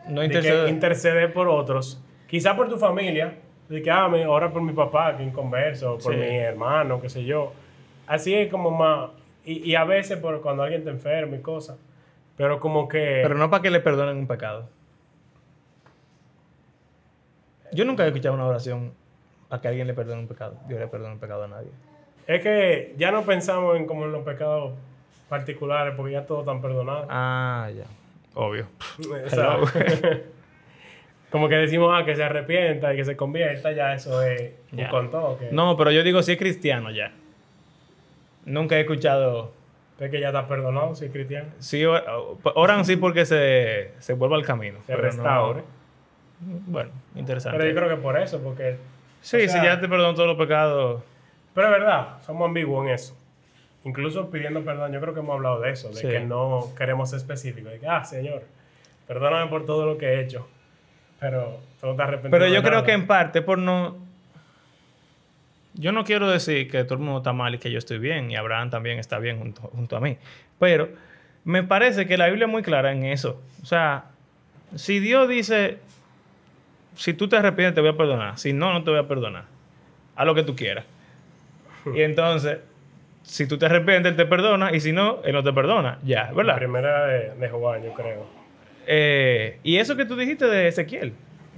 No 0.07 0.19
que 0.21 0.25
intercede. 0.27 0.69
intercede 0.69 1.27
por 1.27 1.47
otros, 1.47 1.99
quizá 2.27 2.55
por 2.55 2.69
tu 2.69 2.77
familia, 2.77 3.33
de 3.67 3.81
que 3.81 3.89
ah, 3.89 4.07
me 4.09 4.27
ora 4.27 4.51
por 4.51 4.61
mi 4.61 4.73
papá, 4.73 5.17
que 5.17 5.23
inconverso, 5.23 5.97
por 5.97 6.13
Sí. 6.13 6.19
mi 6.19 6.37
hermano, 6.37 7.01
qué 7.01 7.09
sé 7.09 7.23
yo. 7.25 7.51
Así 8.05 8.35
es 8.35 8.51
como 8.51 8.69
más... 8.69 9.09
Y, 9.43 9.71
y 9.71 9.73
a 9.73 9.85
veces 9.85 10.19
por 10.19 10.39
cuando 10.43 10.61
alguien 10.61 10.83
te 10.83 10.91
enferma 10.91 11.35
y 11.35 11.41
cosas. 11.41 11.79
Pero 12.35 12.59
como 12.59 12.87
que... 12.87 13.21
Pero 13.23 13.33
no 13.33 13.49
para 13.49 13.63
que 13.63 13.71
le 13.71 13.79
perdonen 13.79 14.17
un 14.17 14.27
pecado. 14.27 14.69
Yo 17.73 17.85
nunca 17.85 18.03
he 18.03 18.07
escuchado 18.09 18.35
una 18.35 18.45
oración 18.45 18.93
para 19.49 19.61
que 19.61 19.67
alguien 19.69 19.87
le 19.87 19.93
perdone 19.93 20.21
un 20.21 20.27
pecado. 20.27 20.55
Dios 20.67 20.79
le 20.79 20.87
perdone 20.87 21.13
un 21.13 21.19
pecado 21.19 21.43
a 21.43 21.47
nadie. 21.47 21.69
Es 22.27 22.41
que 22.43 22.93
ya 22.97 23.11
no 23.11 23.23
pensamos 23.23 23.77
en 23.77 23.85
como 23.85 24.05
en 24.05 24.11
los 24.11 24.23
pecados 24.23 24.73
particulares, 25.29 25.93
porque 25.95 26.13
ya 26.13 26.25
todos 26.25 26.41
están 26.41 26.61
perdonados. 26.61 27.05
Ah, 27.09 27.69
ya. 27.75 27.85
Obvio. 28.33 28.67
O 29.25 29.29
sea, 29.29 29.57
como 31.31 31.49
que 31.49 31.55
decimos, 31.55 31.91
ah, 31.93 32.05
que 32.05 32.15
se 32.15 32.23
arrepienta 32.23 32.93
y 32.93 32.97
que 32.97 33.05
se 33.05 33.15
convierta, 33.17 33.71
ya 33.71 33.93
eso 33.93 34.21
es 34.21 34.51
un 34.71 34.77
Ya. 34.79 34.89
con 34.89 35.09
todo. 35.11 35.37
Que, 35.37 35.49
No, 35.51 35.75
pero 35.77 35.91
yo 35.91 36.03
digo 36.03 36.21
si 36.23 36.33
es 36.33 36.37
cristiano 36.37 36.91
ya. 36.91 37.11
Nunca 38.45 38.77
he 38.77 38.81
escuchado. 38.81 39.51
Es 39.99 40.11
que 40.11 40.19
ya 40.19 40.27
está 40.27 40.47
perdonado, 40.47 40.93
si 40.95 41.05
es 41.05 41.11
cristiano. 41.11 41.49
Sí, 41.59 41.83
or- 41.83 42.03
oran 42.55 42.85
sí 42.85 42.97
porque 42.97 43.25
se, 43.25 43.91
se 43.99 44.13
vuelva 44.13 44.35
al 44.37 44.45
camino. 44.45 44.79
Se 44.85 44.93
no- 44.93 44.99
restaure. 44.99 45.63
Bueno, 46.39 46.91
interesante. 47.15 47.57
Pero 47.57 47.69
yo 47.69 47.75
creo 47.75 47.89
que 47.89 48.01
por 48.01 48.17
eso, 48.19 48.39
porque... 48.41 48.77
sí, 49.21 49.37
o 49.37 49.39
si 49.41 49.49
sea, 49.49 49.63
ya 49.63 49.79
te 49.79 49.87
perdonó 49.87 50.13
todos 50.13 50.27
los 50.27 50.37
pecados. 50.37 51.03
Pero 51.53 51.67
es 51.67 51.73
verdad, 51.73 52.21
somos 52.25 52.47
ambiguos 52.47 52.85
en 52.85 52.93
eso. 52.93 53.17
Incluso 53.83 54.29
pidiendo 54.29 54.63
perdón, 54.63 54.91
yo 54.91 54.99
creo 54.99 55.13
que 55.13 55.21
hemos 55.21 55.35
hablado 55.35 55.61
de 55.61 55.71
eso, 55.71 55.89
de 55.89 55.95
Sí. 55.95 56.07
que 56.07 56.19
no 56.19 56.73
queremos 56.77 57.09
ser 57.09 57.17
específicos. 57.17 57.71
De 57.71 57.79
que, 57.79 57.87
ah, 57.87 58.03
Señor, 58.03 58.43
perdóname 59.07 59.49
por 59.49 59.65
todo 59.65 59.85
lo 59.85 59.97
que 59.97 60.05
he 60.07 60.21
hecho. 60.21 60.47
Pero 61.19 61.59
tú 61.79 61.87
no 61.87 61.95
te 61.95 62.29
Pero 62.29 62.47
yo 62.47 62.61
creo 62.61 62.83
que 62.83 62.91
en 62.91 63.07
parte 63.07 63.41
por 63.41 63.57
no... 63.57 63.95
Yo 65.73 65.91
no 65.91 66.03
quiero 66.03 66.29
decir 66.29 66.69
que 66.69 66.83
todo 66.83 66.95
el 66.95 67.01
mundo 67.01 67.19
está 67.19 67.33
mal 67.33 67.53
y 67.53 67.59
que 67.59 67.71
yo 67.71 67.77
estoy 67.77 67.99
bien, 67.99 68.31
y 68.31 68.35
Abraham 68.35 68.71
también 68.71 68.97
está 68.97 69.19
bien 69.19 69.37
junto, 69.37 69.61
junto 69.61 69.95
a 69.95 69.99
mí. 69.99 70.17
Pero 70.59 70.89
me 71.43 71.63
parece 71.63 72.07
que 72.07 72.17
la 72.17 72.27
Biblia 72.27 72.45
es 72.45 72.51
muy 72.51 72.63
clara 72.63 72.91
en 72.91 73.05
eso. 73.05 73.41
O 73.61 73.65
sea, 73.65 74.05
si 74.75 74.99
Dios 74.99 75.29
dice, 75.29 75.77
si 76.97 77.13
tú 77.13 77.27
te 77.29 77.37
arrepientes 77.37 77.75
te 77.75 77.81
voy 77.81 77.91
a 77.91 77.97
perdonar, 77.97 78.37
si 78.37 78.51
no, 78.53 78.73
no 78.73 78.83
te 78.83 78.89
voy 78.91 78.99
a 78.99 79.07
perdonar. 79.07 79.45
A 80.15 80.25
lo 80.25 80.35
que 80.35 80.43
tú 80.43 80.55
quieras. 80.55 80.85
Y 81.95 82.01
entonces, 82.01 82.57
si 83.23 83.47
tú 83.47 83.57
te 83.57 83.65
arrepientes, 83.67 84.11
Él 84.11 84.17
te 84.17 84.25
perdona, 84.25 84.73
y 84.75 84.79
si 84.81 84.91
no, 84.91 85.19
Él 85.23 85.33
no 85.33 85.43
te 85.43 85.53
perdona. 85.53 85.99
Ya, 86.03 86.25
La 86.25 86.31
¿verdad? 86.33 86.55
primera 86.57 87.05
de, 87.05 87.35
de 87.35 87.47
yo 87.49 87.93
creo. 87.95 88.25
Eh, 88.87 89.59
y 89.63 89.77
eso 89.77 89.95
que 89.95 90.05
tú 90.05 90.15
dijiste 90.15 90.45
de 90.47 90.67
Ezequiel, 90.67 91.13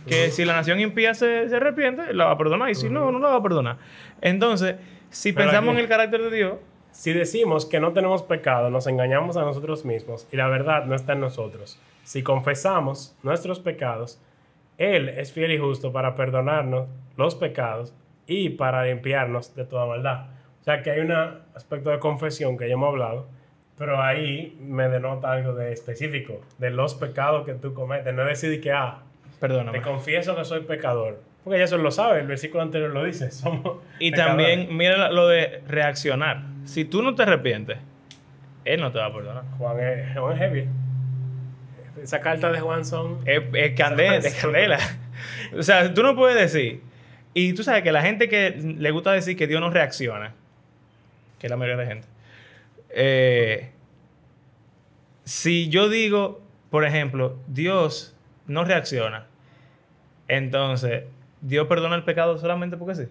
que 0.07 0.31
si 0.31 0.45
la 0.45 0.53
nación 0.53 0.79
impía 0.79 1.13
se, 1.13 1.47
se 1.49 1.55
arrepiente, 1.55 2.13
la 2.13 2.25
va 2.25 2.31
a 2.31 2.37
perdonar, 2.37 2.69
y 2.69 2.75
si 2.75 2.89
no, 2.89 3.11
no 3.11 3.19
la 3.19 3.29
va 3.29 3.35
a 3.37 3.43
perdonar. 3.43 3.77
Entonces, 4.21 4.75
si 5.09 5.31
Pero 5.33 5.45
pensamos 5.47 5.69
aquí- 5.69 5.77
en 5.79 5.83
el 5.83 5.89
carácter 5.89 6.21
de 6.21 6.35
Dios, 6.35 6.53
Si 6.91 7.13
decimos 7.13 7.65
que 7.67 7.79
no 7.79 7.93
tenemos 7.93 8.23
pecado, 8.23 8.69
nos 8.71 8.87
engañamos 8.87 9.37
a 9.37 9.41
nosotros 9.41 9.85
mismos 9.85 10.27
y 10.31 10.37
la 10.37 10.47
verdad 10.47 10.85
no 10.85 10.95
está 10.95 11.13
en 11.13 11.21
nosotros. 11.21 11.79
Si 12.03 12.23
confesamos 12.23 13.15
nuestros 13.21 13.59
pecados, 13.59 14.19
Él 14.79 15.09
es 15.09 15.31
fiel 15.31 15.51
y 15.51 15.59
justo 15.59 15.91
para 15.91 16.15
perdonarnos 16.15 16.87
los 17.17 17.35
pecados 17.35 17.93
y 18.25 18.49
para 18.49 18.85
limpiarnos 18.85 19.55
de 19.55 19.65
toda 19.65 19.85
maldad. 19.85 20.27
O 20.61 20.63
sea 20.63 20.81
que 20.81 20.89
hay 20.91 21.01
un 21.01 21.11
aspecto 21.11 21.91
de 21.91 21.99
confesión 21.99 22.57
que 22.57 22.67
ya 22.67 22.73
hemos 22.73 22.89
hablado, 22.89 23.27
pero 23.77 24.01
ahí 24.01 24.57
me 24.61 24.87
denota 24.89 25.31
algo 25.31 25.53
de 25.53 25.71
específico, 25.73 26.41
de 26.57 26.69
los 26.71 26.95
pecados 26.95 27.45
que 27.45 27.53
tú 27.53 27.73
cometes. 27.73 28.13
No 28.13 28.23
decir 28.25 28.59
que, 28.61 28.71
ah, 28.71 28.99
perdóname. 29.39 29.77
te 29.79 29.83
confieso 29.83 30.35
que 30.35 30.43
soy 30.45 30.61
pecador. 30.61 31.21
Porque 31.43 31.59
ya 31.59 31.65
eso 31.65 31.77
lo 31.77 31.91
sabe, 31.91 32.19
el 32.21 32.27
versículo 32.27 32.61
anterior 32.63 32.91
lo 32.91 33.03
dice. 33.03 33.31
Somos 33.31 33.77
Y 33.99 34.11
pecadores. 34.11 34.47
también, 34.47 34.75
mira 34.77 35.11
lo 35.11 35.27
de 35.27 35.61
reaccionar. 35.67 36.41
Si 36.65 36.85
tú 36.85 37.01
no 37.01 37.15
te 37.15 37.23
arrepientes, 37.23 37.77
Él 38.65 38.79
no 38.81 38.91
te 38.91 38.99
va 38.99 39.07
a 39.07 39.13
perdonar. 39.13 39.43
Juan 39.57 39.79
es, 39.79 40.17
Juan 40.17 40.33
es 40.33 40.39
heavy. 40.39 40.67
Esa 42.03 42.21
carta 42.21 42.51
de 42.51 42.59
Juan 42.59 42.85
son. 42.85 43.19
Es, 43.25 43.41
es 43.53 43.75
candela, 43.75 44.17
es 44.17 44.35
candela. 44.35 44.79
O 45.57 45.63
sea, 45.63 45.93
tú 45.93 46.03
no 46.03 46.15
puedes 46.15 46.35
decir. 46.35 46.81
Y 47.33 47.53
tú 47.53 47.63
sabes 47.63 47.83
que 47.83 47.91
la 47.91 48.01
gente 48.01 48.29
que 48.29 48.51
le 48.51 48.91
gusta 48.91 49.11
decir 49.11 49.37
que 49.37 49.47
Dios 49.47 49.61
no 49.61 49.69
reacciona, 49.69 50.33
que 51.37 51.47
es 51.47 51.51
la 51.51 51.57
mayoría 51.57 51.77
de 51.77 51.83
la 51.83 51.89
gente, 51.89 52.07
eh, 52.89 53.69
si 55.23 55.69
yo 55.69 55.89
digo, 55.89 56.41
por 56.69 56.85
ejemplo, 56.85 57.37
Dios 57.47 58.15
no 58.47 58.63
reacciona, 58.65 59.27
entonces 60.27 61.03
Dios 61.41 61.67
perdona 61.67 61.95
el 61.95 62.03
pecado 62.03 62.37
solamente 62.37 62.77
porque 62.77 62.95
sí. 62.95 63.03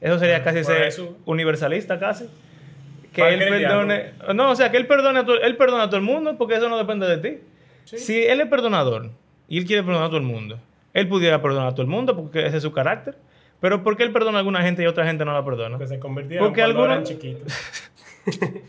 Eso 0.00 0.18
sería 0.18 0.44
casi 0.44 0.62
ser 0.62 0.82
eso. 0.82 1.16
universalista, 1.24 1.98
casi. 1.98 2.28
Que 3.12 3.34
él 3.34 3.40
perdone. 3.40 4.12
No, 4.34 4.50
o 4.50 4.56
sea, 4.56 4.70
que 4.70 4.76
a 4.76 4.80
él 4.80 4.86
perdona 4.86 5.20
a 5.20 5.86
todo 5.88 5.96
el 5.96 6.02
mundo 6.02 6.36
porque 6.38 6.54
eso 6.54 6.68
no 6.68 6.78
depende 6.78 7.08
de 7.08 7.16
ti. 7.16 7.40
Sí. 7.90 7.98
Si 7.98 8.24
él 8.26 8.40
es 8.40 8.46
perdonador 8.48 9.10
y 9.48 9.58
él 9.58 9.64
quiere 9.64 9.82
perdonar 9.82 10.04
a 10.06 10.08
todo 10.08 10.18
el 10.18 10.24
mundo, 10.24 10.58
él 10.94 11.08
pudiera 11.08 11.40
perdonar 11.40 11.68
a 11.68 11.72
todo 11.72 11.82
el 11.82 11.88
mundo 11.88 12.14
porque 12.16 12.46
ese 12.46 12.58
es 12.58 12.62
su 12.62 12.72
carácter. 12.72 13.16
Pero 13.60 13.82
¿por 13.82 13.96
qué 13.96 14.02
él 14.04 14.12
perdona 14.12 14.36
a 14.36 14.40
alguna 14.40 14.62
gente 14.62 14.82
y 14.82 14.86
otra 14.86 15.04
gente 15.06 15.24
no 15.24 15.32
la 15.32 15.44
perdona? 15.44 15.78
Que 15.78 15.86
se 15.86 15.98
convirtieron 15.98 16.46
Porque 16.46 16.60
cuando 16.60 16.82
algunos- 16.84 17.08
eran 17.10 17.20
chiquitos. 17.20 17.52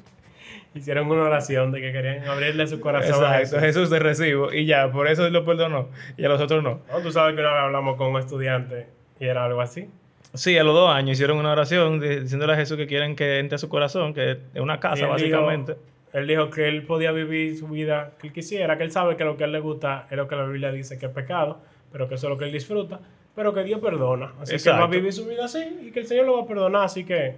Hicieron 0.76 1.10
una 1.10 1.24
oración 1.24 1.72
de 1.72 1.82
que 1.82 1.92
querían 1.92 2.28
abrirle 2.28 2.68
su 2.68 2.80
corazón 2.80 3.24
a 3.26 3.40
Exacto, 3.40 3.60
Jesús. 3.60 3.60
Jesús 3.62 3.90
de 3.90 4.00
recibo 4.00 4.54
y 4.54 4.66
ya, 4.66 4.92
por 4.92 5.08
eso 5.08 5.28
lo 5.30 5.44
perdonó 5.44 5.90
y 6.16 6.24
a 6.26 6.30
los 6.30 6.40
otros 6.40 6.64
no. 6.64 6.82
No, 6.92 7.00
Tú 7.02 7.12
sabes 7.12 7.34
que 7.36 7.42
una 7.42 7.52
vez 7.54 7.62
hablamos 7.64 7.98
con 7.98 8.12
un 8.12 8.20
estudiante 8.20 8.88
y 9.20 9.26
era 9.26 9.46
algo 9.46 9.62
así. 9.62 9.90
Sí, 10.36 10.56
a 10.60 10.64
los 10.64 10.76
dos 10.76 10.94
años 10.94 11.14
hicieron 11.14 11.38
una 11.40 11.52
oración 11.52 12.00
di- 12.00 12.20
diciéndole 12.20 12.54
a 12.54 12.56
Jesús 12.56 12.78
que 12.78 12.86
quieren 12.86 13.16
que 13.16 13.40
entre 13.40 13.56
a 13.56 13.58
su 13.58 13.68
corazón, 13.68 14.14
que 14.14 14.32
es 14.54 14.62
una 14.62 14.80
casa 14.80 15.08
básicamente. 15.08 15.74
Dijo, 15.74 15.84
él 16.14 16.28
dijo 16.28 16.50
que 16.50 16.68
él 16.68 16.84
podía 16.84 17.12
vivir 17.12 17.58
su 17.58 17.68
vida 17.68 18.14
que 18.20 18.28
él 18.28 18.34
quisiera, 18.34 18.78
que 18.78 18.84
él 18.84 18.92
sabe 18.92 19.16
que 19.16 19.24
lo 19.24 19.38
que 19.38 19.44
a 19.44 19.46
él 19.48 19.52
le 19.52 19.60
gusta 19.60 20.08
es 20.10 20.18
lo 20.18 20.28
que 20.28 20.36
la 20.36 20.46
Biblia 20.46 20.72
dice 20.72 20.98
que 20.98 21.06
es 21.06 21.12
pecado, 21.12 21.62
pero 21.92 22.08
que 22.08 22.16
eso 22.16 22.28
es 22.28 22.32
lo 22.32 22.38
que 22.38 22.46
él 22.46 22.52
disfruta, 22.52 23.00
pero 23.36 23.54
que 23.54 23.64
Dios 23.64 23.80
perdona. 23.80 24.34
Así 24.42 24.58
que 24.58 24.70
él 24.70 24.76
va 24.80 24.86
a 24.86 24.88
vivir 24.88 25.14
su 25.14 25.26
vida 25.26 25.46
así 25.46 25.64
y 25.84 25.92
que 25.92 26.00
el 26.00 26.08
Señor 26.08 26.26
lo 26.26 26.38
va 26.38 26.44
a 26.44 26.48
perdonar, 26.48 26.84
así 26.84 27.04
que 27.04 27.36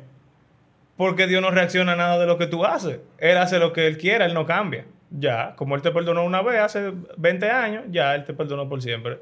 Porque 0.95 1.27
Dios 1.27 1.41
no 1.41 1.51
reacciona 1.51 1.93
a 1.93 1.95
nada 1.95 2.19
de 2.19 2.27
lo 2.27 2.37
que 2.37 2.47
tú 2.47 2.63
haces. 2.63 2.99
Él 3.17 3.37
hace 3.37 3.59
lo 3.59 3.73
que 3.73 3.87
él 3.87 3.97
quiera, 3.97 4.25
él 4.25 4.33
no 4.33 4.45
cambia. 4.45 4.85
Ya, 5.09 5.55
como 5.57 5.75
él 5.75 5.81
te 5.81 5.91
perdonó 5.91 6.23
una 6.23 6.41
vez 6.41 6.61
hace 6.61 6.93
20 7.17 7.49
años, 7.49 7.83
ya 7.89 8.15
él 8.15 8.23
te 8.23 8.33
perdonó 8.33 8.69
por 8.69 8.81
siempre. 8.81 9.19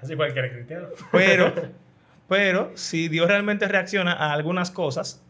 así 0.00 0.14
cualquier 0.14 0.52
cristiano. 0.52 0.88
Pero, 1.10 1.52
pero 2.28 2.70
si 2.74 3.08
Dios 3.08 3.26
realmente 3.26 3.66
reacciona 3.66 4.12
a 4.12 4.32
algunas 4.32 4.70
cosas, 4.70 5.24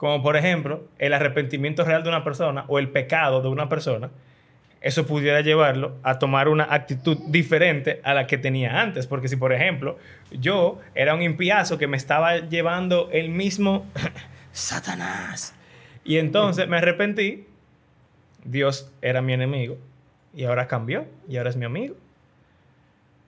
como 0.00 0.22
por 0.22 0.34
ejemplo 0.34 0.88
el 0.98 1.12
arrepentimiento 1.12 1.84
real 1.84 2.02
de 2.02 2.08
una 2.08 2.24
persona 2.24 2.64
o 2.68 2.78
el 2.78 2.88
pecado 2.88 3.42
de 3.42 3.48
una 3.48 3.68
persona, 3.68 4.08
eso 4.80 5.06
pudiera 5.06 5.42
llevarlo 5.42 5.98
a 6.02 6.18
tomar 6.18 6.48
una 6.48 6.72
actitud 6.72 7.18
diferente 7.26 8.00
a 8.02 8.14
la 8.14 8.26
que 8.26 8.38
tenía 8.38 8.80
antes. 8.80 9.06
Porque 9.06 9.28
si, 9.28 9.36
por 9.36 9.52
ejemplo, 9.52 9.98
yo 10.30 10.80
era 10.94 11.14
un 11.14 11.20
impiazo 11.20 11.76
que 11.76 11.86
me 11.86 11.98
estaba 11.98 12.38
llevando 12.38 13.10
el 13.12 13.28
mismo 13.28 13.84
Satanás, 14.52 15.54
y 16.02 16.16
entonces 16.16 16.66
me 16.66 16.78
arrepentí, 16.78 17.46
Dios 18.42 18.90
era 19.02 19.20
mi 19.20 19.34
enemigo, 19.34 19.76
y 20.34 20.44
ahora 20.44 20.66
cambió, 20.66 21.04
y 21.28 21.36
ahora 21.36 21.50
es 21.50 21.56
mi 21.56 21.66
amigo. 21.66 21.94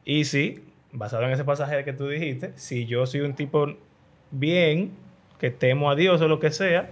Y 0.07 0.25
sí, 0.25 0.65
basado 0.91 1.25
en 1.25 1.33
ese 1.33 1.45
pasaje 1.45 1.85
que 1.85 1.93
tú 1.93 2.09
dijiste, 2.09 2.53
si 2.57 2.87
yo 2.87 3.05
soy 3.05 3.21
un 3.21 3.35
tipo 3.35 3.77
bien, 4.31 4.93
que 5.43 5.51
temo 5.51 5.91
a 5.91 5.97
Dios 5.97 6.21
o 6.21 6.29
lo 6.29 6.39
que 6.39 6.53
sea, 6.53 6.89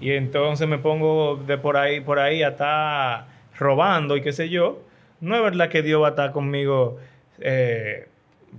y 0.00 0.10
entonces 0.10 0.66
me 0.66 0.78
pongo 0.78 1.36
de 1.36 1.56
por 1.56 1.76
ahí, 1.76 2.00
por 2.00 2.18
ahí 2.18 2.42
a 2.42 2.48
estar 2.48 3.26
robando 3.56 4.16
y 4.16 4.22
qué 4.22 4.32
sé 4.32 4.48
yo, 4.48 4.82
no 5.20 5.36
es 5.36 5.42
verdad 5.42 5.68
que 5.68 5.80
Dios 5.80 6.02
va 6.02 6.08
a 6.08 6.10
estar 6.10 6.32
conmigo 6.32 6.98
eh, 7.38 8.08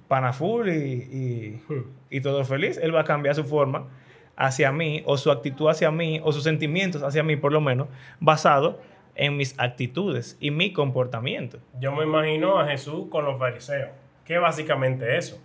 panaful 0.08 0.70
y, 0.70 0.72
y, 0.72 1.62
y 2.10 2.22
todo 2.22 2.46
feliz. 2.46 2.80
Él 2.82 2.96
va 2.96 3.02
a 3.02 3.04
cambiar 3.04 3.36
su 3.36 3.44
forma 3.44 3.90
hacia 4.38 4.72
mí, 4.72 5.04
o 5.06 5.18
su 5.18 5.30
actitud 5.30 5.68
hacia 5.68 5.92
mí, 5.92 6.22
o 6.24 6.32
sus 6.32 6.44
sentimientos 6.44 7.04
hacia 7.04 7.22
mí, 7.22 7.36
por 7.36 7.52
lo 7.52 7.60
menos, 7.60 7.90
basado 8.22 8.80
en 9.16 9.36
mis 9.36 9.60
actitudes 9.60 10.38
y 10.40 10.52
mi 10.52 10.72
comportamiento. 10.72 11.60
Yo 11.82 11.92
me 11.92 12.06
imagino 12.06 12.60
a 12.60 12.68
Jesús 12.68 13.08
con 13.10 13.26
los 13.26 13.38
fariseos, 13.38 13.90
que 14.24 14.38
básicamente 14.38 15.18
eso. 15.18 15.38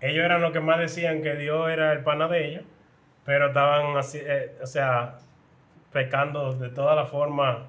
Ellos 0.00 0.24
eran 0.24 0.40
los 0.40 0.52
que 0.52 0.60
más 0.60 0.78
decían 0.78 1.20
que 1.20 1.34
Dios 1.34 1.68
era 1.68 1.92
el 1.92 2.04
pana 2.04 2.28
de 2.28 2.48
ellos, 2.48 2.62
pero 3.28 3.48
estaban 3.48 3.94
así, 3.98 4.18
eh, 4.22 4.56
o 4.62 4.66
sea, 4.66 5.18
pecando 5.92 6.54
de 6.54 6.70
toda 6.70 6.94
la 6.94 7.04
forma 7.04 7.66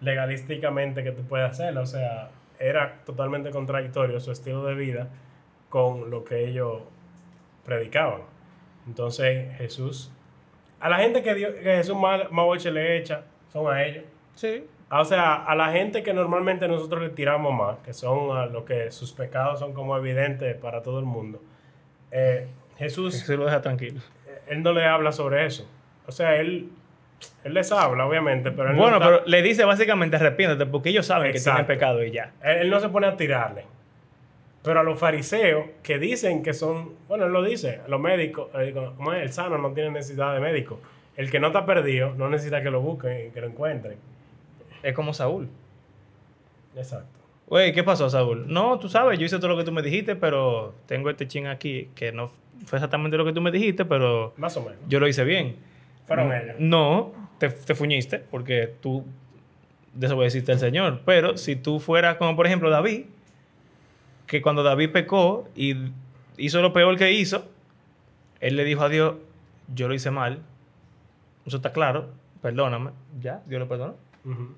legalísticamente 0.00 1.02
que 1.02 1.10
tú 1.10 1.24
puedes 1.24 1.50
hacerlo. 1.50 1.80
O 1.80 1.86
sea, 1.86 2.30
era 2.60 3.00
totalmente 3.04 3.50
contradictorio 3.50 4.20
su 4.20 4.30
estilo 4.30 4.64
de 4.64 4.76
vida 4.76 5.08
con 5.70 6.08
lo 6.08 6.22
que 6.22 6.44
ellos 6.46 6.82
predicaban. 7.64 8.20
Entonces 8.86 9.52
Jesús, 9.56 10.12
a 10.78 10.88
la 10.88 10.98
gente 10.98 11.24
que, 11.24 11.34
Dios, 11.34 11.52
que 11.54 11.78
Jesús 11.78 11.96
más, 11.96 12.30
más 12.30 12.64
le 12.64 12.96
echa, 12.96 13.22
son 13.52 13.74
a 13.74 13.82
ellos. 13.84 14.04
Sí. 14.36 14.68
Ah, 14.88 15.00
O 15.00 15.04
sea, 15.04 15.34
a 15.34 15.56
la 15.56 15.72
gente 15.72 16.04
que 16.04 16.14
normalmente 16.14 16.68
nosotros 16.68 17.02
le 17.02 17.10
tiramos 17.10 17.52
más, 17.52 17.78
que 17.78 17.92
son 17.92 18.36
a 18.36 18.46
los 18.46 18.62
que 18.62 18.92
sus 18.92 19.12
pecados 19.12 19.58
son 19.58 19.72
como 19.72 19.96
evidentes 19.96 20.54
para 20.58 20.80
todo 20.80 21.00
el 21.00 21.06
mundo. 21.06 21.42
eh, 22.12 22.46
Jesús, 22.78 23.18
Se 23.18 23.36
lo 23.36 23.44
deja 23.46 23.60
tranquilo. 23.60 24.00
Él 24.48 24.62
no 24.62 24.72
le 24.72 24.84
habla 24.86 25.12
sobre 25.12 25.46
eso. 25.46 25.68
O 26.06 26.12
sea, 26.12 26.36
él, 26.36 26.68
él 27.44 27.54
les 27.54 27.70
habla, 27.72 28.06
obviamente, 28.06 28.50
pero 28.50 28.70
él, 28.70 28.76
Bueno, 28.76 28.98
no 28.98 29.04
está- 29.04 29.06
pero 29.18 29.22
le 29.26 29.42
dice 29.42 29.64
básicamente 29.64 30.16
arrepiéntete 30.16 30.66
porque 30.66 30.88
ellos 30.90 31.06
saben 31.06 31.32
que 31.32 31.40
tienen 31.40 31.66
pecado 31.66 32.02
y 32.04 32.10
ya. 32.10 32.32
él, 32.42 32.58
él 32.58 32.70
no 32.70 32.80
se 32.80 32.88
pone 32.88 33.06
a 33.06 33.16
tirarle. 33.16 33.64
Pero 34.64 34.78
a 34.78 34.82
los 34.84 34.98
fariseos 34.98 35.66
que 35.82 35.98
dicen 35.98 36.42
que 36.44 36.52
son, 36.54 36.94
bueno, 37.08 37.24
él 37.26 37.32
lo 37.32 37.42
dice, 37.42 37.80
los 37.88 38.00
médicos, 38.00 38.48
eh, 38.54 38.72
como 38.96 39.12
el 39.12 39.32
sano 39.32 39.58
no 39.58 39.72
tiene 39.72 39.90
necesidad 39.90 40.34
de 40.34 40.40
médico. 40.40 40.78
El 41.16 41.30
que 41.30 41.40
no 41.40 41.48
está 41.48 41.66
perdido 41.66 42.14
no 42.14 42.28
necesita 42.30 42.62
que 42.62 42.70
lo 42.70 42.80
busquen 42.80 43.26
y 43.26 43.30
que 43.30 43.40
lo 43.40 43.48
encuentren. 43.48 43.96
Es 44.82 44.94
como 44.94 45.12
Saúl. 45.12 45.48
Exacto. 46.76 47.18
Güey, 47.52 47.74
¿qué 47.74 47.84
pasó, 47.84 48.08
Saúl? 48.08 48.46
No, 48.50 48.78
tú 48.78 48.88
sabes, 48.88 49.18
yo 49.18 49.26
hice 49.26 49.36
todo 49.36 49.48
lo 49.48 49.58
que 49.58 49.64
tú 49.64 49.72
me 49.72 49.82
dijiste, 49.82 50.16
pero 50.16 50.74
tengo 50.86 51.10
este 51.10 51.28
chin 51.28 51.46
aquí 51.48 51.90
que 51.94 52.10
no 52.10 52.28
fue 52.64 52.78
exactamente 52.78 53.18
lo 53.18 53.26
que 53.26 53.34
tú 53.34 53.42
me 53.42 53.50
dijiste, 53.50 53.84
pero 53.84 54.32
Más 54.38 54.56
o 54.56 54.62
menos. 54.62 54.78
yo 54.88 54.98
lo 54.98 55.06
hice 55.06 55.22
bien. 55.22 55.56
Fueron 56.06 56.28
Mm, 56.28 56.32
ellos. 56.32 56.56
No, 56.60 57.12
te, 57.36 57.50
te 57.50 57.74
fuñiste 57.74 58.20
porque 58.20 58.72
tú 58.80 59.04
desobedeciste 59.92 60.50
al 60.52 60.60
Señor. 60.60 61.02
Pero 61.04 61.36
si 61.36 61.54
tú 61.54 61.78
fueras 61.78 62.16
como, 62.16 62.34
por 62.36 62.46
ejemplo, 62.46 62.70
David, 62.70 63.04
que 64.26 64.40
cuando 64.40 64.62
David 64.62 64.88
pecó 64.88 65.46
y 65.54 65.76
hizo 66.38 66.62
lo 66.62 66.72
peor 66.72 66.96
que 66.96 67.12
hizo, 67.12 67.50
él 68.40 68.56
le 68.56 68.64
dijo 68.64 68.80
a 68.82 68.88
Dios, 68.88 69.16
yo 69.74 69.88
lo 69.88 69.94
hice 69.94 70.10
mal. 70.10 70.38
Eso 71.44 71.58
está 71.58 71.70
claro, 71.74 72.08
perdóname. 72.40 72.92
Ya, 73.20 73.42
Dios 73.46 73.60
lo 73.60 73.68
perdonó. 73.68 73.94
Ujú. 74.24 74.54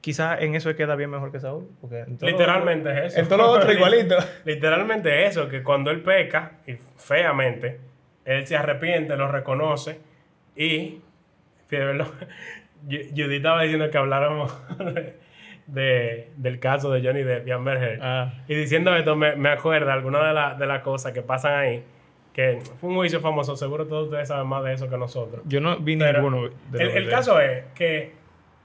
Quizás 0.00 0.40
en 0.40 0.54
eso 0.54 0.74
queda 0.74 0.96
bien 0.96 1.10
mejor 1.10 1.30
que 1.30 1.40
Saúl. 1.40 1.68
Porque 1.80 2.04
lo 2.20 2.26
Literalmente 2.26 2.90
es 2.90 3.12
eso. 3.12 3.20
En 3.20 3.28
todo 3.28 3.38
lo 3.38 3.50
otro 3.50 3.70
igualito. 3.74 4.16
Literalmente 4.44 5.26
eso, 5.26 5.48
que 5.48 5.62
cuando 5.62 5.90
él 5.90 6.00
peca, 6.02 6.52
y 6.66 6.74
feamente, 6.96 7.80
él 8.24 8.46
se 8.46 8.56
arrepiente, 8.56 9.16
lo 9.16 9.28
reconoce 9.30 9.98
y... 10.56 11.00
fíjate, 11.68 11.94
lo- 11.94 12.06
Ju- 12.88 13.10
Judy 13.10 13.36
estaba 13.36 13.62
diciendo 13.62 13.90
que 13.90 13.98
habláramos 13.98 14.56
de, 15.66 16.30
del 16.36 16.58
caso 16.58 16.90
de 16.90 17.02
Johnny 17.06 17.22
Depp 17.22 17.46
y 17.46 17.50
Amber 17.50 17.76
Heard. 17.82 17.98
Ah. 18.02 18.34
Y 18.48 18.54
diciendo 18.54 18.94
esto, 18.96 19.16
me, 19.16 19.36
me 19.36 19.50
acuerda 19.50 19.92
algunas 19.92 20.26
de, 20.26 20.32
la- 20.32 20.54
de 20.54 20.66
las 20.66 20.80
cosas 20.82 21.12
que 21.12 21.22
pasan 21.22 21.54
ahí, 21.58 21.84
que 22.32 22.58
fue 22.80 22.88
un 22.90 22.96
juicio 22.96 23.20
famoso, 23.20 23.54
seguro 23.56 23.86
todos 23.86 24.06
ustedes 24.06 24.28
saben 24.28 24.46
más 24.46 24.64
de 24.64 24.72
eso 24.72 24.88
que 24.88 24.96
nosotros. 24.96 25.42
Yo 25.46 25.60
no 25.60 25.76
vi 25.76 25.96
Pero 25.96 26.22
ninguno 26.22 26.48
de 26.70 26.82
el, 26.82 26.90
el 26.90 27.08
caso 27.10 27.38
es 27.40 27.64
que 27.74 28.12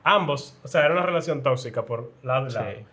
ambos, 0.06 0.58
o 0.64 0.68
sea, 0.70 0.86
era 0.86 0.94
una 0.94 1.06
relación 1.06 1.44
tóxica 1.44 1.84
por 1.86 2.14
lado 2.24 2.48
y 2.48 2.52
lado. 2.54 2.72
Sí. 2.78 2.86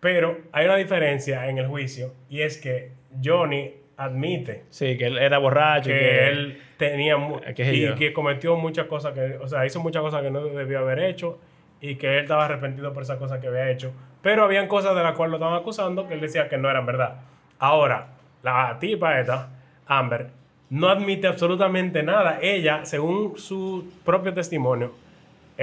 Pero 0.00 0.38
hay 0.52 0.64
una 0.64 0.76
diferencia 0.76 1.48
en 1.48 1.58
el 1.58 1.68
juicio 1.68 2.14
y 2.28 2.40
es 2.40 2.58
que 2.58 2.92
Johnny 3.22 3.74
admite 3.98 4.64
Sí, 4.70 4.96
que 4.96 5.06
él 5.06 5.18
era 5.18 5.36
borracho. 5.38 5.90
y 5.90 5.92
que 5.92 6.28
él 6.30 6.62
tenía 6.78 7.16
¿Qué 7.54 7.64
sé 7.64 7.74
y 7.74 7.80
yo? 7.82 7.94
que 7.94 8.12
cometió 8.14 8.56
muchas 8.56 8.86
cosas 8.86 9.12
que, 9.12 9.36
o 9.36 9.46
sea, 9.46 9.66
hizo 9.66 9.78
muchas 9.80 10.00
cosas 10.02 10.22
que 10.22 10.30
no 10.30 10.42
debió 10.46 10.78
haber 10.78 11.00
hecho 11.00 11.38
y 11.82 11.96
que 11.96 12.14
él 12.16 12.22
estaba 12.22 12.46
arrepentido 12.46 12.92
por 12.94 13.02
esas 13.02 13.18
cosas 13.18 13.38
que 13.40 13.48
había 13.48 13.70
hecho. 13.70 13.92
Pero 14.22 14.44
habían 14.44 14.68
cosas 14.68 14.94
de 14.96 15.02
las 15.02 15.14
cuales 15.14 15.32
lo 15.32 15.36
estaban 15.36 15.58
acusando 15.60 16.08
que 16.08 16.14
él 16.14 16.20
decía 16.20 16.48
que 16.48 16.56
no 16.56 16.70
eran 16.70 16.86
verdad. 16.86 17.16
Ahora, 17.58 18.08
la 18.42 18.78
tipa 18.80 19.20
esta, 19.20 19.50
Amber, 19.86 20.28
no 20.70 20.88
admite 20.88 21.26
absolutamente 21.26 22.02
nada. 22.02 22.38
Ella, 22.40 22.84
según 22.86 23.36
su 23.38 23.92
propio 24.04 24.32
testimonio, 24.32 24.92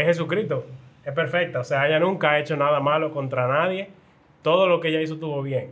es 0.01 0.05
Jesucristo. 0.07 0.65
Es 1.05 1.13
perfecta. 1.13 1.59
O 1.59 1.63
sea, 1.63 1.87
ella 1.87 1.99
nunca 1.99 2.31
ha 2.31 2.39
hecho 2.39 2.55
nada 2.57 2.79
malo 2.79 3.11
contra 3.11 3.47
nadie. 3.47 3.89
Todo 4.41 4.67
lo 4.67 4.79
que 4.79 4.89
ella 4.89 5.01
hizo 5.01 5.15
estuvo 5.15 5.41
bien. 5.41 5.71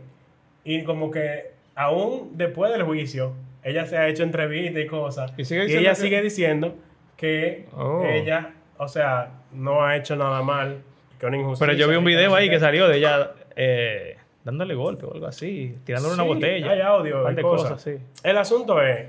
Y 0.64 0.82
como 0.84 1.10
que 1.10 1.50
aún 1.74 2.30
después 2.34 2.72
del 2.72 2.82
juicio, 2.82 3.32
ella 3.62 3.84
se 3.86 3.96
ha 3.96 4.08
hecho 4.08 4.22
entrevistas 4.22 4.82
y 4.82 4.86
cosas. 4.86 5.32
Y 5.36 5.44
sigue 5.44 5.60
Y, 5.60 5.64
diciendo 5.66 5.80
ella 5.88 5.90
que- 5.94 6.00
sigue 6.00 6.22
diciendo 6.22 6.74
que 7.16 7.66
Oh. 7.76 8.02
ella, 8.04 8.50
o 8.78 8.88
sea, 8.88 9.30
no 9.52 9.84
ha 9.84 9.96
hecho 9.96 10.16
nada 10.16 10.42
mal. 10.42 10.78
Que 11.20 11.26
una 11.26 11.36
injusticia. 11.38 11.66
Pero 11.66 11.78
yo 11.78 11.88
vi 11.88 11.96
un 11.96 12.04
video 12.04 12.34
ahí 12.34 12.50
que 12.50 12.58
salió 12.60 12.88
de 12.88 12.98
ella 12.98 13.30
eh, 13.56 14.16
dándole 14.44 14.74
golpe 14.74 15.06
o 15.06 15.14
algo 15.14 15.26
así, 15.26 15.76
tirándole 15.84 16.14
una 16.14 16.22
botella. 16.24 16.70
Hay 16.72 16.80
audio 16.80 17.18
un 17.18 17.22
par 17.24 17.32
y 17.32 17.36
de 17.36 17.42
cosas. 17.42 17.70
cosas, 17.72 17.82
sí. 17.82 17.98
El 18.22 18.36
asunto 18.36 18.82
es, 18.82 19.06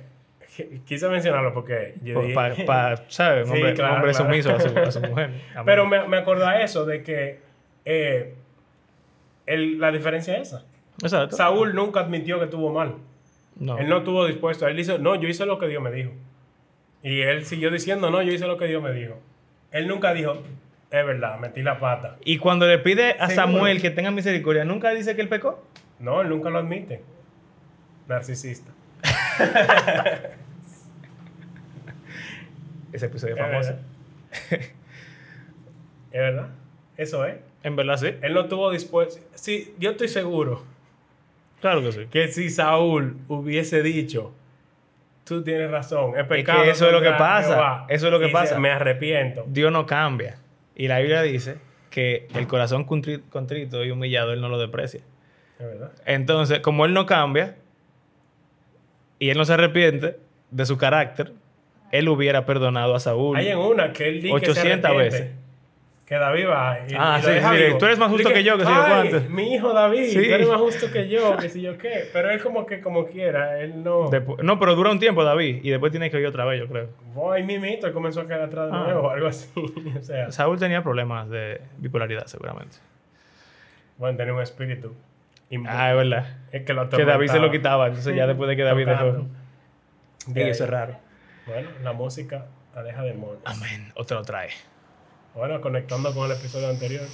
quise 0.86 1.08
mencionarlo 1.10 1.54
porque 1.54 1.96
yo 2.04 2.22
dije- 2.22 2.66
Para, 2.66 3.04
¿sabes? 3.10 3.48
Un 3.48 3.52
Sí, 3.56 3.58
hombre, 3.58 3.70
un 3.72 3.76
claro, 3.76 3.94
hombre 3.96 4.12
claro. 4.12 4.26
sumiso 4.26 4.56
a 4.56 4.60
su, 4.60 4.78
a 4.78 4.92
su 4.92 5.02
mujer. 5.10 5.32
Pero 5.66 5.86
me, 5.86 6.08
me 6.08 6.18
acordó 6.18 6.46
a 6.48 6.62
eso 6.62 6.86
de 6.86 7.04
que 7.04 7.40
eh, 7.86 8.34
el- 9.46 9.80
la 9.80 9.92
diferencia 9.92 10.36
es 10.38 10.50
esa. 10.50 10.66
Exacto. 11.02 11.36
Saúl 11.36 11.76
nunca 11.76 12.00
admitió 12.02 12.40
que 12.40 12.48
tuvo 12.48 12.72
mal. 12.74 12.96
No. 13.60 13.78
Él 13.78 13.88
no 13.90 13.98
estuvo 14.00 14.26
dispuesto. 14.26 14.68
Él 14.68 14.76
dice, 14.78 15.00
no, 15.00 15.16
yo 15.16 15.28
hice 15.28 15.46
lo 15.46 15.58
que 15.60 15.68
Dios 15.68 15.82
me 15.82 15.92
dijo. 15.92 16.12
Y 17.04 17.22
él 17.22 17.46
siguió 17.46 17.70
diciendo, 17.72 18.10
no, 18.10 18.22
yo 18.22 18.32
hice 18.32 18.48
lo 18.48 18.58
que 18.58 18.66
Dios 18.66 18.82
me 18.84 18.92
dijo. 18.92 19.20
Él 19.72 19.88
nunca 19.88 20.14
dijo, 20.14 20.34
es 20.90 21.06
verdad, 21.06 21.38
metí 21.40 21.62
la 21.62 21.80
pata. 21.80 22.18
Y 22.26 22.38
cuando 22.38 22.66
le 22.68 22.80
pide 22.80 23.16
a. 23.20 23.30
Samuel 23.30 23.82
que 23.82 23.90
tenga 23.92 24.10
misericordia, 24.12 24.64
¿nunca 24.66 24.90
dice 24.92 25.16
que 25.16 25.22
él 25.22 25.30
pecó? 25.30 25.64
No, 26.00 26.22
él 26.22 26.30
nunca 26.30 26.50
lo 26.50 26.60
admite. 26.60 27.02
Narcisista. 28.08 28.72
Ese 32.94 33.06
episodio 33.08 33.36
Es 33.36 33.42
famoso. 33.42 33.70
verdad. 33.72 34.68
Es 36.12 36.22
verdad. 36.22 36.50
Eso 36.96 37.26
es. 37.26 37.36
En 37.64 37.76
verdad, 37.76 37.98
sí. 37.98 38.08
Él 38.22 38.34
no 38.34 38.42
estuvo 38.42 38.72
dispuesto. 38.72 39.22
Sí, 39.36 39.74
yo 39.78 39.92
estoy 39.92 40.08
seguro 40.08 40.64
Claro 41.62 41.82
que 41.82 41.92
sí. 41.92 42.06
que 42.10 42.28
si 42.30 42.50
Saúl 42.50 43.18
hubiese 43.28 43.82
dicho, 43.84 44.32
tú 45.26 45.44
tienes 45.44 45.70
razón, 45.70 46.18
es 46.18 46.26
pecado. 46.26 46.64
que 46.64 46.70
eso 46.70 46.86
es 46.88 46.94
lo 46.94 47.02
que 47.02 47.12
pasa, 47.12 47.50
Jehová", 47.50 47.86
eso 47.90 48.06
es 48.08 48.12
lo 48.12 48.20
que 48.20 48.28
y 48.30 48.32
pasa. 48.32 48.52
dice, 48.56 48.60
Me 48.60 48.70
arrepiento. 48.72 49.44
Dios 49.48 49.72
no 49.72 49.86
cambia. 49.86 50.38
Y 50.76 50.88
la 50.88 51.00
Biblia 51.00 51.22
dice 51.24 51.58
que 51.90 52.28
el 52.36 52.48
corazón 52.48 52.86
contri- 52.88 53.24
contrito 53.30 53.84
y 53.84 53.92
humillado, 53.92 54.34
él 54.34 54.40
no 54.42 54.50
lo 54.50 54.60
deprecia. 54.60 55.02
Es 55.60 55.66
verdad. 55.66 55.92
Entonces, 56.06 56.60
como 56.60 56.86
él 56.86 56.94
no 56.94 57.06
cambia 57.08 57.58
y 59.20 59.30
él 59.32 59.38
no 59.38 59.46
se 59.46 59.54
arrepiente 59.54 60.18
de 60.52 60.66
su 60.68 60.78
carácter, 60.78 61.34
él 61.92 62.10
hubiera 62.10 62.46
perdonado 62.46 62.96
a 62.96 63.00
Saúl. 63.00 63.38
Hay 63.38 63.48
en 63.50 63.58
una 63.58 63.94
que 63.94 64.08
él 64.10 64.22
dice 64.22 64.40
que 64.40 64.46
se 64.54 64.62
800 64.62 64.98
veces. 64.98 65.32
Que 66.06 66.16
David 66.16 66.48
va 66.48 66.78
y, 66.88 66.94
Ah, 66.98 67.18
y 67.20 67.22
sí, 67.26 67.32
sí, 67.38 67.64
vivo. 67.66 67.78
tú 67.80 67.86
eres 67.86 68.00
más 68.00 68.10
justo 68.10 68.30
Dice 68.30 68.40
que 68.40 68.44
yo, 68.46 68.58
que 68.58 68.64
sé 68.64 68.70
yo 68.70 68.82
"Ay, 68.82 69.10
cuánto". 69.10 69.30
Mi 69.30 69.54
hijo 69.56 69.74
David, 69.74 70.06
Sí. 70.06 70.14
tú 70.26 70.34
eres 70.36 70.48
más 70.48 70.58
justo 70.62 70.90
que 70.90 71.10
yo, 71.10 71.36
que 71.36 71.50
si 71.50 71.62
yo 71.62 71.78
qué. 71.78 72.06
Pero 72.14 72.30
él 72.30 72.42
como 72.42 72.66
que 72.66 72.80
como 72.80 73.08
quiera, 73.08 73.60
él 73.60 73.84
no... 73.84 74.10
Despu- 74.10 74.38
no, 74.42 74.58
pero 74.58 74.76
dura 74.76 74.90
un 74.92 75.00
tiempo, 75.00 75.26
David, 75.26 75.60
y 75.64 75.70
después 75.70 75.92
tiene 75.92 76.10
que 76.10 76.18
ir 76.18 76.26
otra 76.26 76.46
vez, 76.46 76.62
yo 76.62 76.68
creo. 76.70 76.88
Voy 77.14 77.44
mimito, 77.44 77.88
él 77.88 77.94
comenzó 77.94 78.22
a 78.22 78.26
quedar 78.26 78.44
atrás 78.44 78.72
de 78.72 78.78
Ah. 78.78 78.84
nuevo 78.86 79.02
o 79.08 79.10
algo 79.10 79.28
así. 79.28 79.50
o 80.00 80.02
sea, 80.02 80.32
Saúl 80.32 80.58
tenía 80.58 80.82
problemas 80.82 81.30
de 81.30 81.60
bipolaridad, 81.78 82.26
seguramente. 82.28 82.78
bueno, 83.98 84.16
tenía 84.18 84.34
un 84.34 84.42
espíritu. 84.42 84.94
Ah, 85.68 85.92
es 85.92 85.98
verdad. 85.98 86.38
es 86.54 86.62
que, 86.64 86.74
lo 86.74 86.90
Que 86.90 87.04
David 87.04 87.28
se 87.28 87.40
lo 87.40 87.52
quitaba, 87.52 87.88
entonces 87.88 88.16
ya 88.16 88.28
después 88.28 88.48
de 88.48 88.56
que 88.56 88.64
David 88.64 88.88
dejó. 88.88 89.26
Y 90.34 90.40
eso 90.42 90.64
es 90.64 90.70
raro. 90.70 90.96
Bueno, 91.48 91.70
la 91.82 91.94
música 91.94 92.46
aleja 92.76 93.04
demonios. 93.04 93.42
Amén. 93.46 93.92
Otro 93.96 94.20
lo 94.20 94.26
trae. 94.26 94.50
Bueno, 95.34 95.62
conectando 95.62 96.14
con 96.14 96.30
el 96.30 96.38
episodio 96.38 96.68
anterior. 96.68 97.06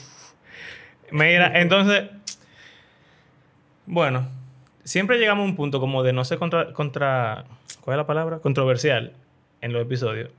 Mira, 1.11 1.59
entonces, 1.59 2.09
bueno, 3.85 4.27
siempre 4.83 5.17
llegamos 5.19 5.43
a 5.43 5.49
un 5.49 5.55
punto 5.55 5.79
como 5.79 6.01
de 6.03 6.13
no 6.13 6.25
ser 6.25 6.39
contra, 6.39 6.73
contra 6.73 7.45
¿cuál 7.81 7.95
es 7.95 7.97
la 7.97 8.07
palabra? 8.07 8.39
Controversial 8.39 9.13
en 9.61 9.71
los 9.71 9.81
episodios, 9.81 10.29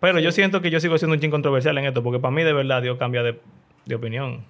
Pero 0.00 0.18
yo 0.18 0.30
siento 0.32 0.60
que 0.60 0.70
yo 0.70 0.80
sigo 0.80 0.98
siendo 0.98 1.14
un 1.14 1.20
chin 1.20 1.30
controversial 1.30 1.78
en 1.78 1.86
esto, 1.86 2.02
porque 2.02 2.18
para 2.18 2.34
mí 2.34 2.42
de 2.42 2.52
verdad 2.52 2.82
Dios 2.82 2.98
cambia 2.98 3.22
de, 3.22 3.40
de 3.86 3.94
opinión. 3.94 4.44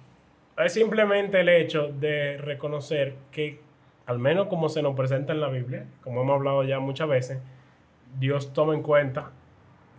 Es 0.57 0.73
simplemente 0.73 1.41
el 1.41 1.49
hecho 1.49 1.89
de 1.89 2.37
reconocer 2.37 3.15
que, 3.31 3.59
al 4.05 4.19
menos 4.19 4.47
como 4.47 4.67
se 4.67 4.81
nos 4.81 4.95
presenta 4.95 5.31
en 5.31 5.41
la 5.41 5.47
Biblia, 5.49 5.85
como 6.03 6.21
hemos 6.21 6.35
hablado 6.35 6.63
ya 6.63 6.79
muchas 6.79 7.07
veces, 7.07 7.39
Dios 8.17 8.53
toma 8.53 8.73
en 8.73 8.81
cuenta 8.81 9.31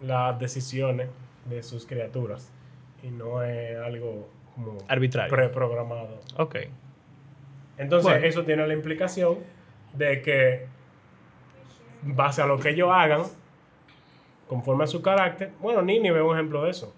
las 0.03 0.39
decisiones 0.39 1.09
de 1.49 1.63
sus 1.63 1.87
criaturas 1.87 2.51
y 3.03 3.09
no 3.11 3.43
es 3.43 3.77
algo 3.79 4.29
como 4.55 4.79
Arbitrario. 4.89 5.31
preprogramado. 5.35 6.21
Ok. 6.39 6.57
Entonces, 7.79 8.11
Bueno. 8.11 8.27
eso 8.27 8.45
tiene 8.45 8.67
la 8.67 8.73
implicación 8.75 9.39
de 9.93 10.23
que, 10.23 10.67
base 12.03 12.41
a 12.43 12.47
lo 12.47 12.59
que 12.59 12.71
ellos 12.71 12.89
hagan, 12.91 13.23
conforme 14.49 14.85
a 14.85 14.87
su 14.87 15.03
carácter, 15.03 15.53
bueno, 15.61 15.83
Nínive 15.83 16.19
es 16.19 16.25
un 16.25 16.35
ejemplo 16.35 16.63
de 16.65 16.71
eso. 16.71 16.95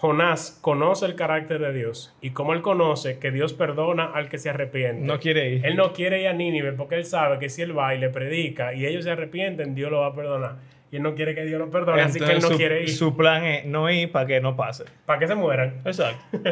Jonás 0.00 0.58
conoce 0.62 1.06
el 1.06 1.16
carácter 1.16 1.58
de 1.60 1.72
Dios 1.72 2.14
y 2.20 2.30
como 2.30 2.52
él 2.54 2.62
conoce 2.62 3.18
que 3.18 3.30
Dios 3.32 3.52
perdona 3.52 4.04
al 4.04 4.28
que 4.28 4.38
se 4.38 4.48
arrepiente. 4.50 5.04
No 5.04 5.18
quiere 5.18 5.50
ir. 5.50 5.66
Él 5.66 5.76
no 5.76 5.92
quiere 5.92 6.20
ir 6.22 6.28
a 6.28 6.32
Nínive 6.32 6.72
porque 6.72 6.94
él 6.94 7.04
sabe 7.04 7.38
que 7.40 7.48
si 7.48 7.62
él 7.62 7.76
va 7.76 7.94
y 7.94 7.98
le 7.98 8.08
predica 8.08 8.74
y 8.74 8.86
ellos 8.86 9.04
se 9.04 9.10
arrepienten, 9.10 9.74
Dios 9.74 9.90
lo 9.90 10.00
va 10.00 10.06
a 10.08 10.14
perdonar. 10.14 10.56
Y 10.92 10.96
él 10.96 11.02
no 11.02 11.14
quiere 11.14 11.34
que 11.34 11.44
Dios 11.44 11.58
lo 11.58 11.68
perdone, 11.68 12.00
así 12.02 12.18
que 12.18 12.24
él 12.24 12.30
no 12.30 12.34
Entonces, 12.36 12.52
su, 12.52 12.56
quiere 12.58 12.82
ir. 12.82 12.90
su 12.90 13.16
plan 13.16 13.44
es 13.44 13.64
no 13.66 13.90
ir 13.90 14.10
para 14.12 14.26
que 14.26 14.40
no 14.40 14.56
pase. 14.56 14.84
Para 15.04 15.18
que 15.18 15.26
se 15.26 15.34
mueran. 15.34 15.82
Exacto. 15.84 16.24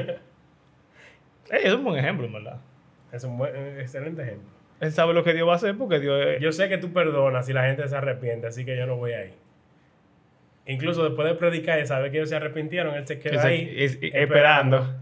Ey, 1.51 1.61
es 1.64 1.72
un 1.72 1.84
buen 1.84 1.99
ejemplo, 1.99 2.26
en 2.26 2.32
verdad. 2.32 2.61
Es 3.12 3.22
un 3.24 3.38
buen- 3.38 3.55
eh, 3.55 3.80
excelente 3.80 4.22
ejemplo. 4.22 4.49
Él 4.80 4.92
sabe 4.92 5.14
lo 5.14 5.22
que 5.24 5.32
Dios 5.32 5.49
va 5.49 5.53
a 5.53 5.57
hacer 5.57 5.76
porque 5.78 6.01
Dios 6.01 6.20
es... 6.26 6.40
Yo 6.40 6.53
sé 6.53 6.68
que 6.68 6.76
tú 6.78 6.92
perdonas 6.92 7.47
si 7.47 7.53
la 7.53 7.64
gente 7.64 7.86
se 7.88 7.97
arrepiente, 7.97 8.49
así 8.49 8.64
que 8.64 8.76
yo 8.76 8.86
no 8.86 8.97
voy 8.97 9.12
ahí. 9.12 9.32
Incluso 10.68 11.04
después 11.04 11.28
de 11.28 11.34
predicar 11.36 11.78
y 11.80 11.86
saber 11.86 12.10
que 12.10 12.16
ellos 12.18 12.28
se 12.28 12.34
arrepintieron, 12.36 12.94
él 12.96 13.06
se 13.06 13.20
se- 13.22 13.38
ahí 13.38 13.72
es- 13.76 13.98
esperando. 14.02 14.96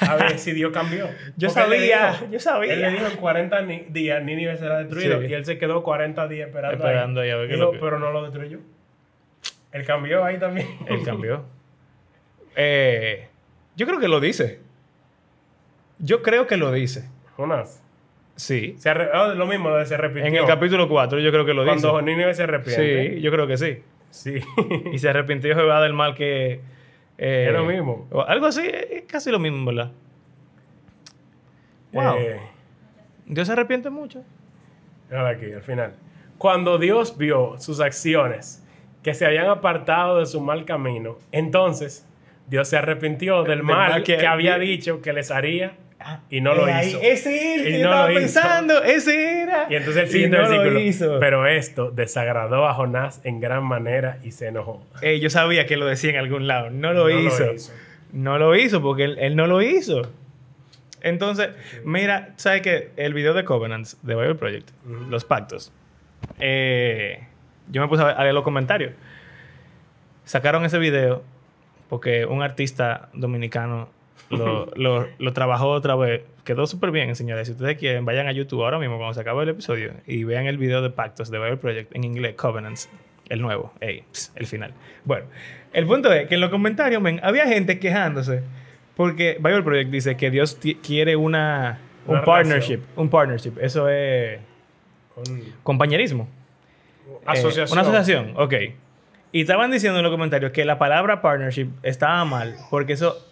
a 0.00 0.14
ver 0.16 0.38
si 0.38 0.52
Dios 0.52 0.72
cambió. 0.72 1.06
Yo 1.36 1.48
Porque 1.48 1.60
sabía, 1.62 2.10
dijo- 2.12 2.26
yo 2.30 2.38
sabía. 2.38 2.72
Él 2.74 2.80
le 2.82 2.90
dijo 2.92 3.06
en 3.06 3.16
40 3.16 3.60
ni- 3.62 3.86
días 3.88 4.22
Nínive 4.22 4.56
será 4.56 4.78
destruido 4.78 5.20
Sí. 5.20 5.26
y 5.26 5.34
él 5.34 5.44
se 5.44 5.58
quedó 5.58 5.82
40 5.82 6.28
días 6.28 6.46
esperando, 6.48 6.76
Esperando 6.76 7.20
ahí. 7.20 7.30
ahí 7.30 7.34
a 7.34 7.36
ver 7.38 7.58
lo 7.58 7.72
que- 7.72 7.78
Pero 7.78 7.98
no 7.98 8.12
lo 8.12 8.22
destruyó. 8.22 8.60
Él 9.72 9.84
cambió 9.84 10.24
ahí 10.24 10.38
también. 10.38 10.68
Él 10.86 11.02
cambió. 11.04 11.44
Eh, 12.60 13.28
yo 13.76 13.86
creo 13.86 14.00
que 14.00 14.08
lo 14.08 14.18
dice. 14.20 14.58
Yo 15.98 16.22
creo 16.22 16.46
que 16.46 16.56
lo 16.56 16.72
dice. 16.72 17.08
Jonás. 17.36 17.82
Sí. 18.36 18.74
Se 18.78 18.90
oh, 18.90 19.34
lo 19.34 19.46
mismo, 19.46 19.74
de 19.76 19.84
se 19.86 19.94
arrepintió. 19.94 20.26
En 20.28 20.36
el 20.36 20.44
capítulo 20.46 20.88
4 20.88 21.18
yo 21.20 21.30
creo 21.30 21.44
que 21.44 21.54
lo 21.54 21.62
dice. 21.64 21.80
Cuando 21.80 22.02
Nínive 22.02 22.34
se 22.34 22.44
arrepiente. 22.44 23.14
Sí, 23.16 23.20
yo 23.20 23.30
creo 23.30 23.46
que 23.46 23.56
sí. 23.56 23.82
Sí. 24.10 24.40
Y 24.92 24.98
se 24.98 25.08
arrepintió 25.10 25.54
Jehová 25.54 25.82
del 25.82 25.92
mal 25.92 26.14
que... 26.14 26.60
eh, 27.18 27.46
Es 27.48 27.52
lo 27.52 27.64
mismo. 27.64 28.08
algo 28.26 28.46
así, 28.46 28.62
es 28.66 29.04
casi 29.06 29.30
lo 29.30 29.38
mismo, 29.38 29.64
¿verdad? 29.66 29.92
Wow. 31.92 32.16
Eh, 32.18 32.40
Dios 33.26 33.46
se 33.46 33.52
arrepiente 33.52 33.90
mucho. 33.90 34.22
Mira 35.10 35.28
aquí, 35.28 35.52
al 35.52 35.62
final. 35.62 35.94
Cuando 36.36 36.78
Dios 36.78 37.16
vio 37.16 37.58
sus 37.58 37.80
acciones 37.80 38.64
que 39.02 39.14
se 39.14 39.26
habían 39.26 39.46
apartado 39.46 40.18
de 40.18 40.26
su 40.26 40.40
mal 40.40 40.64
camino, 40.64 41.16
entonces 41.32 42.06
Dios 42.46 42.68
se 42.68 42.76
arrepintió 42.76 43.42
del 43.42 43.58
Del 43.58 43.62
mal 43.62 43.90
mal 43.90 44.02
que, 44.02 44.18
que- 44.18 44.26
había 44.26 44.58
dicho 44.58 45.00
que 45.02 45.12
les 45.12 45.30
haría 45.30 45.72
y 46.30 46.40
no 46.40 46.54
lo 46.54 46.68
Eh, 46.68 46.86
hizo. 46.86 47.00
Ese 47.02 47.54
era 47.54 47.62
el 47.62 47.64
que 47.64 47.70
no 47.82 47.90
estaba 47.90 48.10
hizo. 48.12 48.20
pensando. 48.20 48.82
Ese 48.84 49.40
era. 49.42 49.66
Y 49.68 49.74
entonces 49.76 50.04
el 50.04 50.08
siguiente 50.10 50.36
no 50.38 50.42
lo 50.44 50.48
versículo. 50.50 50.80
hizo. 50.80 51.20
Pero 51.20 51.46
esto 51.46 51.90
desagradó 51.90 52.66
a 52.66 52.74
Jonás 52.74 53.20
en 53.24 53.40
gran 53.40 53.64
manera 53.64 54.18
y 54.22 54.30
se 54.32 54.46
enojó. 54.48 54.82
Eh, 55.02 55.20
yo 55.20 55.28
sabía 55.30 55.66
que 55.66 55.76
lo 55.76 55.86
decía 55.86 56.10
en 56.10 56.16
algún 56.16 56.46
lado. 56.46 56.70
No 56.70 56.92
lo, 56.92 57.08
No 57.08 57.08
lo 57.08 57.20
hizo. 57.28 57.52
hizo. 57.52 57.72
No 58.12 58.38
lo 58.38 58.54
hizo 58.56 58.80
porque 58.80 59.04
él, 59.04 59.18
él 59.18 59.36
no 59.36 59.46
lo 59.46 59.60
hizo. 59.60 60.02
Entonces, 61.02 61.50
mira, 61.84 62.30
¿sabes 62.36 62.62
qué? 62.62 62.90
El 62.96 63.14
video 63.14 63.34
de 63.34 63.44
Covenants 63.44 63.98
de 64.02 64.14
Bible 64.16 64.34
Project, 64.34 64.70
Ujú. 64.84 65.10
los 65.10 65.24
pactos, 65.24 65.72
eh, 66.40 67.20
yo 67.70 67.80
me 67.82 67.88
puse 67.88 68.02
a 68.02 68.06
ver- 68.06 68.16
a 68.16 68.22
leer 68.22 68.34
los 68.34 68.42
comentarios. 68.44 68.92
Sacaron 70.24 70.64
ese 70.64 70.78
video 70.78 71.22
porque 71.88 72.26
un 72.26 72.42
artista 72.42 73.08
dominicano 73.12 73.88
lo, 74.30 74.66
lo- 74.76 75.06
lo 75.18 75.32
trabajó 75.32 75.68
otra 75.70 75.94
vez. 75.96 76.22
Quedó 76.44 76.66
súper 76.66 76.90
bien, 76.90 77.14
señores. 77.14 77.46
Si 77.48 77.52
ustedes 77.52 77.76
quieren, 77.78 78.04
vayan 78.04 78.26
a 78.26 78.32
YouTube 78.32 78.62
ahora 78.64 78.78
mismo 78.78 78.96
cuando 78.96 79.14
se 79.14 79.20
acabe 79.20 79.42
el 79.42 79.50
episodio 79.50 79.92
y 80.06 80.24
vean 80.24 80.46
el 80.46 80.56
video 80.58 80.80
de 80.82 80.90
pactos 80.90 81.30
de 81.30 81.38
Bible 81.38 81.58
Project 81.58 81.94
en 81.94 82.04
inglés, 82.04 82.34
Covenants, 82.36 82.88
el 83.28 83.42
nuevo, 83.42 83.72
ey, 83.80 84.04
el 84.34 84.46
final. 84.46 84.72
Bueno, 85.04 85.26
el 85.74 85.86
punto 85.86 86.10
es 86.12 86.26
que 86.28 86.36
en 86.36 86.40
los 86.40 86.48
comentarios, 86.50 87.02
men, 87.02 87.20
había 87.22 87.46
gente 87.46 87.78
quejándose 87.78 88.42
porque 88.96 89.36
Bible 89.40 89.62
Project 89.62 89.90
dice 89.90 90.16
que 90.16 90.30
Dios 90.30 90.58
quiere 90.82 91.14
una, 91.16 91.78
un 92.06 92.16
Una 92.16 92.24
partnership. 92.24 92.80
Un 92.96 93.10
partnership. 93.10 93.52
Eso 93.60 93.88
es 93.90 94.40
Un- 95.16 95.52
compañerismo. 95.62 96.26
Eh, 97.06 97.16
asociación. 97.26 97.72
una 97.78 97.82
asociación, 97.82 98.32
ok. 98.36 98.54
Y 99.32 99.42
estaban 99.42 99.70
diciendo 99.70 99.98
en 99.98 100.02
los 100.02 100.10
comentarios 100.12 100.52
que 100.52 100.64
la 100.64 100.78
palabra 100.78 101.20
partnership 101.20 101.68
estaba 101.82 102.24
mal 102.24 102.56
porque 102.70 102.94
eso 102.94 103.22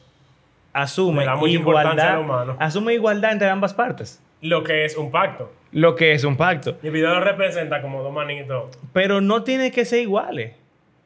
asume 0.77 1.25
igualdad, 1.49 2.57
asume 2.59 2.95
igualdad 2.95 3.33
entre 3.33 3.49
ambas 3.49 3.73
partes. 3.73 4.23
Lo 4.43 4.63
que 4.63 4.85
es 4.85 4.97
un 4.97 5.11
pacto. 5.11 5.51
Lo 5.73 5.97
que 5.97 6.13
es 6.13 6.25
un 6.25 6.37
pacto. 6.37 6.77
Y 6.83 6.87
el 6.87 6.93
video 6.93 7.15
lo 7.15 7.21
representa 7.21 7.81
como 7.81 8.03
dos 8.03 8.13
manitos. 8.13 8.71
Pero 8.93 9.21
no 9.21 9.43
tiene 9.43 9.71
que 9.73 9.85
ser 9.85 10.01
iguales. 10.01 10.55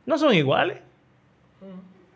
No 0.06 0.18
son 0.18 0.34
iguales. 0.34 0.78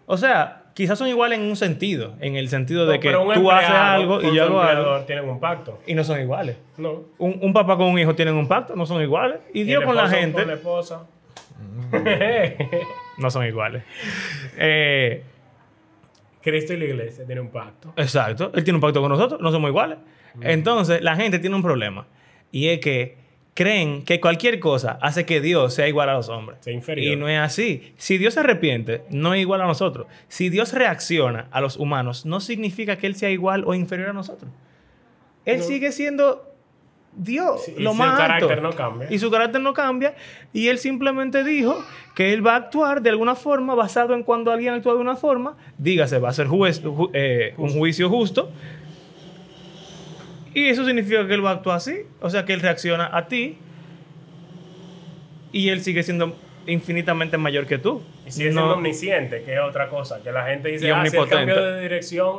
O 0.06 0.16
sea, 0.16 0.64
quizás 0.74 0.98
son 0.98 1.08
iguales 1.08 1.38
en 1.38 1.46
un 1.46 1.56
sentido. 1.56 2.14
En 2.20 2.36
el 2.36 2.48
sentido 2.48 2.86
de 2.86 2.98
que 3.00 3.10
tú 3.12 3.50
haces 3.50 3.70
algo 3.70 4.20
y 4.20 4.34
yo 4.34 4.44
hago 4.44 4.60
algo. 4.60 5.00
tienen 5.02 5.28
un 5.28 5.38
pacto. 5.40 5.78
Y 5.86 5.94
no 5.94 6.02
son 6.04 6.20
iguales. 6.20 6.56
No. 6.76 7.04
Un, 7.18 7.38
un 7.40 7.52
papá 7.52 7.76
con 7.76 7.86
un 7.86 7.98
hijo 7.98 8.14
tienen 8.14 8.34
un 8.34 8.48
pacto, 8.48 8.74
no 8.74 8.84
son 8.84 9.00
iguales. 9.00 9.38
Y 9.54 9.60
Y 9.60 9.64
Dios 9.64 9.84
con 9.84 9.94
la 9.96 10.08
gente 10.08 10.40
Con 10.40 10.48
la 10.48 10.54
esposa. 10.54 11.06
no 13.18 13.30
son 13.30 13.46
iguales. 13.46 13.84
Eh, 14.56 15.22
Cristo 16.44 16.74
y 16.74 16.76
la 16.76 16.84
iglesia 16.84 17.24
tienen 17.24 17.46
un 17.46 17.50
pacto. 17.50 17.92
Exacto. 17.96 18.52
Él 18.54 18.62
tiene 18.62 18.76
un 18.76 18.80
pacto 18.82 19.00
con 19.00 19.08
nosotros, 19.10 19.40
no 19.40 19.50
somos 19.50 19.68
iguales. 19.70 19.98
Entonces, 20.42 21.00
la 21.02 21.16
gente 21.16 21.38
tiene 21.38 21.56
un 21.56 21.62
problema. 21.62 22.06
Y 22.52 22.68
es 22.68 22.80
que 22.80 23.16
creen 23.54 24.04
que 24.04 24.20
cualquier 24.20 24.58
cosa 24.60 24.98
hace 25.00 25.24
que 25.24 25.40
Dios 25.40 25.72
sea 25.74 25.88
igual 25.88 26.08
a 26.08 26.14
los 26.14 26.28
hombres. 26.28 26.58
Sea 26.60 26.72
inferior. 26.72 27.12
Y 27.12 27.16
no 27.16 27.28
es 27.28 27.38
así. 27.38 27.92
Si 27.96 28.18
Dios 28.18 28.34
se 28.34 28.40
arrepiente, 28.40 29.02
no 29.10 29.32
es 29.34 29.40
igual 29.40 29.60
a 29.62 29.66
nosotros. 29.66 30.06
Si 30.28 30.50
Dios 30.50 30.72
reacciona 30.72 31.48
a 31.50 31.60
los 31.60 31.76
humanos, 31.76 32.26
no 32.26 32.40
significa 32.40 32.96
que 32.98 33.06
Él 33.06 33.14
sea 33.14 33.30
igual 33.30 33.64
o 33.66 33.74
inferior 33.74 34.10
a 34.10 34.12
nosotros. 34.12 34.50
Él 35.44 35.58
No. 35.58 35.64
sigue 35.64 35.92
siendo 35.92 36.53
Dios, 37.16 37.64
Sí, 37.64 37.74
y 37.78 37.82
lo 37.82 37.90
su 37.92 37.96
más 37.96 38.18
alto. 38.20 38.46
carácter 38.48 38.62
no 38.62 38.72
cambia. 38.72 39.06
Y 39.10 39.18
su 39.18 39.30
carácter 39.30 39.60
no 39.60 39.72
cambia. 39.72 40.14
Y 40.52 40.68
Él 40.68 40.78
simplemente 40.78 41.44
dijo 41.44 41.76
que 42.14 42.32
Él 42.32 42.44
va 42.46 42.54
a 42.54 42.56
actuar 42.56 43.02
de 43.02 43.10
alguna 43.10 43.34
forma 43.34 43.74
basado 43.74 44.14
en 44.14 44.22
cuando 44.24 44.50
alguien 44.50 44.74
actúa 44.74 44.94
de 44.94 45.00
una 45.00 45.16
forma. 45.16 45.56
Dígase, 45.78 46.18
va 46.18 46.30
a 46.30 46.32
ser 46.32 46.48
juez- 46.48 46.82
ju- 46.82 47.10
eh, 47.12 47.54
un 47.56 47.70
juicio 47.70 48.08
justo. 48.08 48.50
Y 50.54 50.68
eso 50.68 50.84
significa 50.84 51.26
que 51.26 51.34
Él 51.34 51.44
va 51.44 51.50
a 51.50 51.54
actuar 51.54 51.76
así. 51.76 51.98
O 52.20 52.30
sea, 52.30 52.44
que 52.44 52.52
Él 52.52 52.60
reacciona 52.60 53.08
a 53.16 53.26
ti. 53.28 53.58
Y 55.52 55.68
Él 55.68 55.80
sigue 55.82 56.02
siendo 56.02 56.36
infinitamente 56.66 57.36
mayor 57.38 57.66
que 57.66 57.78
tú. 57.78 58.02
Y 58.26 58.30
sigue 58.30 58.50
No- 58.50 58.60
siendo 58.60 58.74
omnisciente, 58.74 59.42
que 59.44 59.54
es 59.54 59.60
otra 59.60 59.88
cosa. 59.88 60.22
Que 60.22 60.32
la 60.32 60.46
gente 60.46 60.68
dice, 60.68 60.90
ah, 60.90 61.04
si 61.06 61.16
omnipotente. 61.16 61.34
cambió 61.52 61.62
de 61.64 61.80
dirección, 61.82 62.38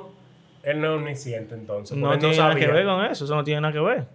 él 0.64 0.82
no 0.82 0.88
es 0.96 1.00
omnisciente 1.00 1.54
entonces. 1.56 1.96
no 1.98 2.18
tiene 2.18 2.36
nada 2.38 2.56
que 2.56 2.68
ver 2.68 2.86
con 2.86 3.06
eso. 3.06 3.26
Eso 3.26 3.36
no 3.36 3.44
tiene 3.44 3.62
nada 3.62 3.74
que 3.74 3.80
ver. 3.80 4.06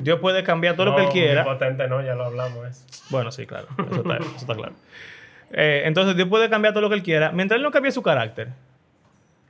Dios 0.00 0.20
puede 0.20 0.42
cambiar 0.44 0.74
todo 0.76 0.86
lo 0.86 0.94
que 0.96 1.02
Él 1.02 1.06
No, 1.06 1.12
quiera. 1.12 1.42
Omnipotente 1.42 1.88
no, 1.88 2.02
ya 2.02 2.14
lo 2.14 2.24
hablamos 2.24 2.66
eso. 2.66 2.84
Bueno, 3.10 3.30
sí, 3.32 3.46
claro. 3.46 3.68
Eso 3.90 4.00
está, 4.02 4.16
eso 4.16 4.36
está 4.36 4.54
claro. 4.54 4.72
Eh, 5.52 5.82
entonces, 5.84 6.16
Dios 6.16 6.28
puede 6.28 6.50
cambiar 6.50 6.72
todo 6.74 6.82
lo 6.82 6.88
que 6.88 6.96
Él 6.96 7.02
quiera. 7.02 7.30
Mientras 7.32 7.56
Él 7.56 7.62
no 7.62 7.70
cambie 7.70 7.92
su 7.92 8.02
carácter, 8.02 8.48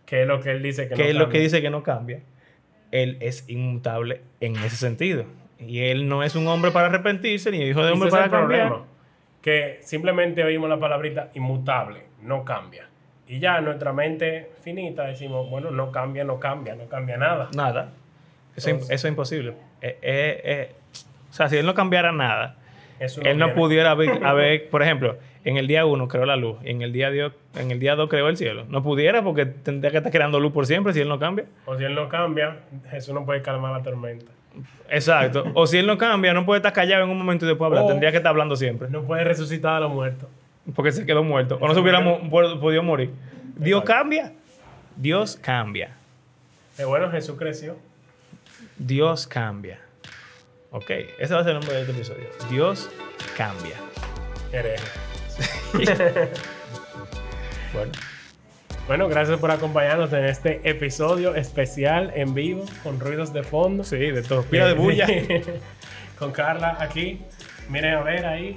Que 0.05 0.23
es 0.23 0.29
lo 0.29 0.41
que 0.41 0.51
él 0.53 0.63
dice 0.63 0.89
que, 0.89 0.95
que 0.95 1.03
no 1.03 1.09
es 1.09 1.15
lo 1.15 1.21
que 1.21 1.25
cambia. 1.25 1.41
dice 1.41 1.63
que 1.63 1.71
no 1.71 1.83
cambia, 1.83 2.21
Él 2.93 3.17
es 3.21 3.49
inmutable 3.49 4.21
en 4.41 4.57
ese 4.57 4.77
sentido. 4.77 5.25
Y 5.59 5.81
Él 5.81 6.09
no 6.09 6.23
es 6.23 6.37
un 6.37 6.47
hombre 6.49 6.71
para 6.71 6.87
arrepentirse, 6.89 7.51
ni 7.51 7.63
hijo 7.63 7.83
de 7.85 7.93
hombre 7.93 8.11
para 8.11 8.29
cambiar. 8.31 8.69
problema. 8.69 8.87
Que 9.43 9.79
simplemente 9.83 10.45
oímos 10.45 10.69
la 10.69 10.79
palabrita 10.79 11.31
inmutable, 11.35 12.03
no 12.23 12.45
cambia. 12.45 12.89
Y 13.29 13.39
ya 13.41 13.59
en 13.59 13.65
nuestra 13.65 13.93
mente 13.93 14.51
finita 14.63 15.05
decimos, 15.05 15.49
bueno, 15.51 15.71
no 15.71 15.91
cambia, 15.91 16.25
no 16.25 16.39
cambia, 16.39 16.75
no 16.77 16.87
cambia 16.89 17.17
nada. 17.17 17.49
Nada. 17.57 17.91
Eso, 18.55 18.71
Entonces- 18.71 18.95
eso 18.95 19.07
es 19.09 19.11
imposible. 19.13 19.55
Eh, 19.83 19.99
eh, 20.03 20.41
eh, 20.45 20.73
o 21.31 21.33
sea, 21.33 21.49
si 21.49 21.57
Él 21.57 21.67
no 21.67 21.75
cambiara 21.75 22.13
nada, 22.13 22.57
Eso 22.99 23.21
Él 23.23 23.39
no 23.39 23.47
viene. 23.47 23.61
pudiera 23.61 23.91
haber, 23.91 24.25
haber, 24.25 24.69
por 24.71 24.83
ejemplo, 24.83 25.17
en 25.45 25.57
el 25.59 25.67
día 25.67 25.85
1 25.87 26.09
creó 26.09 26.25
la 26.27 26.37
luz, 26.37 26.57
y 26.65 26.71
en 26.71 26.83
el 26.83 26.93
día 26.93 27.11
Dios, 27.11 27.33
en 27.57 27.71
el 27.71 27.79
día 27.79 27.95
2 27.95 28.09
creó 28.09 28.29
el 28.29 28.37
cielo. 28.37 28.65
No 28.69 28.83
pudiera 28.83 29.23
porque 29.23 29.45
tendría 29.47 29.91
que 29.91 29.99
estar 29.99 30.11
creando 30.11 30.41
luz 30.41 30.53
por 30.53 30.67
siempre 30.67 30.93
si 30.93 31.01
él 31.01 31.09
no 31.09 31.19
cambia. 31.19 31.45
O 31.67 31.77
si 31.77 31.85
él 31.85 31.95
no 31.95 32.09
cambia, 32.09 32.57
Jesús 32.91 33.15
no 33.15 33.25
puede 33.27 33.43
calmar 33.43 33.73
la 33.73 33.83
tormenta. 33.83 34.33
Exacto. 34.89 35.45
O 35.55 35.67
si 35.67 35.77
él 35.79 35.87
no 35.87 35.99
cambia, 35.99 36.33
no 36.33 36.47
puede 36.47 36.59
estar 36.59 36.73
callado 36.73 37.05
en 37.05 37.11
un 37.11 37.19
momento 37.19 37.45
y 37.45 37.49
después 37.49 37.67
hablar. 37.67 37.85
O- 37.85 37.89
Tendría 37.89 38.11
que 38.11 38.17
estar 38.17 38.31
hablando 38.31 38.57
siempre. 38.57 38.89
No 38.89 39.03
puede 39.03 39.23
resucitar 39.25 39.75
a 39.75 39.81
los 39.81 39.93
muertos. 39.93 40.29
porque 40.75 40.91
se 40.91 41.05
quedó 41.07 41.23
muerto. 41.23 41.59
O 41.61 41.69
no 41.69 41.75
se 41.75 41.81
hubiera 41.81 42.03
podido 42.03 42.83
morir. 42.83 43.11
Dios 43.57 43.85
cambia. 43.85 44.33
Dios 44.97 45.37
cambia. 45.37 45.91
Eh, 46.79 46.85
bueno, 46.85 47.11
Jesús 47.11 47.37
creció. 47.39 47.77
Dios 48.79 49.27
cambia. 49.27 49.81
Ok, 50.71 50.91
ese 51.19 51.35
va 51.35 51.41
a 51.41 51.45
ser 51.45 51.53
el 51.55 51.61
nombre 51.61 51.75
de 51.75 51.81
este 51.83 51.93
episodio. 51.93 52.29
Dios 52.51 52.91
cambia. 53.37 53.77
Bueno, 57.73 57.93
Bueno, 58.87 59.09
gracias 59.09 59.39
por 59.39 59.51
acompañarnos 59.51 60.13
en 60.13 60.25
este 60.25 60.61
episodio 60.65 61.35
especial 61.35 62.13
en 62.15 62.33
vivo 62.33 62.65
con 62.83 63.01
ruidos 63.01 63.33
de 63.35 63.43
fondo. 63.43 63.85
sí, 63.85 63.97
de 63.97 64.23
todo. 64.23 64.43
Pila 64.45 64.69
de 64.69 64.75
bulla. 64.75 65.07
con 66.19 66.33
Carla 66.33 66.79
aquí. 66.81 67.21
Miren 67.69 67.95
a 67.95 68.03
ver 68.03 68.25
ahí. 68.25 68.57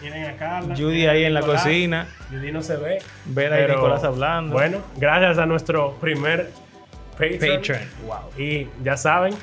Miren 0.00 0.26
a 0.26 0.36
Carla. 0.36 0.76
Judy 0.76 1.06
ahí 1.06 1.24
en 1.24 1.34
la 1.34 1.40
cocina. 1.40 2.06
Judy 2.30 2.52
no 2.52 2.62
se 2.62 2.76
ve. 2.76 2.98
Ver 3.24 3.52
ahí 3.52 3.66
Nicolás 3.66 4.04
hablando. 4.04 4.52
Bueno, 4.52 4.78
gracias 4.96 5.38
a 5.38 5.46
nuestro 5.46 5.94
primer 6.00 6.50
Patreon. 7.12 7.56
Patreon. 7.56 7.80
Wow. 8.06 8.30
Y 8.38 8.68
ya 8.84 8.96
saben, 8.96 9.34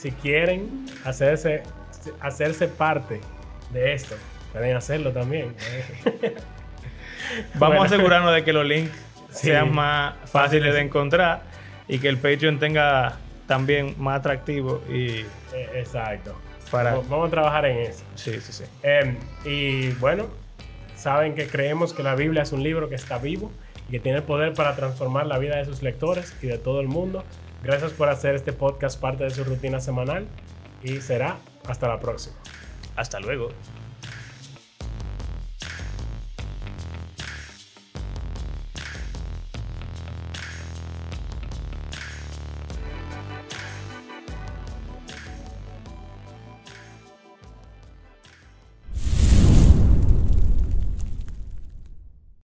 si 0.00 0.12
quieren 0.12 0.86
hacerse, 1.04 1.62
hacerse 2.20 2.68
parte 2.68 3.20
de 3.72 3.92
esto, 3.92 4.14
pueden 4.52 4.76
hacerlo 4.76 5.12
también. 5.12 5.54
Vamos 7.54 7.58
Bueno. 7.58 7.82
a 7.82 7.86
asegurarnos 7.86 8.34
de 8.34 8.44
que 8.44 8.52
los 8.52 8.64
links 8.64 8.92
Sí. 9.30 9.48
sean 9.48 9.72
más 9.72 10.14
fáciles 10.30 10.74
de 10.74 10.80
encontrar 10.80 11.42
y 11.86 11.98
que 11.98 12.08
el 12.08 12.16
Patreon 12.16 12.58
tenga 12.58 13.18
también 13.46 13.94
más 13.98 14.18
atractivo 14.20 14.82
y 14.88 15.24
Eh, 15.52 15.68
Exacto. 15.74 16.34
para... 16.70 16.94
Vamos- 16.94 17.28
a 17.28 17.30
trabajar 17.30 17.66
en 17.66 17.78
eso. 17.78 18.02
Sí, 18.14 18.40
sí, 18.40 18.52
sí. 18.52 18.64
Em, 18.82 19.16
y 19.44 19.90
bueno, 19.94 20.26
saben 20.96 21.34
que 21.34 21.46
creemos 21.46 21.92
que 21.92 22.02
la 22.02 22.14
Biblia 22.14 22.42
es 22.42 22.52
un 22.52 22.62
libro 22.62 22.88
que 22.88 22.94
está 22.94 23.18
vivo 23.18 23.50
y 23.88 23.92
que 23.92 24.00
tiene 24.00 24.18
el 24.18 24.24
poder 24.24 24.54
para 24.54 24.74
transformar 24.76 25.26
la 25.26 25.38
vida 25.38 25.56
de 25.56 25.64
sus 25.64 25.82
lectores 25.82 26.34
y 26.42 26.46
de 26.46 26.58
todo 26.58 26.80
el 26.80 26.88
mundo. 26.88 27.24
Gracias 27.62 27.92
por 27.92 28.08
hacer 28.08 28.34
este 28.34 28.52
podcast 28.52 29.00
parte 29.00 29.24
de 29.24 29.30
su 29.30 29.44
rutina 29.44 29.80
semanal 29.80 30.26
y 30.82 31.00
será 31.00 31.38
hasta 31.66 31.88
la 31.88 32.00
próxima. 32.00 32.36
Hasta 32.96 33.20
luego. 33.20 33.50